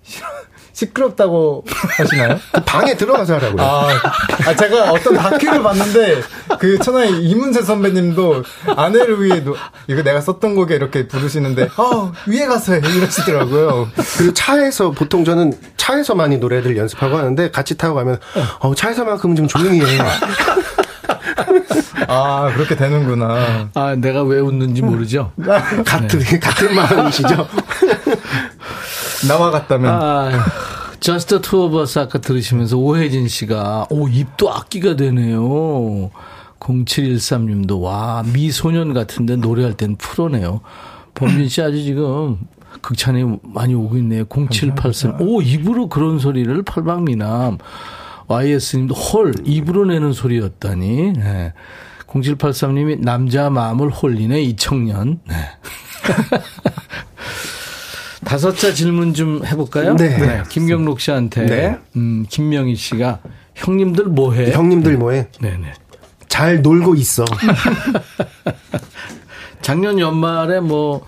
시끄럽다고 0.75 1.63
하시나요? 1.97 2.37
그 2.51 2.61
방에 2.65 2.95
들어가서 2.95 3.35
하라고요. 3.35 3.61
아, 3.65 3.87
아, 4.45 4.55
제가 4.55 4.91
어떤 4.91 5.15
다큐를 5.15 5.63
봤는데 5.63 6.21
그 6.59 6.77
천하의 6.79 7.23
이문세 7.23 7.61
선배님도 7.61 8.43
아내를 8.75 9.23
위해 9.23 9.39
노, 9.41 9.55
이거 9.87 10.03
내가 10.03 10.19
썼던 10.19 10.53
곡에 10.55 10.75
이렇게 10.75 11.07
부르시는데 11.07 11.69
어 11.77 12.11
위에 12.27 12.45
가서 12.45 12.73
해 12.73 12.79
이러시더라고요. 12.79 13.87
그리고 14.17 14.33
차에서 14.33 14.91
보통 14.91 15.23
저는 15.23 15.53
차에서 15.77 16.13
많이 16.13 16.37
노래들 16.37 16.75
연습하고 16.75 17.17
하는데 17.17 17.49
같이 17.51 17.77
타고 17.77 17.95
가면 17.95 18.19
어 18.59 18.75
차에서만큼은 18.75 19.37
좀 19.37 19.47
조용히 19.47 19.79
해. 19.79 19.99
아 22.07 22.51
그렇게 22.53 22.75
되는구나. 22.75 23.69
아, 23.73 23.95
내가 23.95 24.23
왜 24.23 24.39
웃는지 24.39 24.81
모르죠? 24.81 25.31
같은 25.85 26.19
같은 26.39 26.75
마음이시죠? 26.75 27.47
나와 29.27 29.51
같다면 29.51 29.91
아, 29.91 30.31
Just 30.99 31.41
Two 31.41 31.66
of 31.66 31.83
Us 31.83 31.99
아까 31.99 32.19
들으시면서 32.19 32.77
오혜진 32.77 33.27
씨가, 33.27 33.87
오, 33.89 34.07
입도 34.07 34.51
악기가 34.51 34.95
되네요. 34.95 36.11
0713님도, 36.59 37.81
와, 37.81 38.23
미소년 38.33 38.93
같은데 38.93 39.35
노래할 39.35 39.73
땐 39.73 39.95
프로네요. 39.97 40.61
범진 41.13 41.47
씨 41.47 41.61
아주 41.61 41.83
지금 41.83 42.39
극찬이 42.81 43.39
많이 43.43 43.73
오고 43.73 43.97
있네요. 43.97 44.25
0783. 44.25 45.21
오, 45.21 45.41
입으로 45.41 45.89
그런 45.89 46.19
소리를 46.19 46.61
팔방미남. 46.63 47.57
YS님도 48.27 48.95
헐, 48.95 49.33
입으로 49.43 49.85
내는 49.85 50.11
소리였다니. 50.11 51.13
네. 51.13 51.53
0783님이 52.07 52.99
남자 52.99 53.49
마음을 53.49 53.89
홀리네, 53.89 54.41
이 54.41 54.55
청년. 54.55 55.19
네. 55.27 55.35
다섯자 58.25 58.73
질문 58.73 59.13
좀 59.13 59.45
해볼까요? 59.45 59.95
네. 59.95 60.43
김경록 60.49 60.99
씨한테, 60.99 61.45
네. 61.45 61.77
음, 61.95 62.25
김명희 62.27 62.75
씨가 62.75 63.19
형님들 63.53 64.05
뭐해? 64.05 64.51
형님들 64.51 64.97
뭐해? 64.97 65.27
네네. 65.39 65.73
잘 66.27 66.61
놀고 66.61 66.95
있어. 66.95 67.23
작년 69.61 69.99
연말에 69.99 70.59
뭐 70.59 71.05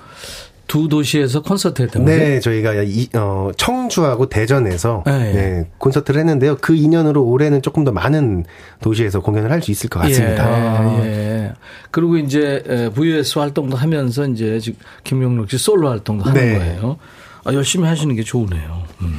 두 0.67 0.89
도시에서 0.89 1.41
콘서트 1.41 1.81
했다면서요? 1.83 2.17
네, 2.17 2.39
저희가 2.41 2.73
이, 2.83 3.07
어, 3.15 3.51
청주하고 3.55 4.27
대전에서 4.27 5.03
네. 5.05 5.33
네, 5.33 5.69
콘서트를 5.77 6.19
했는데요. 6.19 6.57
그 6.59 6.75
인연으로 6.75 7.23
올해는 7.23 7.61
조금 7.61 7.83
더 7.85 7.91
많은 7.91 8.43
도시에서 8.81 9.21
공연을 9.21 9.49
할 9.51 9.61
수 9.61 9.71
있을 9.71 9.89
것 9.89 10.01
같습니다. 10.01 10.99
예, 11.03 11.07
예. 11.07 11.53
그리고 11.91 12.17
이제 12.17 12.61
에, 12.67 12.89
VS 12.89 13.39
활동도 13.39 13.77
하면서 13.77 14.27
이제 14.27 14.59
지금 14.59 14.77
김용록 15.03 15.49
씨 15.49 15.57
솔로 15.57 15.89
활동도 15.89 16.25
하는 16.25 16.41
네. 16.41 16.57
거예요. 16.57 16.97
아, 17.45 17.53
열심히 17.53 17.87
하시는 17.87 18.13
게 18.15 18.23
좋으네요. 18.23 18.83
음. 19.01 19.17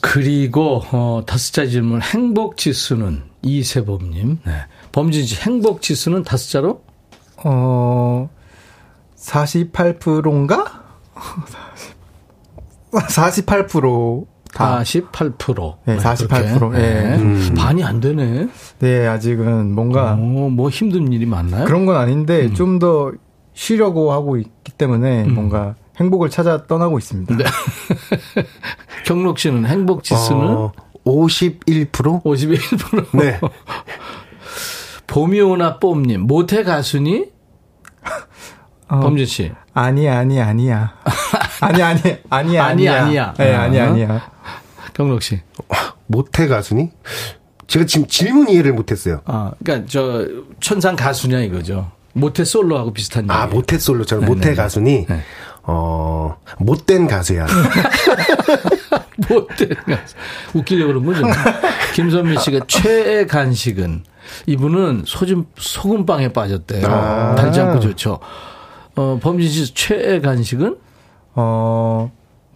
그리고 0.00 0.82
어, 0.92 1.22
다섯 1.26 1.52
자 1.52 1.66
질문 1.66 2.02
행복 2.02 2.56
지수는 2.56 3.22
이세범님. 3.42 4.38
네. 4.44 4.52
범진 4.92 5.24
씨 5.24 5.36
행복 5.42 5.82
지수는 5.82 6.22
다섯 6.24 6.50
자로? 6.50 6.82
어 7.44 8.28
48%인가? 9.18 10.84
48%. 12.92 14.26
다. 14.54 14.80
48%. 14.82 15.76
네, 15.84 15.96
48%. 15.98 16.54
그렇게. 16.58 16.78
예. 16.78 17.16
네. 17.16 17.54
반이 17.54 17.84
안 17.84 18.00
되네. 18.00 18.48
네, 18.78 19.06
아직은 19.06 19.74
뭔가 19.74 20.12
어, 20.12 20.16
뭐 20.16 20.70
힘든 20.70 21.12
일이 21.12 21.26
많나요? 21.26 21.66
그런 21.66 21.84
건 21.84 21.96
아닌데 21.96 22.50
좀더 22.54 23.12
쉬려고 23.52 24.12
하고 24.12 24.38
있기 24.38 24.72
때문에 24.72 25.24
뭔가 25.24 25.74
행복을 25.98 26.30
찾아 26.30 26.66
떠나고 26.66 26.98
있습니다. 26.98 27.36
네. 27.36 27.44
경록 29.04 29.38
씨는 29.38 29.66
행복 29.66 30.02
지수는 30.02 30.46
어, 30.46 30.72
51%? 31.04 32.22
51%. 32.22 33.18
네. 33.18 33.40
봄이 35.06 35.40
오나 35.40 35.78
뽐님 35.78 36.22
모태 36.22 36.62
가수니? 36.62 37.26
어, 38.88 39.00
범진 39.00 39.26
씨. 39.26 39.52
아니 39.74 40.08
아니 40.08 40.40
아니야. 40.40 40.94
아니 41.60 41.82
아니 41.82 42.00
아니 42.30 42.58
아니, 42.58 42.58
아니야. 42.58 43.04
아니야. 43.04 43.34
네, 43.36 43.54
아니 43.54 43.78
어. 43.78 43.82
아니야. 43.84 44.30
경록 44.94 45.22
씨. 45.22 45.40
모태 46.06 46.48
가수니? 46.48 46.90
제가 47.66 47.84
지금 47.84 48.06
질문 48.06 48.48
이해를 48.48 48.72
못했어요. 48.72 49.20
아, 49.26 49.52
그러니까 49.62 49.86
저 49.90 50.26
천상 50.60 50.96
가수냐 50.96 51.40
이거죠. 51.40 51.92
모태 52.14 52.44
솔로하고 52.44 52.92
비슷한 52.92 53.24
얘기. 53.24 53.32
아, 53.32 53.46
모태 53.46 53.78
솔로처럼 53.78 54.24
네, 54.24 54.30
모태 54.30 54.48
네. 54.50 54.54
가수니? 54.54 55.06
네. 55.06 55.20
어, 55.64 56.36
못된 56.58 57.06
가수야. 57.06 57.46
못된 59.28 59.68
가수. 59.86 60.14
웃기려고 60.54 61.00
그런 61.00 61.04
거죠. 61.04 61.22
김선미 61.94 62.38
씨가 62.38 62.60
최애 62.66 63.26
간식은 63.26 64.04
이분은 64.46 65.02
소금 65.06 65.46
소금빵에 65.58 66.32
빠졌대요. 66.32 66.86
아. 66.86 67.34
달지 67.34 67.60
않고 67.60 67.80
좋죠. 67.80 68.18
어, 68.98 69.18
범진 69.22 69.48
씨 69.48 69.72
최애 69.74 70.20
간식은 70.20 70.76
어 71.36 72.10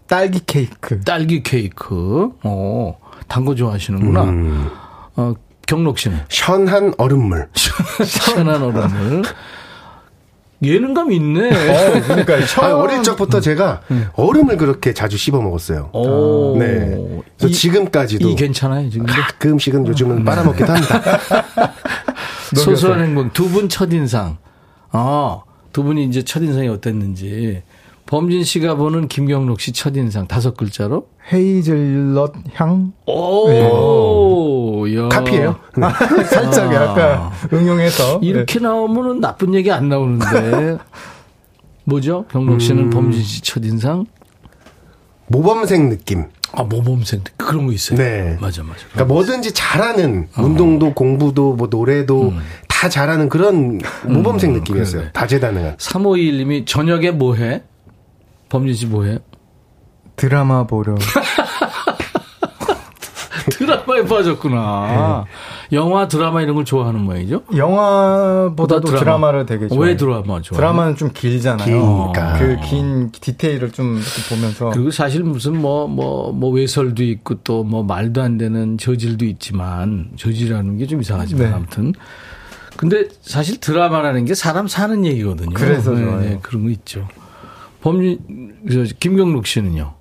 딸기 0.08 0.40
케이크. 0.44 1.00
딸기 1.02 1.42
케이크. 1.44 2.30
어, 2.42 2.98
단 3.28 3.44
거 3.44 3.54
좋아하시는구나. 3.54 4.22
음. 4.24 4.68
어, 5.16 5.34
경록 5.68 5.98
씨는 6.00 6.18
현한 6.28 6.94
얼음물. 6.98 7.48
시원한 8.04 8.60
얼음을. 8.62 9.22
예능감 10.64 11.12
있네. 11.12 11.48
어, 11.48 12.02
그러니까 12.06 12.34
아, 12.34 12.40
처음 12.46 12.80
어릴 12.80 13.02
적부터 13.04 13.40
제가 13.40 13.82
얼음을 14.14 14.56
그렇게 14.56 14.92
자주 14.92 15.16
씹어 15.16 15.40
먹었어요. 15.40 15.90
오. 15.92 16.56
네. 16.58 16.96
그래서 17.38 17.48
이- 17.48 17.52
지금까지도 17.52 18.28
이 18.28 18.34
괜찮아요, 18.36 18.90
지금. 18.90 19.06
가끔씩은 19.06 19.86
요즘은 19.86 20.24
빨아먹기도 20.24 20.72
합니다. 20.72 21.18
소소한 22.56 23.00
행복. 23.02 23.32
두 23.32 23.48
분 23.48 23.68
첫 23.68 23.92
인상. 23.92 24.38
아, 24.90 25.40
두 25.72 25.82
분이 25.82 26.04
이제 26.04 26.22
첫인상이 26.22 26.68
어땠는지. 26.68 27.62
범진 28.06 28.44
씨가 28.44 28.74
보는 28.74 29.08
김경록 29.08 29.60
씨 29.60 29.72
첫인상 29.72 30.26
다섯 30.26 30.54
글자로? 30.56 31.06
헤이즐넛 31.32 32.34
향 32.54 32.92
오, 33.06 34.84
야. 34.94 35.08
카피예요? 35.08 35.56
네. 35.76 35.86
살짝 36.28 36.70
아. 36.70 36.74
약간 36.74 37.30
응용해서 37.52 38.18
이렇게 38.22 38.58
나오면은 38.58 39.20
나쁜 39.20 39.54
얘기 39.54 39.70
안 39.70 39.88
나오는데. 39.88 40.76
뭐죠? 41.84 42.26
경록 42.30 42.60
씨는 42.60 42.84
음. 42.84 42.90
범진 42.90 43.22
씨 43.22 43.40
첫인상? 43.40 44.06
모범생 45.28 45.88
느낌. 45.88 46.26
아, 46.52 46.62
모범생. 46.64 47.22
그런 47.38 47.66
거 47.66 47.72
있어요. 47.72 47.96
네. 47.98 48.36
맞아, 48.40 48.62
맞아. 48.62 48.80
그러니까 48.92 49.14
뭐든지 49.14 49.52
잘하는 49.52 50.28
운동도 50.36 50.92
공부도 50.92 51.54
뭐 51.54 51.68
노래도 51.70 52.34
다 52.82 52.88
잘하는 52.88 53.28
그런 53.28 53.80
모범생 54.04 54.54
느낌이었어요. 54.54 55.02
그래. 55.02 55.10
다재다능한. 55.12 55.76
3521님이 55.76 56.66
저녁에 56.66 57.12
뭐 57.12 57.36
해? 57.36 57.62
범진 58.48 58.74
씨뭐 58.74 59.04
해? 59.04 59.20
드라마 60.16 60.66
보려. 60.66 60.96
드라마에 63.50 64.04
빠졌구나. 64.04 65.26
영화, 65.72 66.08
드라마 66.08 66.42
이런 66.42 66.56
걸 66.56 66.64
좋아하는 66.64 67.00
모양이죠? 67.02 67.42
영화보다도 67.56 68.80
드라마. 68.88 68.98
드라마를 69.00 69.46
되게 69.46 69.68
좋아해요. 69.68 69.84
왜 69.86 69.96
드라마 69.96 70.40
좋아해요? 70.40 70.56
드라마는 70.56 70.96
좀 70.96 71.10
길잖아요. 71.14 71.66
기니까. 72.12 72.38
그긴 72.38 73.12
디테일을 73.12 73.70
좀 73.70 74.00
보면서 74.28 74.70
그리고 74.70 74.90
사실 74.90 75.22
무슨 75.22 75.56
뭐, 75.62 75.86
뭐, 75.86 76.32
뭐 76.32 76.50
외설도 76.50 77.04
있고 77.04 77.36
또 77.44 77.62
뭐 77.62 77.84
말도 77.84 78.20
안 78.22 78.38
되는 78.38 78.76
저질도 78.76 79.24
있지만, 79.24 80.10
저질이라는 80.16 80.78
게 80.78 80.86
좀 80.88 81.00
이상하지만 81.00 81.46
네. 81.48 81.52
아무튼. 81.54 81.92
근데 82.76 83.06
사실 83.22 83.60
드라마라는 83.60 84.24
게 84.24 84.34
사람 84.34 84.66
사는 84.68 85.04
얘기거든요. 85.04 85.54
그래서 85.54 85.92
네. 85.92 86.04
네, 86.30 86.38
그런 86.42 86.64
거 86.64 86.70
있죠. 86.70 87.06
저, 87.82 88.84
김경록 89.00 89.46
씨는요? 89.46 89.94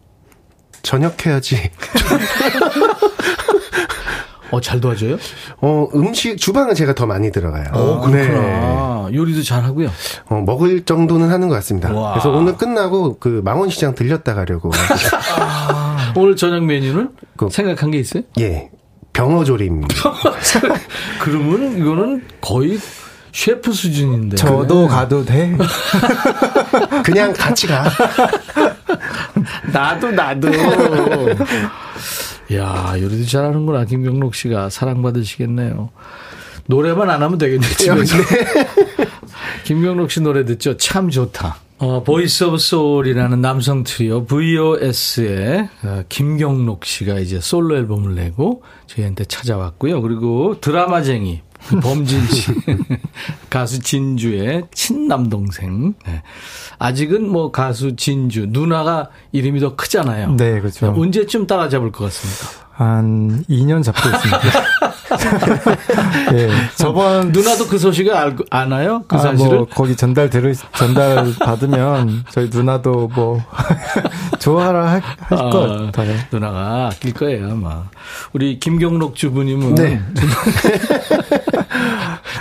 저녁해야지. 0.84 1.72
어, 4.51 4.59
잘 4.59 4.82
도와줘요? 4.82 5.17
어, 5.61 5.88
음식, 5.95 6.38
주방은 6.38 6.76
제가 6.76 6.93
더 6.93 7.05
많이 7.05 7.32
들어가요. 7.32 7.65
어, 7.72 8.05
네. 8.09 8.28
그렇구나. 8.28 9.09
요리도 9.13 9.43
잘 9.43 9.63
하고요. 9.63 9.89
어, 10.26 10.36
먹을 10.45 10.84
정도는 10.84 11.30
하는 11.30 11.47
것 11.47 11.55
같습니다. 11.55 11.93
와. 11.93 12.11
그래서 12.13 12.30
오늘 12.32 12.57
끝나고 12.57 13.17
그 13.19 13.41
망원시장 13.45 13.95
들렸다 13.95 14.34
가려고. 14.34 14.72
오늘 16.17 16.36
저녁 16.36 16.65
메뉴는 16.65 17.11
그- 17.38 17.49
생각한 17.49 17.91
게 17.91 17.99
있어요? 17.99 18.24
예. 18.39 18.69
병어조림. 19.14 19.82
그러면 21.22 21.78
이거는 21.78 22.24
거의 22.39 22.80
셰프 23.32 23.72
수준인데. 23.72 24.36
저도 24.38 24.88
가도 24.88 25.24
돼. 25.26 25.55
그냥 27.03 27.34
같이 27.34 27.68
가. 27.68 27.89
나도 29.72 30.12
나도. 30.12 30.49
야 32.53 32.93
요리도 32.97 33.26
잘하는구나 33.26 33.86
김경록 33.86 34.36
씨가 34.36 34.70
사랑받으시겠네요. 34.70 35.89
노래만 36.68 37.09
안 37.09 37.24
하면 37.24 37.38
되겠네 37.38 37.66
집에서. 37.78 38.18
김경록 39.64 40.12
씨 40.12 40.22
노래 40.22 40.45
듣죠. 40.45 40.78
참 40.78 41.09
좋다. 41.09 41.57
어, 41.82 42.03
Voice 42.03 42.43
of 42.43 42.59
Soul이라는 42.59 43.41
남성 43.41 43.82
트리오 43.82 44.25
VOS의 44.25 45.67
어, 45.84 46.03
김경록 46.09 46.86
씨가 46.86 47.17
이제 47.17 47.39
솔로 47.39 47.75
앨범을 47.75 48.13
내고 48.13 48.61
저희한테 48.86 49.25
찾아왔고요. 49.25 50.03
그리고 50.03 50.61
드라마쟁이 50.61 51.41
범진 51.82 52.27
씨 52.27 52.51
가수 53.49 53.79
진주의 53.79 54.65
친남동생 54.71 55.95
네. 56.05 56.21
아직은 56.77 57.27
뭐 57.27 57.51
가수 57.51 57.95
진주 57.95 58.45
누나가 58.49 59.09
이름이 59.32 59.59
더 59.59 59.75
크잖아요. 59.75 60.36
네, 60.36 60.59
그렇죠. 60.59 60.93
언제쯤 60.95 61.47
따라잡을 61.47 61.91
것 61.91 62.03
같습니까? 62.05 62.61
한 62.82 63.43
2년 63.49 63.84
잡고 63.84 64.09
있습니다. 64.09 64.41
예. 66.34 66.49
저번 66.75 67.32
누나도 67.32 67.67
그 67.67 67.77
소식을 67.77 68.13
알고 68.15 68.45
아나요? 68.49 69.03
그 69.07 69.17
아, 69.17 69.19
사실을? 69.19 69.57
뭐 69.57 69.65
거기 69.67 69.95
전달 69.95 70.29
들 70.29 70.55
전달 70.73 71.34
받으면 71.39 72.23
저희 72.29 72.49
누나도 72.51 73.11
뭐 73.13 73.43
좋아라 74.39 74.93
할, 74.93 75.03
아, 75.29 75.49
것 75.49 75.91
같아요. 75.91 76.15
누나가 76.32 76.88
아낄 76.88 77.13
거예요, 77.13 77.51
아마. 77.51 77.84
우리 78.34 78.59
김경록 78.59 79.15
주부님은 79.15 79.75
네. 79.75 80.01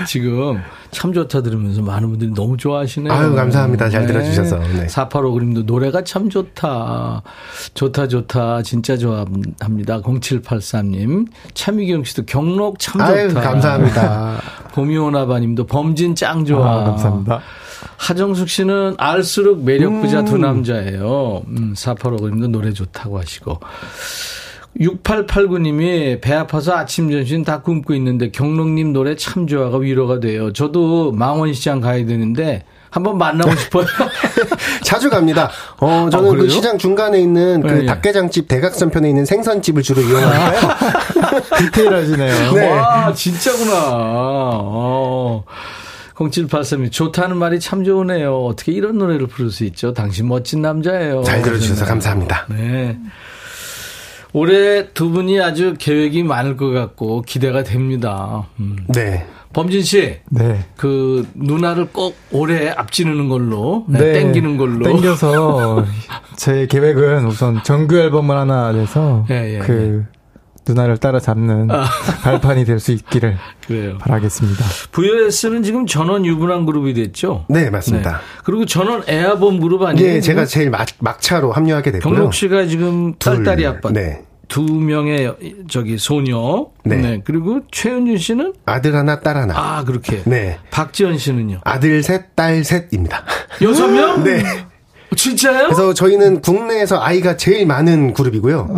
지금 0.07 0.61
참 0.91 1.13
좋다 1.13 1.43
들으면서 1.43 1.83
많은 1.83 2.09
분들이 2.11 2.31
너무 2.35 2.57
좋아하시네요. 2.57 3.13
아유, 3.13 3.35
감사합니다. 3.35 3.89
잘 3.89 4.07
들어주셔서. 4.07 4.59
네. 4.59 4.89
485 4.89 5.33
그림도 5.33 5.63
노래가 5.63 6.03
참 6.03 6.29
좋다. 6.29 7.23
좋다, 7.75 8.09
좋다. 8.09 8.63
진짜 8.63 8.97
좋아합니다. 8.97 10.01
0783님. 10.03 11.27
차미경 11.55 12.05
씨도 12.05 12.25
경록 12.27 12.79
참 12.79 13.01
좋다. 13.01 13.13
아유, 13.13 13.35
감사합니다. 13.35 14.41
봄이오나바 14.75 15.39
님도 15.41 15.67
범진 15.67 16.15
짱 16.15 16.45
좋아. 16.45 16.81
아, 16.81 16.85
감사합니다. 16.85 17.41
하정숙 17.97 18.49
씨는 18.49 18.95
알수록 18.99 19.63
매력 19.65 20.01
부자 20.01 20.21
음. 20.21 20.25
두 20.25 20.39
남자예요. 20.39 21.43
음, 21.49 21.75
485님도 21.77 22.49
노래 22.51 22.73
좋다고 22.73 23.19
하시고. 23.19 23.59
6889님이 24.79 26.21
배 26.21 26.33
아파서 26.35 26.75
아침 26.75 27.11
점심 27.11 27.45
다 27.45 27.61
굶고 27.61 27.95
있는데 27.95 28.31
경록님 28.31 28.93
노래 28.93 29.17
참 29.17 29.47
좋아가 29.47 29.79
위로가 29.79 30.21
돼요. 30.21 30.53
저도 30.53 31.13
망원시장 31.13 31.81
가야 31.81 32.07
되는데 32.07 32.65
한번 32.91 33.19
만나고 33.19 33.55
싶어요. 33.57 33.87
자주 34.83 35.11
갑니다. 35.11 35.51
어, 35.79 36.07
아, 36.07 36.11
저는 36.11 36.31
그래요? 36.31 36.45
그 36.45 36.49
시장 36.49 36.77
중간에 36.79 37.21
있는 37.21 37.63
그 37.63 37.67
네, 37.69 37.75
네. 37.81 37.87
닭게장집 37.87 38.49
대각선편에 38.49 39.09
있는 39.09 39.25
생선집을 39.25 39.83
주로 39.83 40.03
이용하니까요. 40.03 40.61
디테일하시네요. 41.59 42.53
네. 42.55 42.71
와, 42.71 43.13
진짜구나. 43.13 43.73
어. 43.93 45.45
0783님, 46.15 46.93
좋다는 46.93 47.39
말이 47.39 47.61
참 47.61 47.83
좋으네요. 47.85 48.45
어떻게 48.45 48.73
이런 48.73 48.99
노래를 48.99 49.27
부를 49.27 49.51
수 49.51 49.65
있죠? 49.65 49.95
당신 49.95 50.29
멋진 50.29 50.61
남자예요. 50.61 51.23
잘 51.23 51.41
들어주셔서. 51.43 51.87
감사합니다. 51.87 52.47
네. 52.51 52.99
올해 54.33 54.89
두 54.93 55.11
분이 55.11 55.41
아주 55.41 55.75
계획이 55.79 56.23
많을 56.23 56.57
것 56.57 56.71
같고 56.71 57.23
기대가 57.23 57.63
됩니다. 57.63 58.47
음. 58.61 58.77
네. 58.89 59.27
범진 59.53 59.83
씨, 59.83 60.19
네. 60.29 60.65
그 60.77 61.27
누나를 61.35 61.89
꼭 61.93 62.15
올해 62.31 62.69
앞지르는 62.71 63.29
걸로, 63.29 63.85
네, 63.89 63.99
네. 63.99 64.13
땡기는 64.13 64.57
걸로. 64.57 64.85
땡겨서 64.85 65.85
제 66.37 66.67
계획은 66.67 67.27
우선 67.27 67.61
정규 67.65 67.97
앨범을 67.97 68.37
하나 68.37 68.71
내서 68.71 69.27
예, 69.31 69.57
예, 69.57 69.59
그 69.59 70.07
누나를 70.67 70.99
따라잡는 70.99 71.69
발판이 72.23 72.65
될 72.65 72.81
수 72.81 72.93
있기를 72.93 73.37
그래요. 73.67 73.99
바라겠습니다. 73.99 74.65
VOS는 74.93 75.63
지금 75.63 75.87
전원 75.87 76.25
유분한 76.25 76.65
그룹이 76.67 76.95
됐죠? 76.95 77.45
네, 77.49 77.71
맞습니다. 77.71 78.11
네. 78.13 78.17
그리고 78.45 78.65
전원 78.67 79.03
애아범 79.09 79.61
그룹 79.61 79.83
아니에요? 79.83 80.07
예, 80.15 80.21
제가? 80.21 80.45
제일 80.47 80.71
막, 80.71 80.87
막차로 80.99 81.53
합류하게 81.53 81.93
됐고요. 81.93 82.15
경록 82.15 82.35
씨가 82.35 82.67
지금 82.67 83.15
둘, 83.19 83.37
딸딸이 83.45 83.67
아빠. 83.67 83.91
네. 83.91 84.23
두 84.49 84.63
명의 84.65 85.33
저기 85.69 85.97
소녀. 85.97 86.67
네. 86.85 87.21
그리고 87.25 87.61
최은준 87.71 88.19
씨는 88.19 88.53
아들 88.67 88.97
하나, 88.97 89.21
딸 89.21 89.37
하나. 89.37 89.55
아 89.57 89.85
그렇게. 89.85 90.23
네. 90.25 90.59
박지현 90.73 91.19
씨는요. 91.19 91.61
아들 91.65 92.03
셋, 92.03 92.35
딸 92.35 92.65
셋입니다. 92.65 93.25
여섯 93.63 93.87
명? 93.89 94.25
네. 94.25 94.43
진짜요? 95.17 95.65
그래서 95.67 95.95
저희는 95.95 96.41
국내에서 96.41 97.01
아이가 97.01 97.37
제일 97.37 97.67
많은 97.67 98.13
그룹이고요. 98.15 98.69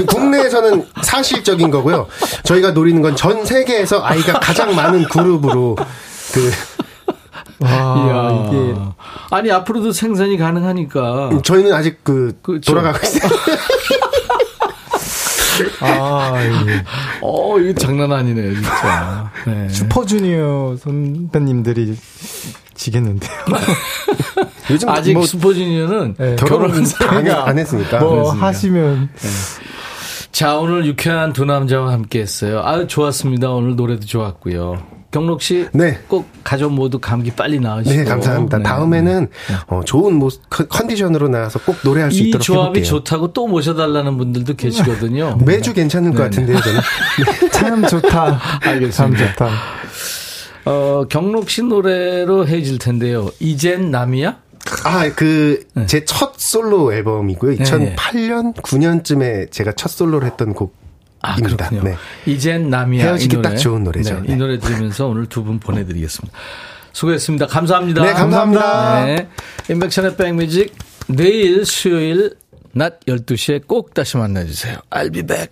그 0.00 0.04
국내에서는 0.06 0.86
사실적인 1.02 1.70
거고요. 1.70 2.06
저희가 2.44 2.72
노리는 2.72 3.00
건 3.02 3.14
전 3.16 3.44
세계에서 3.46 4.02
아이가 4.04 4.38
가장 4.40 4.74
많은 4.74 5.04
그룹으로 5.04 5.76
그 6.32 6.52
와, 7.60 7.70
이야. 7.70 8.48
이게 8.48 8.74
아니 9.30 9.50
앞으로도 9.50 9.92
생산이 9.92 10.36
가능하니까. 10.36 11.30
저희는 11.42 11.72
아직 11.72 12.04
그 12.04 12.36
그렇죠. 12.42 12.72
돌아가고 12.72 12.98
있어요. 13.02 13.30
아, 15.80 16.32
예. 16.42 16.84
어, 17.22 17.58
이거 17.58 17.72
장난 17.78 18.12
아니네요, 18.12 18.54
진짜. 18.54 19.30
네. 19.46 19.68
슈퍼주니어 19.70 20.76
선배님들이 20.82 21.96
지겠는데요. 22.74 23.32
요즘 24.70 24.88
아직 24.90 25.14
뭐 25.14 25.24
슈퍼주니어는 25.24 26.16
네. 26.18 26.36
결혼 26.36 26.70
결혼 26.84 27.28
안, 27.30 27.48
안 27.48 27.58
했으니까. 27.58 28.00
뭐 28.00 28.10
그렇습니다. 28.10 28.46
하시면 28.46 29.08
자, 30.36 30.58
오늘 30.58 30.84
유쾌한 30.84 31.32
두 31.32 31.46
남자와 31.46 31.92
함께 31.92 32.20
했어요. 32.20 32.60
아유, 32.62 32.86
좋았습니다. 32.86 33.48
오늘 33.48 33.74
노래도 33.74 34.04
좋았고요. 34.04 34.82
경록 35.10 35.40
씨. 35.40 35.66
네. 35.72 35.98
꼭 36.08 36.28
가족 36.44 36.74
모두 36.74 36.98
감기 36.98 37.30
빨리 37.30 37.58
나으시고. 37.58 37.96
네, 37.96 38.04
감사합니다. 38.04 38.58
네. 38.58 38.64
다음에는 38.64 39.28
어, 39.68 39.80
좋은 39.86 40.12
모 40.18 40.28
컨- 40.50 40.68
컨디션으로 40.68 41.28
나와서 41.28 41.58
꼭 41.60 41.76
노래할 41.82 42.10
수이 42.12 42.28
있도록 42.28 42.42
조합이 42.44 42.80
해볼게요. 42.80 42.84
좋다고 42.84 43.32
또 43.32 43.46
모셔달라는 43.46 44.18
분들도 44.18 44.56
계시거든요. 44.56 45.38
매주 45.46 45.72
괜찮은 45.72 46.12
것 46.12 46.24
네, 46.24 46.24
네. 46.24 46.28
같은데요, 46.52 46.60
저는. 46.60 46.80
참 47.52 47.86
좋다. 47.86 48.38
알겠습니다. 48.60 48.92
참 48.92 49.16
좋다. 49.16 49.48
어, 50.66 51.06
경록 51.08 51.48
씨 51.48 51.62
노래로 51.62 52.46
해질 52.46 52.76
텐데요. 52.76 53.30
이젠 53.40 53.90
남이야? 53.90 54.36
아, 54.84 55.08
그, 55.14 55.66
제첫 55.86 56.34
솔로 56.38 56.92
앨범이고요. 56.92 57.56
네. 57.58 57.64
2008년, 57.64 58.54
9년쯤에 58.54 59.50
제가 59.50 59.72
첫 59.72 59.88
솔로를 59.88 60.26
했던 60.28 60.52
곡입니다. 60.54 60.76
아, 61.22 61.36
그렇군요. 61.36 61.82
네. 61.82 61.96
이젠 62.26 62.70
남이야. 62.70 63.04
헤어지기 63.04 63.34
이 63.34 63.36
노래. 63.38 63.48
딱 63.50 63.56
좋은 63.56 63.84
노래죠. 63.84 64.14
네, 64.20 64.26
이 64.26 64.28
네. 64.30 64.36
노래 64.36 64.58
들으면서 64.58 65.06
오늘 65.08 65.26
두 65.26 65.42
분 65.44 65.58
보내드리겠습니다. 65.58 66.36
수고했습니다. 66.92 67.46
감사합니다. 67.46 68.02
네, 68.04 68.12
감사합니다. 68.12 69.04
네. 69.06 69.28
인백션의 69.70 70.16
백뮤직 70.16 70.74
내일 71.08 71.64
수요일 71.66 72.34
낮 72.72 73.00
12시에 73.06 73.66
꼭 73.66 73.92
다시 73.94 74.16
만나주세요. 74.16 74.78
I'll 74.90 75.12
be 75.12 75.22
back. 75.22 75.48